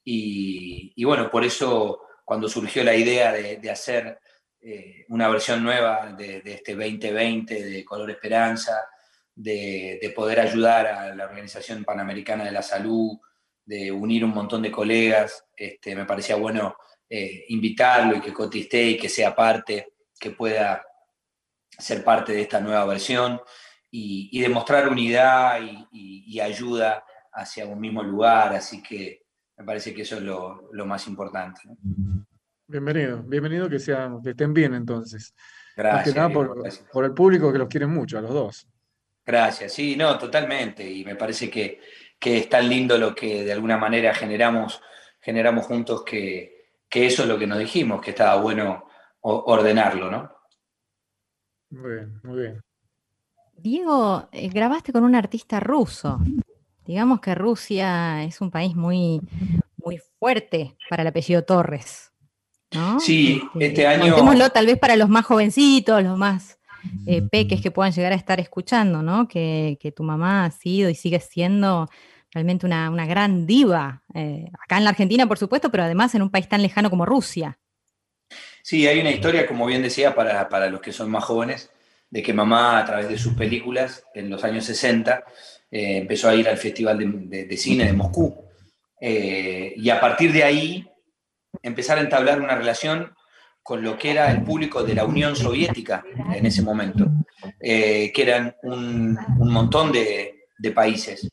Y, 0.04 1.04
bueno, 1.04 1.30
por 1.30 1.44
eso 1.44 2.00
cuando 2.24 2.48
surgió 2.48 2.84
la 2.84 2.94
idea 2.94 3.32
de, 3.32 3.56
de 3.56 3.70
hacer 3.70 4.18
eh, 4.60 5.04
una 5.08 5.28
versión 5.28 5.62
nueva 5.62 6.12
de, 6.12 6.40
de, 6.40 6.54
este 6.54 6.74
2020 6.74 7.64
de 7.64 7.84
Color 7.84 8.10
Esperanza, 8.10 8.72
de, 9.34 9.98
de, 10.00 10.10
poder 10.10 10.40
ayudar 10.40 10.86
a 10.86 11.14
la 11.14 11.24
Organización 11.24 11.84
Panamericana 11.84 12.44
de 12.44 12.52
la 12.52 12.62
Salud, 12.62 13.18
de 13.64 13.90
unir 13.90 14.24
un 14.24 14.34
montón 14.34 14.62
de 14.62 14.70
colegas, 14.70 15.44
este, 15.56 15.94
me 15.94 16.04
parecía 16.04 16.36
bueno 16.36 16.76
eh, 17.08 17.44
invitarlo 17.48 18.16
y 18.16 18.20
que 18.20 18.32
cotiste 18.32 18.82
y 18.82 18.96
que 18.96 19.08
sea 19.08 19.34
parte, 19.34 19.94
que 20.18 20.30
pueda 20.30 20.82
ser 21.78 22.04
parte 22.04 22.32
de 22.32 22.42
esta 22.42 22.60
nueva 22.60 22.84
versión 22.84 23.40
y, 23.90 24.28
y 24.32 24.40
demostrar 24.40 24.88
unidad 24.88 25.60
y, 25.60 25.88
y, 25.92 26.24
y, 26.26 26.40
ayuda 26.40 27.04
hacia 27.32 27.66
un 27.66 27.80
mismo 27.80 28.02
lugar, 28.02 28.54
así 28.54 28.82
que 28.82 29.22
me 29.56 29.64
parece 29.64 29.94
que 29.94 30.02
eso 30.02 30.16
es 30.16 30.22
lo, 30.22 30.68
lo 30.72 30.86
más 30.86 31.06
importante. 31.06 31.60
¿no? 31.64 31.76
Bienvenido, 32.66 33.22
bienvenido 33.22 33.68
que, 33.68 33.78
sean, 33.78 34.22
que 34.22 34.30
estén 34.30 34.54
bien 34.54 34.74
entonces. 34.74 35.34
Gracias. 35.76 36.06
Más 36.06 36.14
que 36.14 36.20
nada 36.20 36.32
por, 36.32 36.60
gracias. 36.60 36.88
por 36.90 37.04
el 37.04 37.12
público 37.12 37.52
que 37.52 37.58
los 37.58 37.68
quiere 37.68 37.86
mucho, 37.86 38.18
a 38.18 38.22
los 38.22 38.32
dos. 38.32 38.66
Gracias, 39.24 39.72
sí, 39.72 39.96
no, 39.96 40.18
totalmente. 40.18 40.88
Y 40.88 41.04
me 41.04 41.16
parece 41.16 41.48
que, 41.50 41.80
que 42.18 42.38
es 42.38 42.48
tan 42.48 42.68
lindo 42.68 42.98
lo 42.98 43.14
que 43.14 43.44
de 43.44 43.52
alguna 43.52 43.78
manera 43.78 44.14
generamos, 44.14 44.80
generamos 45.20 45.66
juntos 45.66 46.02
que, 46.04 46.62
que 46.88 47.06
eso 47.06 47.22
es 47.22 47.28
lo 47.28 47.38
que 47.38 47.46
nos 47.46 47.58
dijimos, 47.58 48.00
que 48.00 48.10
estaba 48.10 48.40
bueno 48.40 48.88
ordenarlo, 49.22 50.10
¿no? 50.10 50.30
Muy 51.70 51.94
bien, 51.94 52.20
muy 52.22 52.40
bien. 52.40 52.60
Diego, 53.56 54.28
eh, 54.32 54.48
grabaste 54.48 54.92
con 54.92 55.04
un 55.04 55.14
artista 55.14 55.60
ruso. 55.60 56.20
Digamos 56.84 57.20
que 57.20 57.34
Rusia 57.34 58.24
es 58.24 58.40
un 58.40 58.50
país 58.50 58.74
muy, 58.74 59.20
muy 59.76 60.00
fuerte 60.18 60.76
para 60.90 61.02
el 61.02 61.08
apellido 61.08 61.44
Torres. 61.44 62.12
¿no? 62.72 62.98
Sí, 62.98 63.40
este 63.60 63.86
año. 63.86 64.14
Contémoslo 64.14 64.50
tal 64.50 64.66
vez 64.66 64.78
para 64.78 64.96
los 64.96 65.08
más 65.08 65.24
jovencitos, 65.24 66.02
los 66.02 66.18
más 66.18 66.58
eh, 67.06 67.22
peques 67.22 67.60
que 67.60 67.70
puedan 67.70 67.92
llegar 67.92 68.12
a 68.12 68.16
estar 68.16 68.40
escuchando, 68.40 69.02
¿no? 69.02 69.28
Que, 69.28 69.78
tu 69.94 70.02
mamá 70.02 70.44
ha 70.44 70.50
sido 70.50 70.88
y 70.90 70.94
sigue 70.94 71.20
siendo 71.20 71.88
realmente 72.30 72.66
una, 72.66 73.06
gran 73.06 73.46
diva, 73.46 74.02
eh, 74.14 74.46
acá 74.62 74.78
en 74.78 74.84
la 74.84 74.90
Argentina, 74.90 75.26
por 75.26 75.38
supuesto, 75.38 75.70
pero 75.70 75.82
además 75.82 76.14
en 76.14 76.22
un 76.22 76.30
país 76.30 76.48
tan 76.48 76.62
lejano 76.62 76.90
como 76.90 77.04
Rusia. 77.04 77.58
Sí, 78.62 78.86
hay 78.86 79.00
una 79.00 79.10
historia, 79.10 79.46
como 79.46 79.66
bien 79.66 79.82
decía, 79.82 80.14
para, 80.14 80.48
para 80.48 80.70
los 80.70 80.80
que 80.80 80.92
son 80.92 81.10
más 81.10 81.24
jóvenes, 81.24 81.70
de 82.08 82.22
que 82.22 82.32
mamá, 82.32 82.78
a 82.78 82.84
través 82.84 83.08
de 83.08 83.18
sus 83.18 83.34
películas, 83.34 84.04
en 84.14 84.30
los 84.30 84.44
años 84.44 84.64
60, 84.64 85.24
eh, 85.70 85.98
empezó 85.98 86.28
a 86.28 86.34
ir 86.34 86.48
al 86.48 86.58
Festival 86.58 87.28
de, 87.28 87.56
Cine 87.56 87.86
de 87.86 87.92
Moscú. 87.92 88.44
Y 89.00 89.90
a 89.90 90.00
partir 90.00 90.32
de 90.32 90.44
ahí, 90.44 90.88
empezar 91.62 91.98
a 91.98 92.02
entablar 92.02 92.40
una 92.40 92.54
relación 92.54 93.14
con 93.62 93.82
lo 93.82 93.96
que 93.96 94.10
era 94.10 94.30
el 94.30 94.42
público 94.42 94.82
de 94.82 94.94
la 94.94 95.04
Unión 95.04 95.36
Soviética 95.36 96.04
en 96.34 96.44
ese 96.46 96.62
momento, 96.62 97.06
eh, 97.60 98.12
que 98.12 98.22
eran 98.22 98.56
un, 98.62 99.18
montón 99.38 99.92
de, 99.92 100.46
países. 100.74 101.28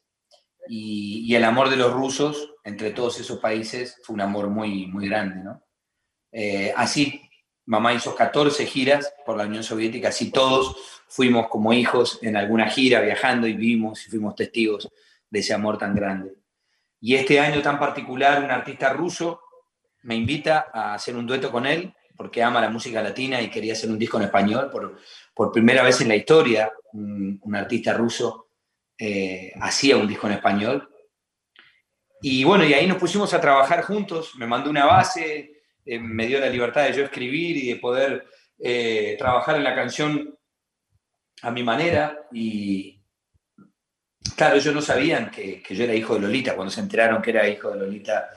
Y, 0.67 1.25
y, 1.27 1.35
el 1.35 1.43
amor 1.43 1.69
de 1.69 1.77
los 1.77 1.91
rusos 1.93 2.53
entre 2.63 2.91
todos 2.91 3.19
esos 3.19 3.39
países 3.39 3.99
fue 4.03 4.13
un 4.13 4.21
amor 4.21 4.49
muy, 4.49 4.87
muy 4.87 5.07
grande. 5.07 5.43
¿no? 5.43 5.63
Eh, 6.31 6.73
así, 6.75 7.21
mamá 7.65 7.93
hizo 7.93 8.15
14 8.15 8.65
giras 8.65 9.11
por 9.25 9.37
la 9.37 9.45
Unión 9.45 9.63
Soviética, 9.63 10.09
así 10.09 10.31
todos 10.31 10.75
fuimos 11.07 11.47
como 11.47 11.73
hijos 11.73 12.19
en 12.21 12.37
alguna 12.37 12.69
gira 12.69 13.01
viajando 13.01 13.47
y 13.47 13.53
vimos 13.53 14.05
y 14.05 14.09
fuimos 14.09 14.35
testigos 14.35 14.89
de 15.29 15.39
ese 15.39 15.53
amor 15.53 15.77
tan 15.77 15.95
grande. 15.95 16.35
Y 17.01 17.15
este 17.15 17.39
año 17.39 17.61
tan 17.61 17.79
particular, 17.79 18.43
un 18.43 18.51
artista 18.51 18.93
ruso 18.93 19.41
me 20.03 20.15
invita 20.15 20.67
a 20.73 20.93
hacer 20.93 21.15
un 21.15 21.25
dueto 21.25 21.51
con 21.51 21.65
él 21.65 21.93
porque 22.19 22.43
ama 22.43 22.59
la 22.59 22.69
música 22.69 23.01
latina 23.01 23.41
y 23.41 23.49
quería 23.49 23.71
hacer 23.71 23.89
un 23.89 23.97
disco 23.97 24.17
en 24.17 24.23
español. 24.25 24.69
Por, 24.69 24.97
por 25.33 25.53
primera 25.53 25.83
vez 25.83 26.01
en 26.01 26.09
la 26.09 26.17
historia, 26.17 26.69
un, 26.91 27.39
artista 27.55 27.93
ruso 27.93 28.49
eh, 28.97 29.53
hacía 29.61 29.95
un 29.95 30.05
disco 30.05 30.27
en 30.27 30.33
español. 30.33 30.93
Y 32.21 32.43
bueno, 32.43 32.65
y 32.65 32.73
ahí 32.73 32.87
nos 32.87 32.97
pusimos 32.97 33.33
a 33.33 33.39
trabajar 33.39 33.83
juntos, 33.83 34.33
me 34.35 34.45
mandó 34.45 34.69
una 34.69 34.85
base, 34.85 35.61
eh, 35.85 35.97
me 35.97 36.27
dio 36.27 36.41
la 36.41 36.49
libertad 36.49 36.83
de 36.83 36.91
yo 36.91 37.05
escribir 37.05 37.55
y 37.55 37.69
de 37.69 37.75
poder 37.77 38.27
eh, 38.59 39.15
trabajar 39.17 39.55
en 39.55 39.63
la 39.63 39.73
canción 39.73 40.37
a 41.41 41.51
mi 41.51 41.63
manera. 41.63 42.27
Y 42.33 43.01
claro, 44.35 44.57
ellos 44.57 44.75
no 44.75 44.81
sabían 44.81 45.31
que 45.31 45.63
yo 45.69 45.85
era 45.85 45.95
hijo 45.95 46.15
de 46.15 46.19
Lolita, 46.19 46.53
cuando 46.53 46.69
se 46.69 46.81
enteraron 46.81 47.21
que 47.21 47.29
era 47.29 47.47
hijo 47.47 47.71
de 47.71 47.77
Lolita 47.77 48.29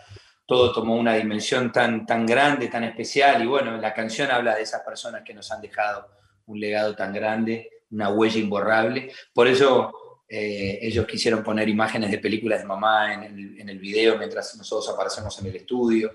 todo 0.53 0.71
tomó 0.71 0.97
una 0.97 1.15
dimensión 1.15 1.73
tan, 1.73 2.05
tan 2.05 2.27
grande, 2.27 2.69
tan 2.69 2.85
especial, 2.85 3.43
y 3.43 3.47
bueno, 3.47 3.79
la 3.79 3.95
canción 3.95 4.31
habla 4.31 4.55
de 4.55 4.61
esas 4.61 4.83
personas 4.83 5.23
que 5.25 5.33
nos 5.33 5.51
han 5.51 5.63
dejado 5.63 6.07
un 6.45 6.61
legado 6.61 6.95
tan 6.95 7.11
grande, 7.11 7.71
una 7.91 8.11
huella 8.11 8.39
imborrable. 8.39 9.11
Por 9.33 9.49
eso 9.49 10.23
eh, 10.29 10.79
ellos 10.83 11.07
quisieron 11.07 11.43
poner 11.43 11.71
imágenes 11.71 12.11
de 12.11 12.19
películas 12.19 12.61
de 12.61 12.67
mamá 12.67 13.15
en 13.15 13.23
el, 13.23 13.61
en 13.63 13.69
el 13.71 13.79
video 13.79 14.19
mientras 14.19 14.55
nosotros 14.57 14.93
aparecemos 14.93 15.39
en 15.39 15.47
el 15.47 15.57
estudio. 15.57 16.13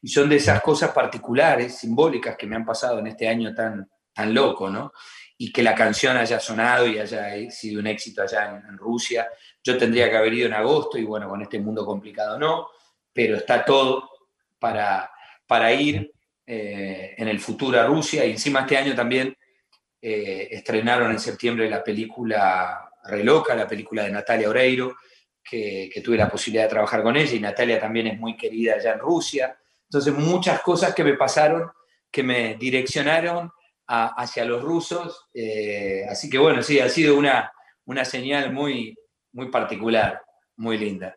Y 0.00 0.08
son 0.08 0.30
de 0.30 0.36
esas 0.36 0.62
cosas 0.62 0.90
particulares, 0.92 1.76
simbólicas, 1.76 2.38
que 2.38 2.46
me 2.46 2.56
han 2.56 2.64
pasado 2.64 3.00
en 3.00 3.08
este 3.08 3.28
año 3.28 3.54
tan, 3.54 3.86
tan 4.14 4.32
loco, 4.32 4.70
¿no? 4.70 4.94
Y 5.36 5.52
que 5.52 5.62
la 5.62 5.74
canción 5.74 6.16
haya 6.16 6.40
sonado 6.40 6.86
y 6.86 6.98
haya 6.98 7.50
sido 7.50 7.80
un 7.80 7.86
éxito 7.86 8.22
allá 8.22 8.48
en, 8.48 8.66
en 8.66 8.78
Rusia. 8.78 9.28
Yo 9.62 9.76
tendría 9.76 10.08
que 10.08 10.16
haber 10.16 10.32
ido 10.32 10.46
en 10.46 10.54
agosto 10.54 10.96
y 10.96 11.04
bueno, 11.04 11.28
con 11.28 11.42
este 11.42 11.58
mundo 11.58 11.84
complicado 11.84 12.38
no 12.38 12.68
pero 13.14 13.36
está 13.36 13.64
todo 13.64 14.10
para, 14.58 15.10
para 15.46 15.72
ir 15.72 16.12
eh, 16.46 17.14
en 17.16 17.28
el 17.28 17.40
futuro 17.40 17.80
a 17.80 17.86
Rusia. 17.86 18.26
Y 18.26 18.32
encima 18.32 18.60
este 18.60 18.76
año 18.76 18.94
también 18.94 19.34
eh, 20.02 20.48
estrenaron 20.50 21.10
en 21.10 21.18
septiembre 21.18 21.70
la 21.70 21.82
película 21.82 22.90
Reloca, 23.04 23.54
la 23.54 23.68
película 23.68 24.02
de 24.02 24.10
Natalia 24.10 24.50
Oreiro, 24.50 24.96
que, 25.42 25.88
que, 25.92 26.00
tuve 26.00 26.16
la 26.16 26.28
posibilidad 26.28 26.64
de 26.64 26.70
trabajar 26.70 27.02
con 27.02 27.16
ella 27.16 27.34
y 27.34 27.40
Natalia 27.40 27.78
también 27.78 28.06
es 28.08 28.18
muy 28.18 28.36
querida 28.36 28.74
allá 28.74 28.94
en 28.94 28.98
Rusia. 28.98 29.56
Entonces 29.84 30.12
muchas 30.14 30.60
cosas 30.60 30.94
que 30.94 31.04
me 31.04 31.14
pasaron, 31.14 31.70
que 32.10 32.22
me 32.22 32.56
direccionaron 32.56 33.50
a, 33.86 34.06
hacia 34.20 34.44
los 34.44 34.62
rusos. 34.62 35.28
Eh, 35.32 36.04
así 36.08 36.28
que 36.28 36.38
bueno, 36.38 36.62
sí, 36.62 36.80
ha 36.80 36.88
sido 36.88 37.16
una, 37.16 37.52
una 37.84 38.04
señal 38.04 38.52
muy, 38.52 38.96
muy 39.32 39.50
particular, 39.50 40.22
muy 40.56 40.78
linda. 40.78 41.14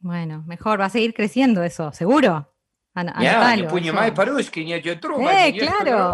Bueno, 0.00 0.44
mejor, 0.46 0.80
va 0.80 0.86
a 0.86 0.90
seguir 0.90 1.14
creciendo 1.14 1.62
eso, 1.62 1.92
seguro. 1.92 2.50
An 2.96 3.12
ya, 3.20 3.56
не 3.56 3.64
понимаю 3.64 4.14
по-русски, 4.14 4.60
не 4.60 4.78
идет 4.78 5.00
трубка, 5.00 5.48
eh, 5.48 5.52
claro. 5.58 6.12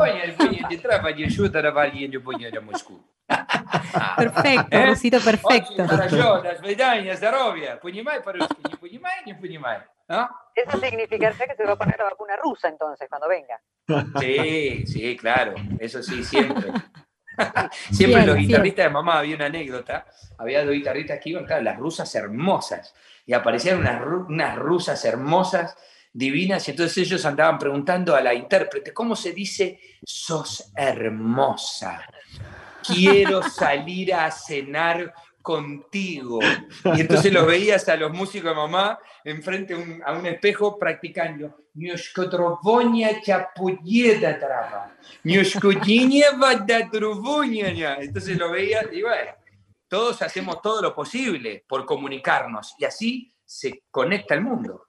Perfecto, 4.16 4.76
¿Eh? 4.76 4.87
Rusito, 4.87 5.20
perfecto. 5.20 5.87
Хорошо, 5.87 6.41
до 6.43 6.57
свидания, 6.57 7.14
здоровья. 7.16 7.76
Понимай 7.76 8.22
по-русски, 8.22 8.57
не 8.68 8.76
понимай, 8.76 9.22
не 9.26 9.35
понимай. 9.35 9.81
¿No? 10.09 10.28
Eso 10.55 10.78
significaría 10.78 11.47
que 11.47 11.55
se 11.55 11.64
va 11.64 11.72
a 11.72 11.76
poner 11.76 11.99
la 11.99 12.05
vacuna 12.07 12.37
rusa 12.37 12.68
entonces 12.68 13.09
cuando 13.09 13.28
venga. 13.28 13.61
Sí, 14.18 14.85
sí, 14.87 15.16
claro, 15.16 15.55
eso 15.78 16.03
sí, 16.03 16.24
siempre. 16.24 16.72
siempre 17.93 18.20
bien, 18.20 18.26
los 18.26 18.37
guitarristas 18.37 18.85
bien. 18.85 18.89
de 18.89 18.91
mamá 18.91 19.18
había 19.18 19.37
una 19.37 19.47
anécdota, 19.47 20.07
había 20.39 20.64
dos 20.64 20.74
guitarristas 20.74 21.20
que 21.20 21.31
iban, 21.31 21.45
claro, 21.45 21.62
las 21.62 21.78
rusas 21.78 22.12
hermosas, 22.14 22.95
y 23.26 23.34
aparecían 23.34 23.80
unas, 23.80 24.01
unas 24.28 24.55
rusas 24.57 25.03
hermosas, 25.05 25.76
divinas, 26.13 26.67
y 26.67 26.71
entonces 26.71 26.97
ellos 26.99 27.26
andaban 27.26 27.59
preguntando 27.59 28.15
a 28.15 28.21
la 28.21 28.34
intérprete, 28.34 28.93
¿cómo 28.93 29.15
se 29.15 29.34
dice 29.34 29.80
sos 30.03 30.71
hermosa? 30.76 32.01
Quiero 32.86 33.43
salir 33.49 34.13
a 34.13 34.32
cenar 34.32 35.13
contigo. 35.41 36.39
Y 36.95 37.01
entonces 37.01 37.32
los 37.32 37.45
veías 37.45 37.88
a 37.88 37.95
los 37.95 38.11
músicos 38.11 38.49
de 38.49 38.55
mamá 38.55 38.97
enfrente 39.23 39.76
a 39.76 39.78
un, 39.78 40.01
a 40.03 40.13
un 40.13 40.26
espejo 40.26 40.80
practicando. 40.80 41.55
Entonces 48.01 48.38
lo 48.38 48.49
veías 48.49 48.86
y 48.91 49.03
bueno, 49.03 49.32
todos 49.96 50.22
hacemos 50.22 50.62
todo 50.62 50.82
lo 50.82 50.93
posible 50.93 51.64
por 51.70 51.86
comunicarnos 51.86 52.76
y 52.78 52.84
así 52.84 53.34
se 53.46 53.84
conecta 53.89 54.36
el 54.36 54.41
mundo. 54.41 54.88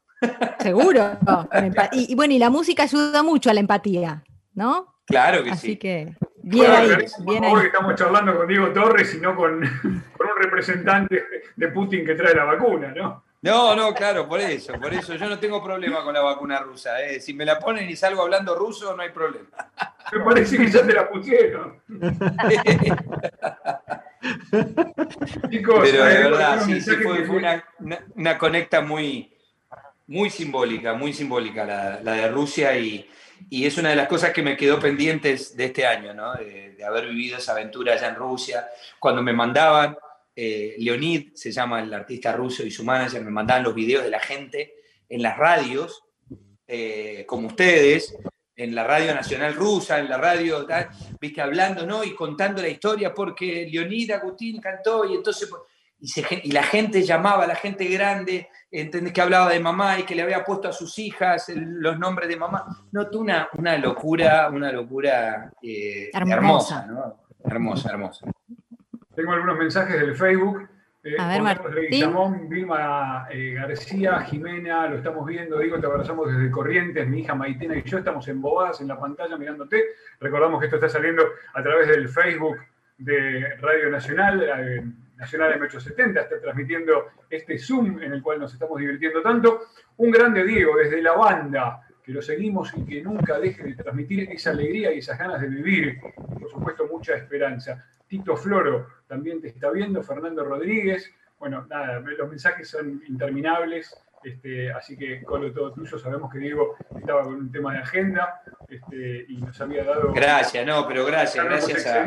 Seguro. 0.59 1.17
Y, 1.93 2.13
y, 2.13 2.15
bueno, 2.17 2.35
y 2.35 2.41
la 2.41 2.51
música 2.51 2.83
ayuda 2.83 3.23
mucho 3.23 3.49
a 3.49 3.55
la 3.55 3.61
empatía, 3.61 4.25
¿no? 4.55 4.97
Claro 5.07 5.45
que 5.45 5.53
así 5.53 5.61
sí. 5.61 5.73
Así 5.73 5.79
que 5.79 6.17
bien 6.43 6.73
ahí, 6.73 6.89
bien 7.21 7.45
ahí. 7.45 7.55
que 7.55 7.67
estamos 7.67 7.95
charlando 7.95 8.37
con 8.37 8.49
Diego 8.49 8.73
Torres 8.73 9.15
y 9.15 9.19
no 9.19 9.37
con, 9.37 9.61
con, 10.17 10.29
un 10.29 10.43
representante 10.43 11.25
de 11.55 11.69
Putin 11.69 12.05
que 12.05 12.17
trae 12.17 12.35
la 12.35 12.45
vacuna, 12.45 12.89
¿no? 12.89 13.25
No, 13.43 13.77
no, 13.77 13.95
claro, 13.95 14.29
por 14.29 14.41
eso, 14.41 14.73
por 14.73 14.93
eso. 14.93 15.15
Yo 15.15 15.29
no 15.29 15.39
tengo 15.39 15.63
problema 15.63 16.03
con 16.03 16.15
la 16.15 16.23
vacuna 16.23 16.59
rusa. 16.59 17.01
¿eh? 17.01 17.21
Si 17.21 17.33
me 17.33 17.45
la 17.45 17.61
ponen 17.61 17.89
y 17.89 17.95
salgo 17.95 18.23
hablando 18.23 18.57
ruso, 18.57 18.97
no 18.97 19.05
hay 19.05 19.11
problema. 19.11 19.47
Me 20.13 20.25
parece 20.25 20.57
que 20.57 20.69
ya 20.69 20.85
te 20.85 20.93
la 20.93 21.09
pusieron. 21.09 21.81
Chicos, 25.51 25.81
Pero 25.83 26.05
de 26.05 26.14
verdad, 26.14 26.62
sí, 26.64 26.81
sí 26.81 26.91
fue, 26.97 27.29
una, 27.29 27.64
una, 28.14 28.39
conecta 28.39 28.81
muy, 28.81 29.33
muy 30.07 30.31
simbólica, 30.31 30.95
muy 30.95 31.12
simbólica 31.12 31.64
la, 31.64 32.01
la 32.03 32.12
de 32.12 32.29
Rusia 32.29 32.77
y, 32.79 33.09
y, 33.51 33.66
es 33.66 33.79
una 33.79 33.91
de 33.91 33.97
las 33.97 34.09
cosas 34.09 34.33
que 34.33 34.43
me 34.43 34.57
quedó 34.57 34.79
pendientes 34.79 35.57
de 35.57 35.66
este 35.66 35.87
año, 35.87 36.14
¿no? 36.14 36.35
de, 36.35 36.74
de 36.77 36.85
haber 36.85 37.09
vivido 37.09 37.39
esa 37.39 37.53
aventura 37.53 37.95
allá 37.95 38.09
en 38.09 38.16
Rusia. 38.16 38.66
Cuando 38.99 39.22
me 39.22 39.33
mandaban 39.33 39.97
eh, 40.39 40.74
Leonid, 40.79 41.33
se 41.35 41.51
llama 41.51 41.81
el 41.81 41.93
artista 41.95 42.31
ruso 42.33 42.62
y 42.62 42.70
su 42.70 42.85
manager, 42.85 43.24
me 43.24 43.31
mandaban 43.31 43.62
los 43.62 43.74
videos 43.74 44.05
de 44.05 44.11
la 44.11 44.20
gente 44.20 44.74
en 45.09 45.22
las 45.22 45.39
radios, 45.39 46.05
eh, 46.68 47.24
como 47.27 47.49
ustedes, 47.49 48.14
en 48.57 48.75
la 48.75 48.85
radio 48.85 49.15
nacional 49.15 49.55
rusa, 49.55 49.99
en 49.99 50.09
la 50.09 50.17
radio, 50.17 50.67
viste, 51.21 51.43
hablando, 51.43 51.87
¿no? 51.87 52.03
Y 52.03 52.15
contando 52.15 52.63
la 52.63 52.69
historia 52.69 53.13
porque 53.13 53.69
Leonid 53.71 54.11
Agustín 54.13 54.61
cantó 54.61 55.05
y 55.05 55.15
entonces... 55.15 55.51
Y, 55.99 56.53
la 56.53 56.63
gente 56.63 57.03
llamaba, 57.03 57.47
la 57.47 57.55
gente 57.55 57.87
grande, 57.87 58.51
¿entendés? 58.71 59.15
que 59.15 59.23
hablaba 59.23 59.49
de 59.49 59.59
mamá 59.61 59.99
y 59.99 60.03
que 60.03 60.15
le 60.15 60.23
había 60.23 60.45
puesto 60.45 60.69
a 60.69 60.73
sus 60.73 60.99
hijas 60.99 61.51
los 61.55 61.99
nombres 61.99 62.29
de 62.29 62.37
mamá. 62.37 62.67
No, 62.93 63.09
tú 63.09 63.21
una, 63.21 63.49
una 63.55 63.79
locura, 63.79 64.51
una 64.53 64.71
locura 64.71 65.51
eh, 65.63 66.11
hermosa, 66.13 66.85
¿no? 66.87 67.25
Hermosa, 67.43 67.91
hermosa. 67.91 68.27
Tengo 69.15 69.33
algunos 69.33 69.57
mensajes 69.57 69.99
del 69.99 70.15
Facebook. 70.15 70.69
Eh, 71.07 71.15
a 71.21 71.29
ver, 71.29 71.41
Martín. 71.41 72.49
Vilma 72.49 73.29
eh, 73.31 73.55
García, 73.55 74.23
Jimena, 74.23 74.89
lo 74.89 74.97
estamos 74.97 75.25
viendo, 75.25 75.57
digo, 75.61 75.79
te 75.79 75.87
abrazamos 75.87 76.33
desde 76.33 76.51
Corrientes, 76.51 77.07
mi 77.07 77.21
hija 77.21 77.33
Maitena 77.33 77.77
y 77.77 77.85
yo 77.85 77.99
estamos 77.99 78.27
embobadas 78.27 78.81
en 78.81 78.89
la 78.89 78.99
pantalla 78.99 79.37
mirándote. 79.37 79.85
Recordamos 80.19 80.59
que 80.59 80.67
esto 80.67 80.79
está 80.79 80.89
saliendo 80.89 81.23
a 81.55 81.63
través 81.63 81.87
del 81.87 82.09
Facebook 82.09 82.57
de 82.99 83.55
Radio 83.61 83.89
Nacional, 83.89 84.43
eh, 84.43 84.83
Nacional 85.17 85.61
M870, 85.61 86.23
está 86.23 86.41
transmitiendo 86.41 87.05
este 87.31 87.57
Zoom 87.57 88.03
en 88.03 88.13
el 88.13 88.21
cual 88.21 88.41
nos 88.41 88.53
estamos 88.53 88.81
divirtiendo 88.81 89.23
tanto. 89.23 89.61
Un 89.99 90.11
grande 90.11 90.45
Diego 90.45 90.77
desde 90.77 91.01
la 91.01 91.13
banda, 91.13 91.83
que 92.03 92.11
lo 92.11 92.21
seguimos 92.21 92.73
y 92.77 92.85
que 92.85 93.01
nunca 93.01 93.39
deje 93.39 93.63
de 93.63 93.75
transmitir 93.75 94.29
esa 94.33 94.51
alegría 94.51 94.93
y 94.93 94.99
esas 94.99 95.17
ganas 95.17 95.41
de 95.41 95.47
vivir, 95.47 96.01
por 96.01 96.51
supuesto 96.51 96.89
mucha 96.91 97.15
esperanza. 97.15 97.85
Tito 98.09 98.37
Floro 98.37 98.87
también 99.07 99.41
te 99.41 99.49
está 99.49 99.71
viendo, 99.71 100.03
Fernando 100.03 100.45
Rodríguez. 100.45 101.11
Bueno, 101.39 101.67
nada, 101.69 102.01
los 102.01 102.29
mensajes 102.29 102.69
son 102.69 103.03
interminables, 103.09 103.95
este, 104.25 104.73
así 104.73 104.97
que 104.97 105.23
con 105.23 105.43
lo 105.43 105.53
todo 105.53 105.73
tuyo 105.73 105.99
sabemos 105.99 106.33
que 106.33 106.39
Diego 106.39 106.77
estaba 106.99 107.23
con 107.23 107.35
un 107.35 107.53
tema 107.53 107.75
de 107.75 107.81
agenda 107.81 108.41
este, 108.69 109.27
y 109.29 109.37
nos 109.37 109.61
había 109.61 109.85
dado... 109.85 110.13
Gracias, 110.13 110.67
no, 110.67 110.87
pero 110.89 111.05
gracias, 111.05 111.45
gracias 111.45 111.87
a, 111.87 112.05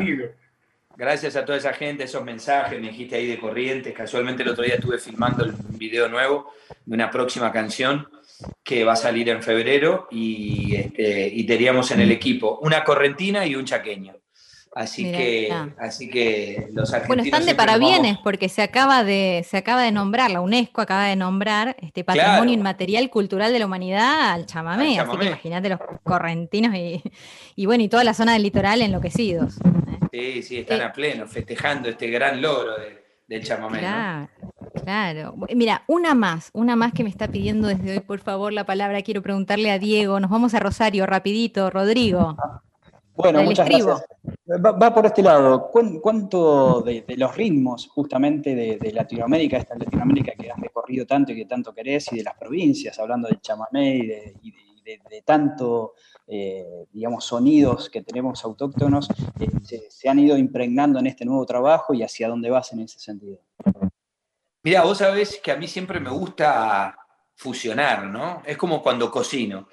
gracias 0.96 1.36
a 1.36 1.44
toda 1.44 1.58
esa 1.58 1.72
gente, 1.72 2.04
esos 2.04 2.24
mensajes, 2.24 2.80
me 2.80 2.88
dijiste 2.88 3.16
ahí 3.16 3.26
de 3.26 3.38
Corrientes, 3.38 3.94
casualmente 3.94 4.42
el 4.42 4.50
otro 4.50 4.64
día 4.64 4.74
estuve 4.74 4.98
filmando 4.98 5.44
el 5.44 5.52
video 5.78 6.08
nuevo 6.08 6.52
de 6.84 6.94
una 6.94 7.10
próxima 7.10 7.52
canción 7.52 8.06
que 8.62 8.84
va 8.84 8.92
a 8.92 8.96
salir 8.96 9.28
en 9.28 9.42
febrero 9.42 10.08
y, 10.10 10.74
este, 10.76 11.28
y 11.28 11.46
teníamos 11.46 11.90
en 11.92 12.00
el 12.00 12.10
equipo 12.10 12.58
una 12.62 12.82
correntina 12.84 13.46
y 13.46 13.54
un 13.54 13.64
chaqueño. 13.64 14.19
Así 14.72 15.10
que, 15.10 15.52
así 15.78 16.08
que 16.08 16.68
los 16.72 16.92
argentinos. 16.92 17.08
Bueno, 17.08 17.22
están 17.24 17.44
de 17.44 17.56
parabienes 17.56 18.18
porque 18.22 18.48
se 18.48 18.62
acaba 18.62 19.02
de, 19.02 19.44
se 19.48 19.56
acaba 19.56 19.82
de 19.82 19.90
nombrar, 19.90 20.30
la 20.30 20.40
UNESCO 20.40 20.80
acaba 20.80 21.06
de 21.06 21.16
nombrar 21.16 21.76
este 21.80 22.04
patrimonio 22.04 22.54
inmaterial 22.54 23.10
cultural 23.10 23.52
de 23.52 23.58
la 23.58 23.66
humanidad 23.66 24.30
al 24.30 24.46
chamamé. 24.46 25.00
Así 25.00 25.16
que 25.18 25.26
imagínate 25.26 25.68
los 25.70 25.80
correntinos 26.04 26.74
y, 27.56 27.66
bueno, 27.66 27.82
y 27.82 27.88
toda 27.88 28.04
la 28.04 28.14
zona 28.14 28.34
del 28.34 28.44
litoral 28.44 28.80
enloquecidos. 28.80 29.54
Sí, 30.12 30.42
sí, 30.42 30.58
están 30.58 30.80
eh, 30.80 30.84
a 30.84 30.92
pleno, 30.92 31.26
festejando 31.26 31.88
este 31.88 32.08
gran 32.08 32.40
logro 32.40 32.74
del 33.26 33.44
chamamé. 33.44 33.80
Claro, 33.80 34.28
claro. 34.84 35.34
Mira, 35.52 35.82
una 35.88 36.14
más, 36.14 36.50
una 36.52 36.76
más 36.76 36.92
que 36.92 37.02
me 37.02 37.10
está 37.10 37.26
pidiendo 37.26 37.66
desde 37.66 37.92
hoy, 37.92 38.00
por 38.00 38.20
favor, 38.20 38.52
la 38.52 38.64
palabra. 38.64 39.02
Quiero 39.02 39.20
preguntarle 39.20 39.72
a 39.72 39.80
Diego. 39.80 40.20
Nos 40.20 40.30
vamos 40.30 40.54
a 40.54 40.60
Rosario, 40.60 41.06
rapidito, 41.06 41.70
Rodrigo. 41.70 42.36
Bueno, 43.16 43.42
muchas 43.42 43.68
gracias. 43.68 44.04
Va, 44.48 44.94
por 44.94 45.06
este 45.06 45.22
lado. 45.22 45.70
¿Cuánto 45.70 46.82
de, 46.82 47.04
los 47.16 47.36
ritmos 47.36 47.88
justamente 47.88 48.54
de, 48.54 48.92
Latinoamérica, 48.92 49.58
esta 49.58 49.76
Latinoamérica 49.76 50.32
que 50.32 50.50
has 50.50 50.58
recorrido 50.58 51.06
tanto 51.06 51.32
y 51.32 51.36
que 51.36 51.44
tanto 51.44 51.74
querés, 51.74 52.12
y 52.12 52.16
de 52.16 52.24
las 52.24 52.34
provincias, 52.34 52.98
hablando 52.98 53.28
del 53.28 53.40
chamamé 53.40 53.96
y 53.96 54.06
de, 54.06 55.22
tanto, 55.24 55.94
eh, 56.26 56.86
digamos, 56.90 57.24
sonidos 57.24 57.88
que 57.90 58.02
tenemos 58.02 58.44
autóctonos, 58.44 59.08
eh, 59.38 59.86
se, 59.88 60.08
han 60.08 60.18
ido 60.18 60.36
impregnando 60.36 60.98
en 60.98 61.06
este 61.06 61.24
nuevo 61.24 61.46
trabajo 61.46 61.94
y 61.94 62.02
hacia 62.02 62.28
dónde 62.28 62.50
vas 62.50 62.72
en 62.72 62.80
ese 62.80 62.98
sentido? 62.98 63.38
Mira, 64.62 64.82
vos 64.82 64.98
sabés 64.98 65.40
que 65.42 65.52
a 65.52 65.56
mí 65.56 65.68
siempre 65.68 66.00
me 66.00 66.10
gusta 66.10 66.98
fusionar, 67.34 68.06
¿no? 68.06 68.42
Es 68.44 68.56
como 68.56 68.82
cuando 68.82 69.10
cocino 69.10 69.68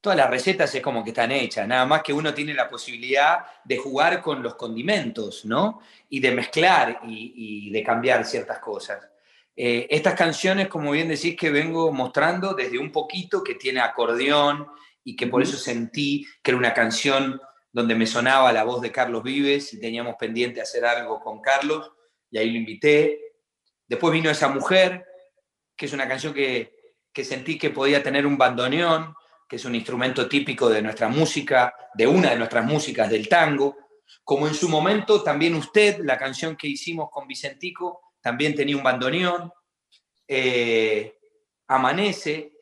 todas 0.00 0.16
las 0.16 0.30
recetas 0.30 0.74
es 0.74 0.82
como 0.82 1.02
que 1.02 1.10
están 1.10 1.32
hechas, 1.32 1.66
nada 1.66 1.84
más 1.84 2.02
que 2.02 2.12
uno 2.12 2.32
tiene 2.32 2.54
la 2.54 2.68
posibilidad 2.68 3.44
de 3.64 3.78
jugar 3.78 4.22
con 4.22 4.42
los 4.42 4.54
condimentos, 4.54 5.44
¿no? 5.44 5.80
Y 6.08 6.20
de 6.20 6.32
mezclar 6.32 7.00
y, 7.04 7.70
de 7.70 7.82
cambiar 7.82 8.24
ciertas 8.24 8.60
cosas. 8.60 9.08
Eh, 9.56 9.88
estas 9.90 10.14
canciones, 10.14 10.68
como 10.68 10.92
bien 10.92 11.08
decís, 11.08 11.36
que 11.36 11.50
vengo 11.50 11.92
mostrando 11.92 12.54
desde 12.54 12.78
un 12.78 12.92
poquito, 12.92 13.42
que 13.42 13.56
tiene 13.56 13.80
acordeón 13.80 14.68
y 15.02 15.16
que 15.16 15.26
por 15.26 15.42
eso 15.42 15.56
sentí 15.56 16.24
que 16.42 16.52
era 16.52 16.58
una 16.58 16.74
canción 16.74 17.40
donde 17.72 17.96
me 17.96 18.06
sonaba 18.06 18.52
la 18.52 18.64
voz 18.64 18.80
de 18.80 18.92
Carlos 18.92 19.22
Vives 19.24 19.72
y 19.74 19.80
teníamos 19.80 20.14
pendiente 20.16 20.60
hacer 20.60 20.84
algo 20.84 21.20
con 21.20 21.40
Carlos, 21.40 21.92
y 22.30 22.38
ahí 22.38 22.50
lo 22.50 22.58
invité. 22.58 23.20
Después 23.86 24.12
vino 24.12 24.30
esa 24.30 24.48
mujer, 24.48 25.04
que 25.76 25.86
es 25.86 25.92
una 25.92 26.06
canción 26.06 26.32
que, 26.32 26.94
que 27.12 27.24
sentí 27.24 27.58
que 27.58 27.70
podía 27.70 28.02
tener 28.02 28.26
un 28.26 28.38
bandoneón, 28.38 29.14
que 29.48 29.56
es 29.56 29.64
un 29.64 29.74
instrumento 29.74 30.28
típico 30.28 30.68
de 30.68 30.82
nuestra 30.82 31.08
música, 31.08 31.74
de 31.94 32.06
una 32.06 32.30
de 32.30 32.36
nuestras 32.36 32.64
músicas 32.66 33.08
del 33.08 33.28
tango, 33.28 33.76
como 34.24 34.46
en 34.46 34.54
su 34.54 34.68
momento 34.68 35.22
también 35.22 35.54
usted, 35.54 36.00
la 36.04 36.18
canción 36.18 36.54
que 36.56 36.68
hicimos 36.68 37.08
con 37.10 37.26
Vicentico, 37.26 38.12
también 38.20 38.54
tenía 38.54 38.76
un 38.76 38.82
bandoneón. 38.82 39.50
Eh, 40.26 41.14
Amanece, 41.68 42.52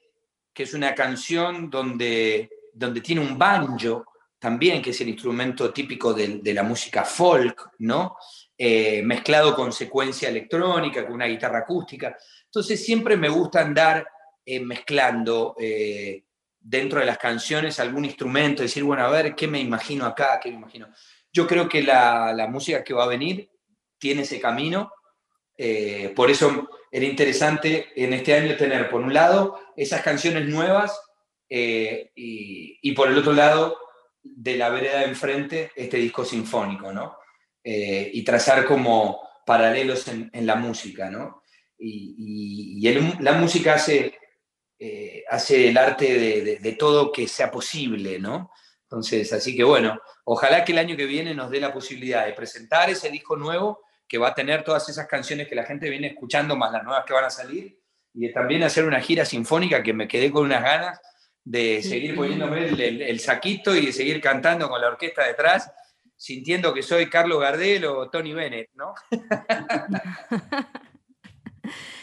que 0.52 0.62
es 0.62 0.74
una 0.74 0.94
canción 0.94 1.68
donde, 1.68 2.48
donde 2.72 3.00
tiene 3.00 3.20
un 3.20 3.36
banjo 3.36 4.04
también, 4.38 4.80
que 4.80 4.90
es 4.90 5.00
el 5.00 5.08
instrumento 5.08 5.72
típico 5.72 6.14
de, 6.14 6.40
la 6.54 6.62
música 6.62 7.04
folk, 7.04 7.70
¿no? 7.80 8.16
Eh, 8.56 9.02
mezclado 9.02 9.54
con 9.54 9.72
secuencia 9.72 10.28
electrónica, 10.28 11.04
con 11.04 11.14
una 11.14 11.26
guitarra 11.26 11.58
acústica. 11.58 12.16
Entonces 12.44 12.84
siempre 12.84 13.16
me 13.16 13.28
gusta 13.28 13.60
andar 13.60 14.06
eh, 14.44 14.60
mezclando 14.60 15.56
dentro 16.68 16.98
de 16.98 17.06
las 17.06 17.18
canciones 17.18 17.78
algún 17.78 18.04
instrumento, 18.04 18.62
decir, 18.62 18.82
bueno, 18.82 19.04
a 19.04 19.10
ver, 19.10 19.36
¿qué 19.36 19.46
me 19.46 19.60
imagino 19.60 20.04
acá? 20.04 20.40
¿Qué 20.42 20.50
me 20.50 20.56
imagino? 20.56 20.88
Yo 21.32 21.46
creo 21.46 21.68
que 21.68 21.82
la, 21.82 22.48
música 22.50 22.82
que 22.82 22.92
va 22.92 23.04
a 23.04 23.08
venir 23.08 23.48
tiene 23.98 24.22
ese 24.22 24.40
camino, 24.40 24.92
eh, 25.56 26.12
por 26.16 26.28
eso 26.28 26.68
era 26.90 27.06
interesante 27.06 27.86
en 27.94 28.12
este 28.12 28.34
año 28.34 28.56
tener, 28.56 28.90
por 28.90 29.00
un 29.00 29.14
lado, 29.14 29.60
esas 29.76 30.02
canciones 30.02 30.48
nuevas 30.48 31.00
eh, 31.48 32.10
y, 32.16 32.92
por 32.92 33.08
el 33.08 33.18
otro 33.18 33.32
lado, 33.32 33.78
de 34.22 34.56
la 34.56 34.68
vereda 34.68 35.00
de 35.00 35.06
enfrente, 35.06 35.70
este 35.76 35.98
disco 35.98 36.24
sinfónico, 36.24 36.92
¿no? 36.92 37.16
Eh, 37.62 38.10
y 38.12 38.24
trazar 38.24 38.64
como 38.64 39.20
paralelos 39.46 40.08
en, 40.08 40.30
la 40.46 40.56
música, 40.56 41.10
¿no? 41.10 41.42
Y, 41.78 42.82
la 43.20 43.32
música 43.34 43.74
hace 43.74 44.18
eh, 44.78 45.24
hace 45.30 45.68
el 45.68 45.78
arte 45.78 46.58
de, 46.60 46.72
todo 46.72 47.10
que 47.10 47.26
sea 47.26 47.50
posible, 47.50 48.18
¿no? 48.18 48.50
Entonces, 48.82 49.32
así 49.32 49.56
que 49.56 49.64
bueno, 49.64 49.98
ojalá 50.24 50.64
que 50.64 50.72
el 50.72 50.78
año 50.78 50.96
que 50.96 51.06
viene 51.06 51.34
nos 51.34 51.50
dé 51.50 51.60
la 51.60 51.72
posibilidad 51.72 52.26
de 52.26 52.34
presentar 52.34 52.90
ese 52.90 53.10
disco 53.10 53.36
nuevo 53.36 53.80
que 54.06 54.18
va 54.18 54.28
a 54.28 54.34
tener 54.34 54.64
todas 54.64 54.88
esas 54.88 55.06
canciones 55.06 55.48
que 55.48 55.54
la 55.54 55.64
gente 55.64 55.90
viene 55.90 56.08
escuchando, 56.08 56.56
más 56.56 56.72
las 56.72 56.84
nuevas 56.84 57.04
que 57.04 57.14
van 57.14 57.24
a 57.24 57.30
salir, 57.30 57.80
y 58.14 58.32
también 58.32 58.62
hacer 58.62 58.84
una 58.84 59.00
gira 59.00 59.24
sinfónica 59.24 59.82
que 59.82 59.92
me 59.92 60.06
quedé 60.06 60.30
con 60.30 60.44
unas 60.44 60.62
ganas 60.62 61.00
de 61.42 61.82
seguir 61.82 62.14
poniéndome 62.14 62.66
el, 62.66 63.20
saquito 63.20 63.74
y 63.74 63.86
de 63.86 63.92
seguir 63.92 64.20
cantando 64.20 64.68
con 64.68 64.80
la 64.80 64.88
orquesta 64.88 65.24
detrás, 65.24 65.72
sintiendo 66.16 66.74
que 66.74 66.82
soy 66.82 67.08
Carlos 67.08 67.40
Gardel 67.40 67.84
o 67.86 68.10
Tony 68.10 68.32
Bennett, 68.32 68.70
¿no? 68.74 68.94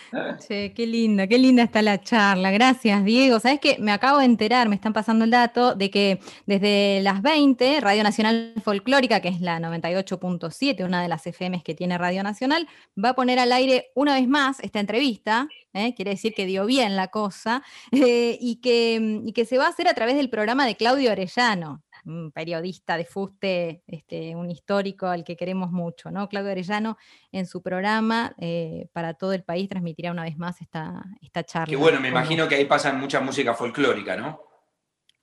Che, 0.47 0.74
qué 0.74 0.86
linda, 0.86 1.26
qué 1.28 1.38
linda 1.38 1.64
está 1.64 1.82
la 1.82 1.99
charla. 1.99 2.51
Gracias, 2.51 3.03
Diego. 3.03 3.39
Sabes 3.39 3.59
que 3.59 3.78
me 3.80 3.91
acabo 3.91 4.20
de 4.20 4.26
enterar, 4.26 4.70
me 4.70 4.76
están 4.76 4.93
pasando 4.93 5.26
el 5.26 5.32
dato 5.32 5.74
de 5.74 5.89
que 5.89 6.20
desde 6.45 7.01
las 7.01 7.22
20, 7.22 7.80
Radio 7.82 8.03
Nacional 8.03 8.53
Folclórica, 8.64 9.22
que 9.22 9.30
es 9.30 9.41
la 9.41 9.59
98.7, 9.59 10.86
una 10.86 11.01
de 11.01 11.07
las 11.07 11.26
FMs 11.26 11.64
que 11.64 11.74
tiene 11.74 11.97
Radio 11.97 12.22
Nacional, 12.22 12.68
va 13.03 13.09
a 13.09 13.16
poner 13.16 13.39
al 13.39 13.51
aire 13.51 13.91
una 13.95 14.16
vez 14.16 14.28
más 14.28 14.59
esta 14.59 14.80
entrevista. 14.80 15.47
¿eh? 15.74 15.95
Quiere 15.95 16.11
decir 16.11 16.34
que 16.34 16.45
dio 16.45 16.66
bien 16.66 16.95
la 16.95 17.07
cosa, 17.07 17.64
eh, 17.91 18.38
y, 18.39 18.57
que, 18.57 19.45
se 19.45 19.57
va 19.57 19.66
a 19.66 19.70
hacer 19.70 19.88
a 19.88 19.93
través 19.93 20.16
del 20.16 20.30
programa 20.30 20.66
de 20.66 20.76
Claudio 20.76 21.11
Orellano 21.11 21.83
un 22.06 22.32
periodista 22.32 22.97
de 22.97 23.06
fuste, 23.06 23.84
este, 23.88 24.36
un 24.36 24.49
histórico 24.51 25.08
al 25.08 25.24
que 25.24 25.36
queremos 25.36 25.72
mucho, 25.72 26.12
¿no? 26.12 26.28
Claudio 26.30 26.51
Arellano 26.51 26.97
en 27.32 27.45
su 27.45 27.62
programa 27.62 28.34
eh, 28.39 28.88
para 28.93 29.14
todo 29.14 29.34
el 29.34 29.43
país 29.43 29.70
transmitirá 29.70 30.12
una 30.12 30.24
vez 30.24 30.38
más 30.38 30.62
esta, 30.62 31.04
esta 31.22 31.43
charla. 31.43 31.70
Qué 31.70 31.76
bueno, 31.76 31.99
me 31.99 32.10
imagino 32.10 32.47
que 32.47 32.56
ahí 32.56 32.66
pasan 32.66 32.99
mucha 32.99 33.20
música 33.20 33.54
folclórica, 33.54 34.16
¿no? 34.16 34.41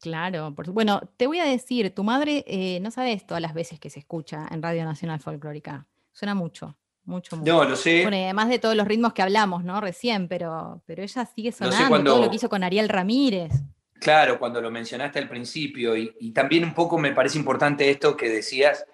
Claro, 0.00 0.54
por 0.54 0.70
bueno, 0.70 1.00
te 1.18 1.26
voy 1.26 1.40
a 1.40 1.44
decir, 1.44 1.94
tu 1.94 2.02
madre 2.02 2.42
eh, 2.46 2.80
no 2.80 2.90
sabes 2.90 3.26
todas 3.26 3.42
las 3.42 3.52
veces 3.52 3.78
que 3.78 3.90
se 3.90 3.98
escucha 3.98 4.48
en 4.50 4.62
Radio 4.62 4.84
Nacional 4.84 5.20
Folclórica. 5.20 5.86
Suena 6.10 6.34
mucho, 6.34 6.78
mucho, 7.04 7.36
mucho. 7.36 7.52
No, 7.52 7.64
lo 7.64 7.76
sé. 7.76 8.02
Bueno, 8.02 8.16
además 8.16 8.48
de 8.48 8.58
todos 8.58 8.74
los 8.74 8.86
ritmos 8.86 9.12
que 9.12 9.20
hablamos, 9.20 9.62
¿no? 9.62 9.78
Recién, 9.80 10.26
pero, 10.26 10.82
pero 10.86 11.02
ella 11.02 11.26
sigue 11.26 11.52
sonando, 11.52 12.02
todo 12.02 12.22
lo 12.22 12.30
que 12.30 12.36
hizo 12.36 12.48
con 12.48 12.64
Ariel 12.64 12.88
Ramírez. 12.88 13.52
Claro, 14.00 14.38
cuando 14.38 14.62
lo 14.62 14.70
mencionaste 14.70 15.18
al 15.18 15.28
principio, 15.28 15.94
y, 15.94 16.32
también 16.32 16.64
un 16.64 16.72
poco 16.72 16.96
me 16.98 17.12
parece 17.12 17.38
importante 17.38 17.90
esto 17.90 18.16
que 18.16 18.30
decías 18.30 18.86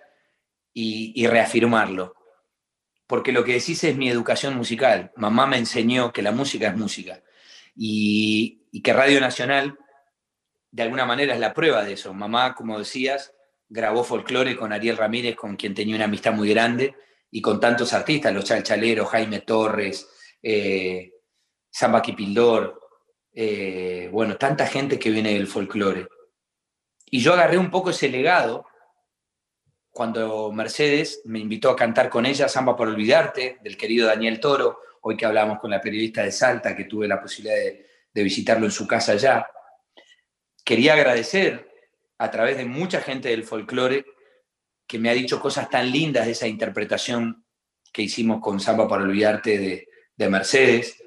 y, 0.75 1.27
reafirmarlo, 1.29 2.15
porque 3.07 3.31
lo 3.31 3.45
que 3.45 3.53
decís 3.55 3.85
es 3.85 3.97
mi 3.97 4.09
educación 4.11 4.57
musical. 4.57 5.13
Mamá 5.15 5.47
me 5.47 5.59
enseñó 5.59 6.13
que 6.13 6.23
la 6.23 6.33
música 6.33 6.69
es 6.69 6.77
música 6.77 7.23
y, 7.77 8.63
que 8.83 8.93
Radio 8.93 9.21
Nacional, 9.21 9.79
de 10.73 10.83
alguna 10.83 11.07
manera, 11.07 11.35
es 11.35 11.41
la 11.41 11.55
prueba 11.55 11.85
de 11.85 11.93
eso. 11.93 12.13
Mamá, 12.13 12.57
como 12.57 12.79
decías, 12.79 13.33
grabó 13.69 14.03
folclore 14.03 14.57
con 14.57 14.73
Ariel 14.73 14.97
Ramírez, 14.97 15.37
con 15.37 15.55
quien 15.57 15.73
tenía 15.73 15.95
una 15.95 16.07
amistad 16.07 16.33
muy 16.33 16.51
grande, 16.51 16.97
y 17.31 17.41
con 17.41 17.61
tantos 17.61 17.93
artistas, 17.93 18.35
los 18.35 18.45
chalchaleros, 18.45 19.09
Jaime 19.09 19.41
Torres, 19.43 20.09
eh, 20.43 21.13
Samba 21.71 22.03
Kipildor, 22.03 22.86
eh, 23.39 24.09
bueno, 24.11 24.39
tanta 24.39 24.67
gente 24.67 24.99
que 24.99 25.11
viene 25.11 25.35
del 25.35 25.47
folclore. 25.47 26.09
Y 27.11 27.21
yo 27.21 27.35
agarré 27.35 27.59
un 27.59 27.71
poco 27.71 27.91
ese 27.91 28.09
legado 28.09 28.67
cuando 29.91 30.51
Mercedes 30.53 31.21
me 31.27 31.39
invitó 31.39 31.69
a 31.69 31.77
cantar 31.77 32.09
con 32.09 32.25
ella 32.25 32.49
Samba 32.49 32.75
por 32.75 32.89
Olvidarte, 32.89 33.59
del 33.63 33.77
querido 33.77 34.07
Daniel 34.07 34.41
Toro, 34.41 34.81
hoy 35.03 35.19
que 35.19 35.27
hablamos 35.27 35.59
con 35.59 35.71
la 35.71 35.83
periodista 35.83 36.23
de 36.23 36.33
Salta, 36.33 36.75
que 36.75 36.85
tuve 36.85 37.07
la 37.07 37.21
posibilidad 37.21 37.57
de, 37.57 38.23
visitarlo 38.23 38.65
en 38.65 38.73
su 38.73 38.87
casa 38.87 39.13
allá. 39.13 39.47
Quería 40.65 40.95
agradecer 40.95 41.71
a 42.17 42.31
través 42.31 42.57
de 42.57 42.65
mucha 42.65 43.03
gente 43.03 43.29
del 43.29 43.45
folclore 43.45 44.07
que 44.87 44.99
me 44.99 45.11
ha 45.11 45.15
dicho 45.15 45.41
cosas 45.41 45.69
tan 45.69 45.91
lindas 45.91 46.25
de 46.25 46.33
esa 46.33 46.49
interpretación 46.49 47.45
que 47.93 48.01
hicimos 48.01 48.41
con 48.41 48.61
Samba 48.61 48.89
para 48.89 49.03
Olvidarte 49.03 49.87
de 50.17 50.29
Mercedes, 50.31 51.03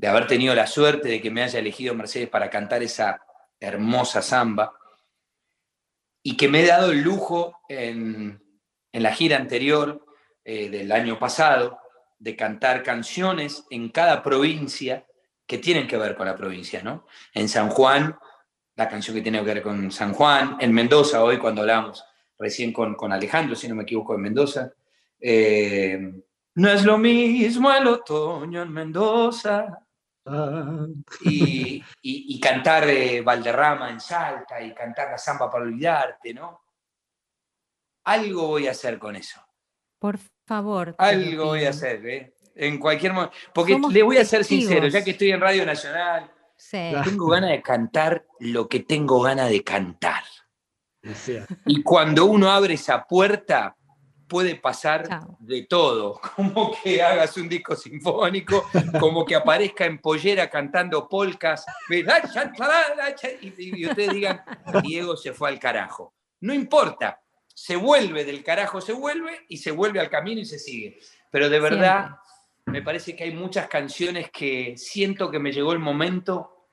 de 0.00 0.08
haber 0.08 0.26
tenido 0.26 0.54
la 0.54 0.66
suerte 0.66 1.10
de 1.10 1.20
que 1.20 1.30
me 1.30 1.42
haya 1.42 1.58
elegido 1.58 1.94
Mercedes 1.94 2.30
para 2.30 2.48
cantar 2.48 2.82
esa 2.82 3.22
hermosa 3.60 4.22
samba 4.22 4.72
y 6.22 6.38
que 6.38 6.48
me 6.48 6.62
he 6.62 6.66
dado 6.66 6.92
el 6.92 7.02
lujo 7.02 7.58
en, 7.68 8.42
la 8.94 9.12
gira 9.12 9.36
anterior 9.36 10.02
eh, 10.42 10.70
del 10.70 10.90
año 10.90 11.18
pasado 11.18 11.78
de 12.18 12.34
cantar 12.34 12.82
canciones 12.82 13.66
en 13.68 13.90
cada 13.90 14.22
provincia 14.22 15.04
que 15.46 15.58
tienen 15.58 15.86
que 15.86 15.98
ver 15.98 16.16
con 16.16 16.26
la 16.26 16.34
provincia, 16.34 16.82
¿no? 16.82 17.06
En 17.34 17.50
San 17.50 17.68
Juan, 17.68 18.18
la 18.76 18.88
canción 18.88 19.14
que 19.14 19.22
tiene 19.22 19.40
que 19.40 19.44
ver 19.44 19.62
con 19.62 19.92
San 19.92 20.14
Juan, 20.14 20.56
en 20.60 20.72
Mendoza, 20.72 21.22
hoy 21.22 21.36
cuando 21.36 21.60
hablamos 21.60 22.02
recién 22.38 22.72
con, 22.72 22.94
con 22.94 23.12
Alejandro, 23.12 23.54
si 23.54 23.68
no 23.68 23.74
me 23.74 23.82
equivoco, 23.82 24.14
en 24.14 24.22
Mendoza. 24.22 24.72
Eh, 25.20 26.10
no 26.54 26.70
es 26.70 26.84
lo 26.86 26.96
mismo 26.96 27.70
el 27.70 27.86
otoño 27.86 28.62
en 28.62 28.72
Mendoza 28.72 29.86
y, 31.22 32.40
cantar 32.40 32.88
eh, 32.88 33.20
Valderrama 33.22 33.90
en 33.90 34.00
Salta 34.00 34.60
y 34.60 34.74
cantar 34.74 35.10
la 35.10 35.18
samba 35.18 35.50
para 35.50 35.64
olvidarte, 35.64 36.34
¿no? 36.34 36.62
Algo 38.04 38.48
voy 38.48 38.66
a 38.66 38.72
hacer 38.72 38.98
con 38.98 39.16
eso. 39.16 39.40
Por 39.98 40.18
favor. 40.46 40.94
Algo 40.98 41.46
voy 41.46 41.64
a 41.64 41.70
hacer, 41.70 42.06
¿eh? 42.06 42.34
En 42.54 42.78
cualquier 42.78 43.12
momento. 43.12 43.34
Porque 43.54 43.78
le 43.90 44.02
voy 44.02 44.16
a 44.18 44.24
ser 44.24 44.44
sincero, 44.44 44.88
ya 44.88 45.04
que 45.04 45.12
estoy 45.12 45.30
en 45.30 45.40
Radio 45.40 45.64
Nacional, 45.64 46.30
tengo 47.04 47.28
ganas 47.28 47.50
de 47.50 47.62
cantar 47.62 48.26
lo 48.40 48.68
que 48.68 48.80
tengo 48.80 49.20
ganas 49.20 49.50
de 49.50 49.62
cantar. 49.62 50.24
Y 51.66 51.82
cuando 51.82 52.26
uno 52.26 52.50
abre 52.50 52.74
esa 52.74 53.04
puerta, 53.04 53.76
puede 54.30 54.54
pasar 54.54 55.26
de 55.40 55.64
todo, 55.64 56.20
como 56.36 56.72
que 56.82 57.02
hagas 57.02 57.36
un 57.36 57.48
disco 57.48 57.74
sinfónico, 57.74 58.70
como 58.98 59.26
que 59.26 59.34
aparezca 59.34 59.84
en 59.84 59.98
pollera 59.98 60.48
cantando 60.48 61.08
polcas, 61.08 61.66
y, 61.90 63.86
ustedes 63.86 64.14
digan, 64.14 64.42
Diego 64.84 65.16
se 65.16 65.32
fue 65.32 65.48
al 65.50 65.58
carajo. 65.58 66.14
No 66.42 66.54
importa, 66.54 67.20
se 67.52 67.74
vuelve 67.74 68.24
del 68.24 68.44
carajo, 68.44 68.80
se 68.80 68.92
vuelve 68.92 69.44
y 69.48 69.56
se 69.56 69.72
vuelve 69.72 69.98
al 69.98 70.08
camino 70.08 70.40
y 70.40 70.46
se 70.46 70.60
sigue. 70.60 70.98
Pero 71.30 71.50
de 71.50 71.58
verdad, 71.58 72.10
me 72.66 72.82
parece 72.82 73.16
que 73.16 73.24
hay 73.24 73.34
muchas 73.34 73.66
canciones 73.66 74.30
que 74.30 74.76
siento 74.76 75.30
que 75.30 75.40
me 75.40 75.52
llegó 75.52 75.72
el 75.72 75.80
momento 75.80 76.68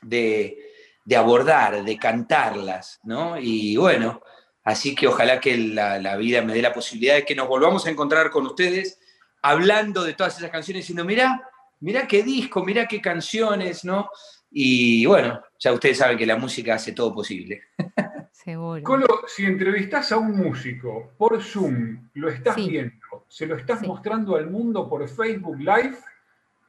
de, 0.00 0.56
de 1.04 1.16
abordar, 1.16 1.84
de 1.84 1.98
cantarlas, 1.98 2.98
¿no? 3.04 3.38
Y 3.38 3.76
bueno, 3.76 4.22
Así 4.68 4.94
que 4.94 5.08
ojalá 5.08 5.40
que 5.40 5.56
la, 5.56 6.14
vida 6.18 6.42
me 6.42 6.52
dé 6.52 6.60
la 6.60 6.74
posibilidad 6.74 7.14
de 7.14 7.24
que 7.24 7.34
nos 7.34 7.48
volvamos 7.48 7.86
a 7.86 7.90
encontrar 7.90 8.28
con 8.28 8.44
ustedes 8.44 9.00
hablando 9.40 10.04
de 10.04 10.12
todas 10.12 10.36
esas 10.36 10.50
canciones, 10.50 10.82
diciendo, 10.82 11.06
mirá, 11.06 11.40
mirá 11.80 12.06
qué 12.06 12.22
disco, 12.22 12.62
mirá 12.62 12.86
qué 12.86 13.00
canciones, 13.00 13.86
¿no? 13.86 14.10
Y 14.50 15.06
bueno, 15.06 15.40
ya 15.58 15.72
ustedes 15.72 15.96
saben 15.96 16.18
que 16.18 16.26
la 16.26 16.36
música 16.36 16.74
hace 16.74 16.92
todo 16.92 17.14
posible. 17.14 17.62
Seguro. 18.30 18.82
Colo, 18.82 19.22
si 19.26 19.46
entrevistas 19.46 20.12
a 20.12 20.18
un 20.18 20.36
músico 20.36 21.12
por 21.16 21.42
Zoom, 21.42 22.10
lo 22.12 22.28
estás 22.28 22.56
viendo, 22.56 23.24
se 23.26 23.46
lo 23.46 23.56
estás 23.56 23.80
mostrando 23.86 24.36
al 24.36 24.50
mundo 24.50 24.86
por 24.86 25.08
Facebook 25.08 25.60
Live 25.60 25.96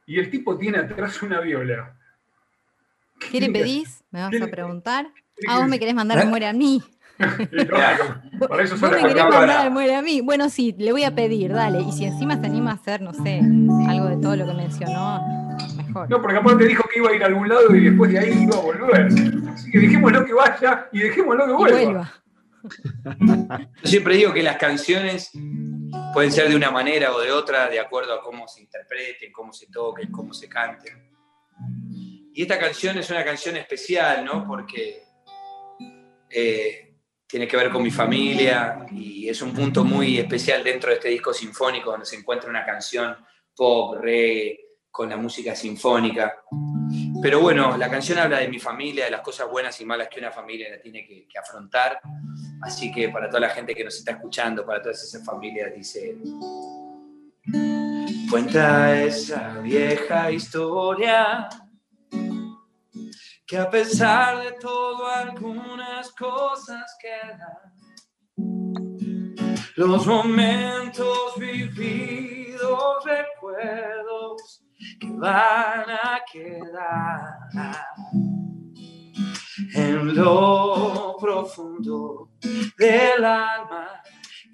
y 0.06 0.18
el 0.18 0.30
tipo 0.30 0.56
tiene 0.56 0.78
atrás 0.78 1.20
una 1.20 1.38
viola. 1.40 1.94
¿Qué, 3.30 3.42
le 3.42 3.50
pedís? 3.50 4.02
¿Me 4.10 4.22
vas 4.22 4.40
a 4.40 4.46
preguntar? 4.46 5.12
Ah, 5.46 5.58
vos 5.58 5.68
me 5.68 5.78
querés 5.78 5.94
mandar 5.94 6.18
a 6.18 6.24
muere 6.24 6.46
a 6.46 6.54
mí. 6.54 6.82
Por 8.48 8.60
eso 8.60 8.76
¿Vos 8.76 8.90
me 8.90 8.98
querés 8.98 9.24
mandar 9.24 9.70
muere 9.70 9.94
a 9.94 10.02
mí? 10.02 10.20
Bueno, 10.20 10.48
sí, 10.48 10.74
le 10.78 10.92
voy 10.92 11.04
a 11.04 11.14
pedir, 11.14 11.52
dale. 11.52 11.80
Y 11.80 11.92
si 11.92 12.04
encima 12.04 12.38
se 12.40 12.46
anima 12.46 12.72
a 12.72 12.74
hacer, 12.74 13.02
no 13.02 13.12
sé, 13.12 13.40
algo 13.88 14.06
de 14.06 14.16
todo 14.16 14.36
lo 14.36 14.46
que 14.46 14.54
mencionó, 14.54 15.56
mejor. 15.76 16.08
No, 16.08 16.20
porque 16.22 16.38
aparte 16.38 16.64
dijo 16.64 16.88
que 16.88 16.98
iba 16.98 17.10
a 17.10 17.14
ir 17.14 17.22
a 17.22 17.26
algún 17.26 17.48
lado 17.48 17.74
y 17.74 17.84
después 17.84 18.12
de 18.12 18.18
ahí 18.18 18.44
iba 18.44 18.56
a 18.56 18.60
volver. 18.60 19.08
Así 19.52 19.70
que 19.70 19.78
dejémoslo 19.78 20.24
que 20.24 20.32
vaya 20.32 20.88
y 20.92 21.00
dejémoslo 21.00 21.46
que 21.46 21.52
vuelva. 21.52 22.12
Yo 22.62 23.88
siempre 23.88 24.16
digo 24.16 24.32
que 24.32 24.42
las 24.42 24.56
canciones 24.56 25.32
pueden 26.12 26.32
ser 26.32 26.48
de 26.48 26.56
una 26.56 26.70
manera 26.70 27.14
o 27.14 27.20
de 27.20 27.32
otra, 27.32 27.68
de 27.68 27.80
acuerdo 27.80 28.14
a 28.14 28.22
cómo 28.22 28.46
se 28.48 28.60
interpreten, 28.60 29.32
cómo 29.32 29.52
se 29.52 29.66
toquen, 29.68 30.10
cómo 30.10 30.32
se 30.32 30.48
canten. 30.48 31.10
Y 32.32 32.42
esta 32.42 32.58
canción 32.58 32.96
es 32.98 33.10
una 33.10 33.24
canción 33.24 33.56
especial, 33.56 34.24
¿no? 34.24 34.46
Porque 34.46 35.02
eh, 36.30 36.89
tiene 37.30 37.46
que 37.46 37.56
ver 37.56 37.70
con 37.70 37.82
mi 37.82 37.90
familia 37.90 38.86
y 38.90 39.28
es 39.28 39.40
un 39.40 39.52
punto 39.52 39.84
muy 39.84 40.18
especial 40.18 40.64
dentro 40.64 40.90
de 40.90 40.96
este 40.96 41.08
disco 41.08 41.32
sinfónico 41.32 41.92
donde 41.92 42.06
se 42.06 42.16
encuentra 42.16 42.50
una 42.50 42.64
canción 42.64 43.16
pop, 43.54 43.96
reggae, 44.00 44.58
con 44.90 45.08
la 45.08 45.16
música 45.16 45.54
sinfónica. 45.54 46.42
Pero 47.22 47.40
bueno, 47.40 47.76
la 47.76 47.88
canción 47.88 48.18
habla 48.18 48.38
de 48.38 48.48
mi 48.48 48.58
familia, 48.58 49.04
de 49.04 49.12
las 49.12 49.20
cosas 49.20 49.48
buenas 49.48 49.80
y 49.80 49.84
malas 49.84 50.08
que 50.08 50.18
una 50.18 50.32
familia 50.32 50.80
tiene 50.82 51.06
que, 51.06 51.28
que 51.28 51.38
afrontar. 51.38 52.00
Así 52.62 52.90
que 52.90 53.08
para 53.10 53.28
toda 53.28 53.40
la 53.40 53.50
gente 53.50 53.74
que 53.74 53.84
nos 53.84 53.96
está 53.96 54.12
escuchando, 54.12 54.66
para 54.66 54.82
todas 54.82 55.02
esas 55.02 55.24
familias, 55.24 55.72
dice... 55.74 56.16
Cuenta 58.28 59.02
esa 59.02 59.58
vieja 59.60 60.30
historia 60.30 61.48
que 63.50 63.58
a 63.58 63.68
pesar 63.68 64.44
de 64.44 64.52
todo 64.52 65.04
algunas 65.08 66.12
cosas 66.12 66.96
quedan. 67.00 67.74
Los 69.74 70.06
momentos 70.06 71.34
vividos, 71.36 73.04
recuerdos 73.04 74.64
que 75.00 75.10
van 75.10 75.90
a 75.90 76.22
quedar 76.30 77.38
en 79.74 80.14
lo 80.14 81.16
profundo 81.20 82.30
del 82.78 83.24
alma 83.24 84.00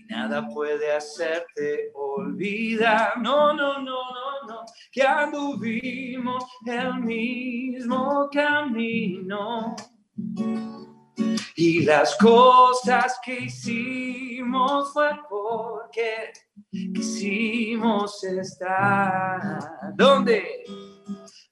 nada 0.08 0.46
puede 0.48 0.92
hacerte 0.92 1.90
olvidar. 1.94 3.18
No, 3.20 3.52
no, 3.52 3.78
no, 3.78 3.82
no, 3.82 4.42
no, 4.48 4.64
que 4.92 5.02
anduvimos 5.02 6.44
el 6.66 7.00
mismo 7.00 8.28
camino. 8.32 9.76
Y 11.56 11.84
las 11.84 12.16
cosas 12.16 13.18
que 13.24 13.40
hicimos 13.40 14.92
fue 14.92 15.10
porque 15.28 16.32
quisimos 16.70 18.22
estar. 18.24 19.58
¿Dónde? 19.94 20.64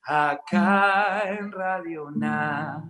Acá 0.06 1.22
en 1.26 1.50
Radio 1.50 2.10
Nacional. 2.10 2.84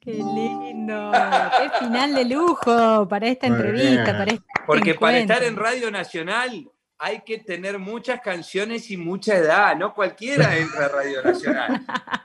Qué 0.00 0.12
lindo, 0.12 1.12
qué 1.58 1.78
final 1.78 2.14
de 2.14 2.24
lujo 2.24 3.06
para 3.06 3.28
esta 3.28 3.48
entrevista, 3.48 4.16
para 4.16 4.32
este 4.32 4.46
Porque 4.66 4.94
para 4.94 5.18
estar 5.18 5.42
en 5.42 5.56
Radio 5.56 5.90
Nacional 5.90 6.70
hay 6.96 7.20
que 7.20 7.36
tener 7.36 7.78
muchas 7.78 8.22
canciones 8.22 8.90
y 8.90 8.96
mucha 8.96 9.36
edad, 9.36 9.76
no 9.76 9.92
cualquiera 9.92 10.56
entra 10.56 10.86
a 10.86 10.88
Radio 10.88 11.22
Nacional. 11.22 11.84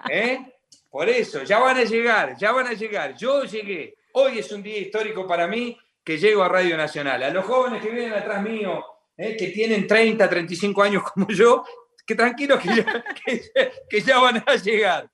¿eh? 0.09 0.53
Por 0.89 1.09
eso, 1.09 1.43
ya 1.43 1.59
van 1.59 1.75
a 1.75 1.83
llegar, 1.83 2.37
ya 2.37 2.53
van 2.53 2.67
a 2.67 2.73
llegar. 2.73 3.13
Yo 3.17 3.43
llegué. 3.43 3.97
Hoy 4.13 4.39
es 4.39 4.49
un 4.53 4.63
día 4.63 4.77
histórico 4.77 5.27
para 5.27 5.45
mí 5.45 5.77
que 6.01 6.17
llego 6.17 6.43
a 6.43 6.47
Radio 6.47 6.77
Nacional. 6.77 7.23
A 7.23 7.29
los 7.29 7.43
jóvenes 7.43 7.83
que 7.83 7.89
vienen 7.89 8.13
atrás 8.13 8.41
mío, 8.41 8.85
¿eh? 9.17 9.35
que 9.35 9.47
tienen 9.47 9.85
30, 9.85 10.29
35 10.29 10.81
años 10.81 11.03
como 11.11 11.27
yo, 11.27 11.65
que 12.07 12.15
tranquilos 12.15 12.61
que 12.61 12.69
ya, 12.73 13.03
que, 13.89 14.01
ya 14.01 14.19
van 14.19 14.41
a 14.45 14.55
llegar. 14.55 15.09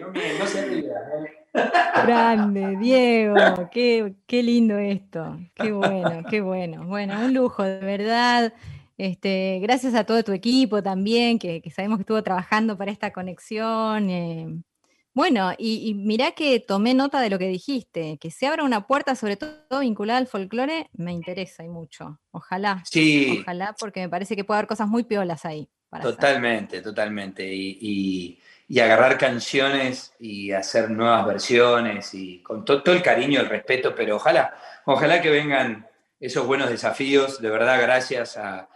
no, 0.00 0.46
se 0.46 0.64
rían. 0.64 1.26
¿eh? 1.26 1.41
Grande, 1.52 2.76
Diego, 2.78 3.34
qué, 3.70 4.14
qué, 4.26 4.42
lindo 4.42 4.78
esto, 4.78 5.38
qué 5.54 5.72
bueno, 5.72 6.22
qué 6.28 6.40
bueno. 6.40 6.86
Bueno, 6.86 7.20
un 7.20 7.34
lujo, 7.34 7.62
de 7.62 7.78
verdad. 7.80 8.52
Este, 8.96 9.58
gracias 9.60 9.94
a 9.94 10.04
todo 10.04 10.22
tu 10.22 10.32
equipo 10.32 10.82
también, 10.82 11.38
que, 11.38 11.62
sabemos 11.74 11.98
que 11.98 12.02
estuvo 12.02 12.22
trabajando 12.22 12.76
para 12.78 12.90
esta 12.90 13.12
conexión. 13.12 14.08
Eh. 14.08 14.46
bueno, 15.12 15.52
y, 15.58 15.94
mirá 15.94 16.32
que 16.32 16.60
tomé 16.60 16.94
nota 16.94 17.20
de 17.20 17.28
lo 17.28 17.38
que 17.38 17.48
dijiste, 17.48 18.18
que 18.18 18.30
se 18.30 18.46
abra 18.46 18.64
una 18.64 18.86
puerta, 18.86 19.14
sobre 19.14 19.36
todo 19.36 19.80
vinculada 19.80 20.18
al 20.18 20.26
folclore, 20.26 20.88
me 20.94 21.12
interesa 21.12 21.64
y 21.64 21.68
mucho. 21.68 22.20
Ojalá. 22.30 22.82
Sí. 22.86 23.40
Ojalá, 23.42 23.74
porque 23.78 24.00
me 24.00 24.08
parece 24.08 24.36
que 24.36 24.44
puede 24.44 24.58
haber 24.58 24.68
cosas 24.68 24.88
muy 24.88 25.04
piolas 25.04 25.44
ahí. 25.44 25.68
totalmente, 26.00 26.80
totalmente. 26.80 27.54
y 27.54 27.78
y 27.80 28.38
agarrar 28.80 29.18
canciones 29.18 30.14
y 30.18 30.52
hacer 30.52 30.90
nuevas 30.90 31.26
versiones 31.26 32.14
y 32.14 32.42
con 32.42 32.64
todo 32.64 32.80
el 32.86 33.02
cariño, 33.02 33.38
el 33.38 33.50
respeto, 33.50 33.94
pero 33.94 34.16
ojalá, 34.16 34.56
ojalá 34.86 35.20
que 35.20 35.28
vengan 35.28 35.86
esos 36.18 36.46
buenos 36.46 36.70
desafíos. 36.70 37.42
De 37.42 37.50
verdad, 37.50 37.78
gracias 37.82 38.38
a, 38.38 38.68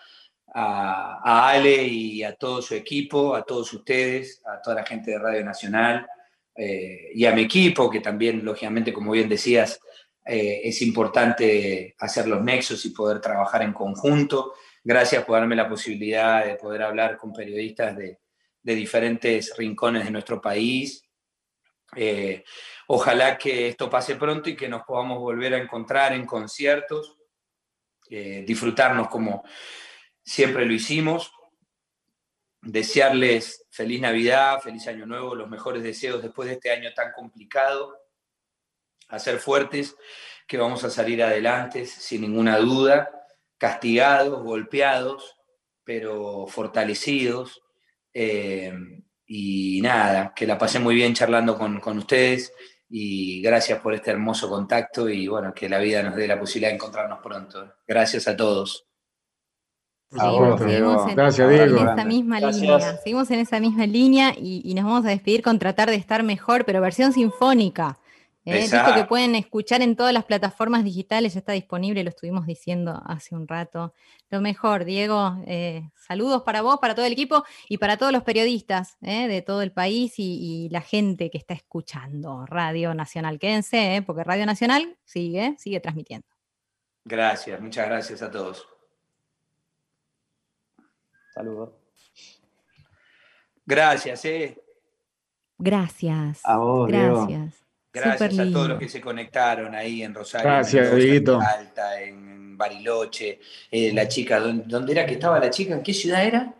Ale 0.52 1.82
y 1.84 2.22
a 2.22 2.34
todo 2.34 2.60
su 2.60 2.74
equipo, 2.74 3.34
a 3.34 3.42
todos 3.42 3.72
ustedes, 3.72 4.42
a 4.44 4.60
toda 4.60 4.76
la 4.76 4.86
gente 4.86 5.12
de 5.12 5.18
Radio 5.18 5.44
Nacional 5.44 6.06
eh, 6.54 7.10
y 7.14 7.24
a 7.24 7.32
mi 7.32 7.42
equipo, 7.42 7.88
que 7.88 8.00
también, 8.00 8.44
lógicamente, 8.44 8.92
como 8.92 9.12
bien 9.12 9.28
decías, 9.30 9.80
eh, 10.26 10.60
es 10.64 10.82
importante 10.82 11.94
hacer 11.98 12.26
los 12.26 12.42
nexos 12.42 12.84
y 12.84 12.90
poder 12.90 13.20
trabajar 13.20 13.62
en 13.62 13.72
conjunto. 13.72 14.52
Gracias 14.84 15.24
por 15.24 15.38
darme 15.38 15.56
la 15.56 15.68
posibilidad 15.68 16.44
de 16.44 16.56
poder 16.56 16.82
hablar 16.82 17.16
con 17.16 17.32
periodistas 17.32 17.96
de, 17.96 18.18
de 18.66 18.74
diferentes 18.74 19.56
rincones 19.56 20.04
de 20.04 20.10
nuestro 20.10 20.40
país. 20.40 21.04
Eh, 21.94 22.42
ojalá 22.88 23.38
que 23.38 23.68
esto 23.68 23.88
pase 23.88 24.16
pronto 24.16 24.50
y 24.50 24.56
que 24.56 24.68
nos 24.68 24.82
podamos 24.82 25.20
volver 25.20 25.54
a 25.54 25.58
encontrar 25.58 26.12
en 26.12 26.26
conciertos, 26.26 27.16
eh, 28.10 28.42
disfrutarnos 28.44 29.06
como 29.06 29.44
siempre 30.20 30.66
lo 30.66 30.72
hicimos, 30.72 31.30
desearles 32.60 33.68
feliz 33.70 34.00
Navidad, 34.00 34.60
feliz 34.60 34.88
Año 34.88 35.06
Nuevo, 35.06 35.36
los 35.36 35.48
mejores 35.48 35.84
deseos 35.84 36.20
después 36.20 36.48
de 36.48 36.56
este 36.56 36.72
año 36.72 36.92
tan 36.92 37.12
complicado, 37.12 37.96
a 39.06 39.20
ser 39.20 39.38
fuertes, 39.38 39.94
que 40.48 40.58
vamos 40.58 40.82
a 40.82 40.90
salir 40.90 41.22
adelante 41.22 41.86
sin 41.86 42.22
ninguna 42.22 42.58
duda, 42.58 43.28
castigados, 43.58 44.42
golpeados, 44.42 45.36
pero 45.84 46.48
fortalecidos, 46.48 47.62
eh, 48.18 48.72
y 49.26 49.78
nada, 49.82 50.32
que 50.34 50.46
la 50.46 50.56
pasé 50.56 50.78
muy 50.78 50.94
bien 50.94 51.12
charlando 51.12 51.58
con, 51.58 51.80
con, 51.80 51.98
ustedes 51.98 52.50
y 52.88 53.42
gracias 53.42 53.78
por 53.80 53.92
este 53.92 54.10
hermoso 54.10 54.48
contacto 54.48 55.06
y 55.10 55.28
bueno, 55.28 55.52
que 55.52 55.68
la 55.68 55.78
vida 55.78 56.02
nos 56.02 56.16
dé 56.16 56.26
la 56.26 56.40
posibilidad 56.40 56.70
de 56.70 56.76
encontrarnos 56.76 57.18
pronto. 57.22 57.74
Gracias 57.86 58.26
a 58.26 58.34
todos. 58.34 58.86
Seguimos, 60.10 60.60
en, 60.62 61.14
Gracias, 61.14 61.50
esa 61.50 62.04
misma 62.06 62.40
línea. 62.40 62.96
Seguimos 63.02 63.30
en 63.30 63.40
esa 63.40 63.60
misma 63.60 63.86
línea 63.86 64.32
y, 64.34 64.62
y, 64.64 64.72
nos 64.72 64.84
vamos 64.84 65.04
a 65.04 65.10
despedir 65.10 65.42
con 65.42 65.58
tratar 65.58 65.90
de 65.90 65.96
estar 65.96 66.22
mejor, 66.22 66.64
pero 66.64 66.80
versión 66.80 67.12
sinfónica. 67.12 67.98
¿Eh? 68.46 68.68
Que 68.94 69.04
pueden 69.04 69.34
escuchar 69.34 69.82
en 69.82 69.96
todas 69.96 70.14
las 70.14 70.24
plataformas 70.24 70.84
digitales, 70.84 71.34
ya 71.34 71.40
está 71.40 71.52
disponible, 71.52 72.04
lo 72.04 72.10
estuvimos 72.10 72.46
diciendo 72.46 73.02
hace 73.04 73.34
un 73.34 73.46
rato. 73.46 73.92
Lo 74.30 74.40
mejor, 74.40 74.84
Diego, 74.84 75.36
eh, 75.46 75.90
saludos 75.94 76.42
para 76.42 76.62
vos, 76.62 76.78
para 76.80 76.94
todo 76.94 77.04
el 77.04 77.12
equipo 77.12 77.44
y 77.68 77.78
para 77.78 77.96
todos 77.96 78.12
los 78.12 78.22
periodistas 78.22 78.96
¿eh? 79.02 79.28
de 79.28 79.42
todo 79.42 79.62
el 79.62 79.72
país 79.72 80.14
y, 80.16 80.68
la 80.70 80.80
gente 80.80 81.30
que 81.30 81.38
está 81.38 81.54
escuchando 81.54 82.46
Radio 82.46 82.94
Nacional. 82.94 83.38
Quédense, 83.38 84.02
porque 84.06 84.24
Radio 84.24 84.46
Nacional 84.46 84.96
sigue, 85.04 85.54
sigue 85.58 85.80
transmitiendo. 85.80 86.26
Gracias, 87.04 87.60
muchas 87.60 87.86
gracias 87.86 88.22
a 88.22 88.30
todos. 88.30 88.66
Saludos. 91.32 91.70
Gracias, 93.64 94.24
eh. 94.24 94.62
Gracias. 95.58 96.40
A 96.44 96.58
vos, 96.58 96.88
gracias. 96.88 97.65
Gracias 98.00 98.38
a 98.38 98.52
todos 98.52 98.68
los 98.68 98.78
que 98.78 98.88
se 98.88 99.00
conectaron 99.00 99.74
ahí 99.74 100.02
en 100.02 100.14
Rosario. 100.14 100.50
Gracias, 100.50 100.92
en 100.92 101.28
Alta, 101.30 102.02
en 102.02 102.56
Bariloche. 102.58 103.40
Eh, 103.70 103.92
la 103.94 104.06
chica, 104.06 104.38
¿dónde, 104.40 104.92
era 104.92 105.06
que 105.06 105.14
estaba 105.14 105.38
la 105.38 105.50
chica? 105.50 105.74
¿En 105.74 105.82
qué 105.82 105.94
ciudad 105.94 106.24
era? 106.24 106.54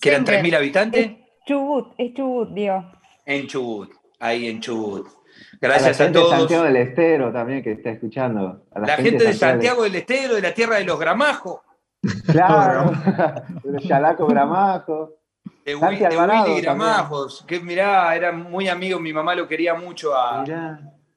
¿Que 0.00 0.08
eran 0.08 0.26
3.000 0.26 0.56
habitantes? 0.56 1.10
Chubut, 1.46 1.94
es 1.96 2.14
Chubut, 2.14 2.50
Dios. 2.52 2.84
En 3.24 3.46
Chubut, 3.46 3.92
ahí 4.18 4.48
en 4.48 4.60
Chubut. 4.60 5.06
Gracias 5.60 6.00
a, 6.00 6.04
la 6.04 6.12
todos. 6.12 6.30
De 6.30 6.36
Santiago 6.38 6.64
del 6.64 6.76
Estero 6.76 7.32
también 7.32 7.62
que 7.62 7.72
está 7.72 7.90
escuchando. 7.90 8.66
la, 8.74 8.96
gente, 8.96 9.24
de 9.24 9.32
Santiago 9.32 9.84
del 9.84 9.94
Estero, 9.94 10.34
de 10.34 10.42
la 10.42 10.52
tierra 10.52 10.76
de 10.76 10.84
los 10.84 10.98
gramajos. 10.98 11.60
Claro, 12.26 12.92
de 13.64 13.78
Chalaco 13.86 14.26
Gramajo. 14.26 15.19
De, 15.70 15.76
Willy 15.76 16.60
Gramajos, 16.62 17.44
que 17.46 17.60
mirá, 17.60 18.14
era 18.14 18.32
muy 18.32 18.68
amigo, 18.68 18.98
mi 18.98 19.12
mamá 19.12 19.34
lo 19.34 19.46
quería 19.46 19.74
mucho 19.74 20.14
a, 20.16 20.44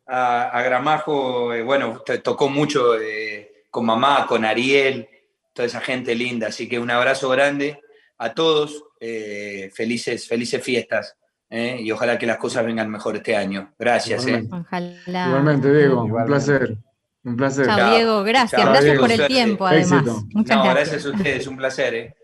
a, 0.08 0.62
Gramajo, 0.62 1.54
eh, 1.54 1.64
bueno, 1.64 2.02
tocó 2.24 2.50
mucho 2.50 3.00
eh, 3.00 3.66
con 3.70 3.86
mamá, 3.86 4.26
con 4.28 4.46
Ariel, 4.46 5.08
toda 5.54 5.66
esa 5.66 5.82
gente 5.82 6.16
linda, 6.16 6.48
así 6.48 6.68
que 6.68 6.80
un 6.80 6.92
abrazo 6.92 7.30
grande 7.30 7.80
a 8.18 8.34
todos, 8.34 8.84
eh, 9.00 9.72
felices, 9.74 10.28
felices 10.28 10.64
fiestas. 10.64 11.16
y 11.50 11.92
ojalá 11.92 12.18
que 12.18 12.26
las 12.26 12.38
cosas 12.38 12.66
vengan 12.66 12.90
mejor 12.90 13.16
este 13.16 13.36
año. 13.36 13.74
Gracias. 13.78 14.26
Igualmente, 14.26 15.72
Diego, 15.72 16.04
un 16.04 16.26
placer. 16.26 16.78
Un 17.24 17.38
placer. 17.38 17.66
Chao, 17.66 17.92
Diego, 17.92 18.24
gracias. 18.24 18.66
gracias 18.66 19.00
por 19.00 19.12
el 19.12 19.28
tiempo, 19.28 19.66
además. 19.66 20.04
Muchas 20.34 20.64
gracias. 20.64 20.74
gracias 20.74 21.06
a 21.06 21.10
ustedes, 21.10 21.48
un 21.48 21.58
placer. 21.58 22.16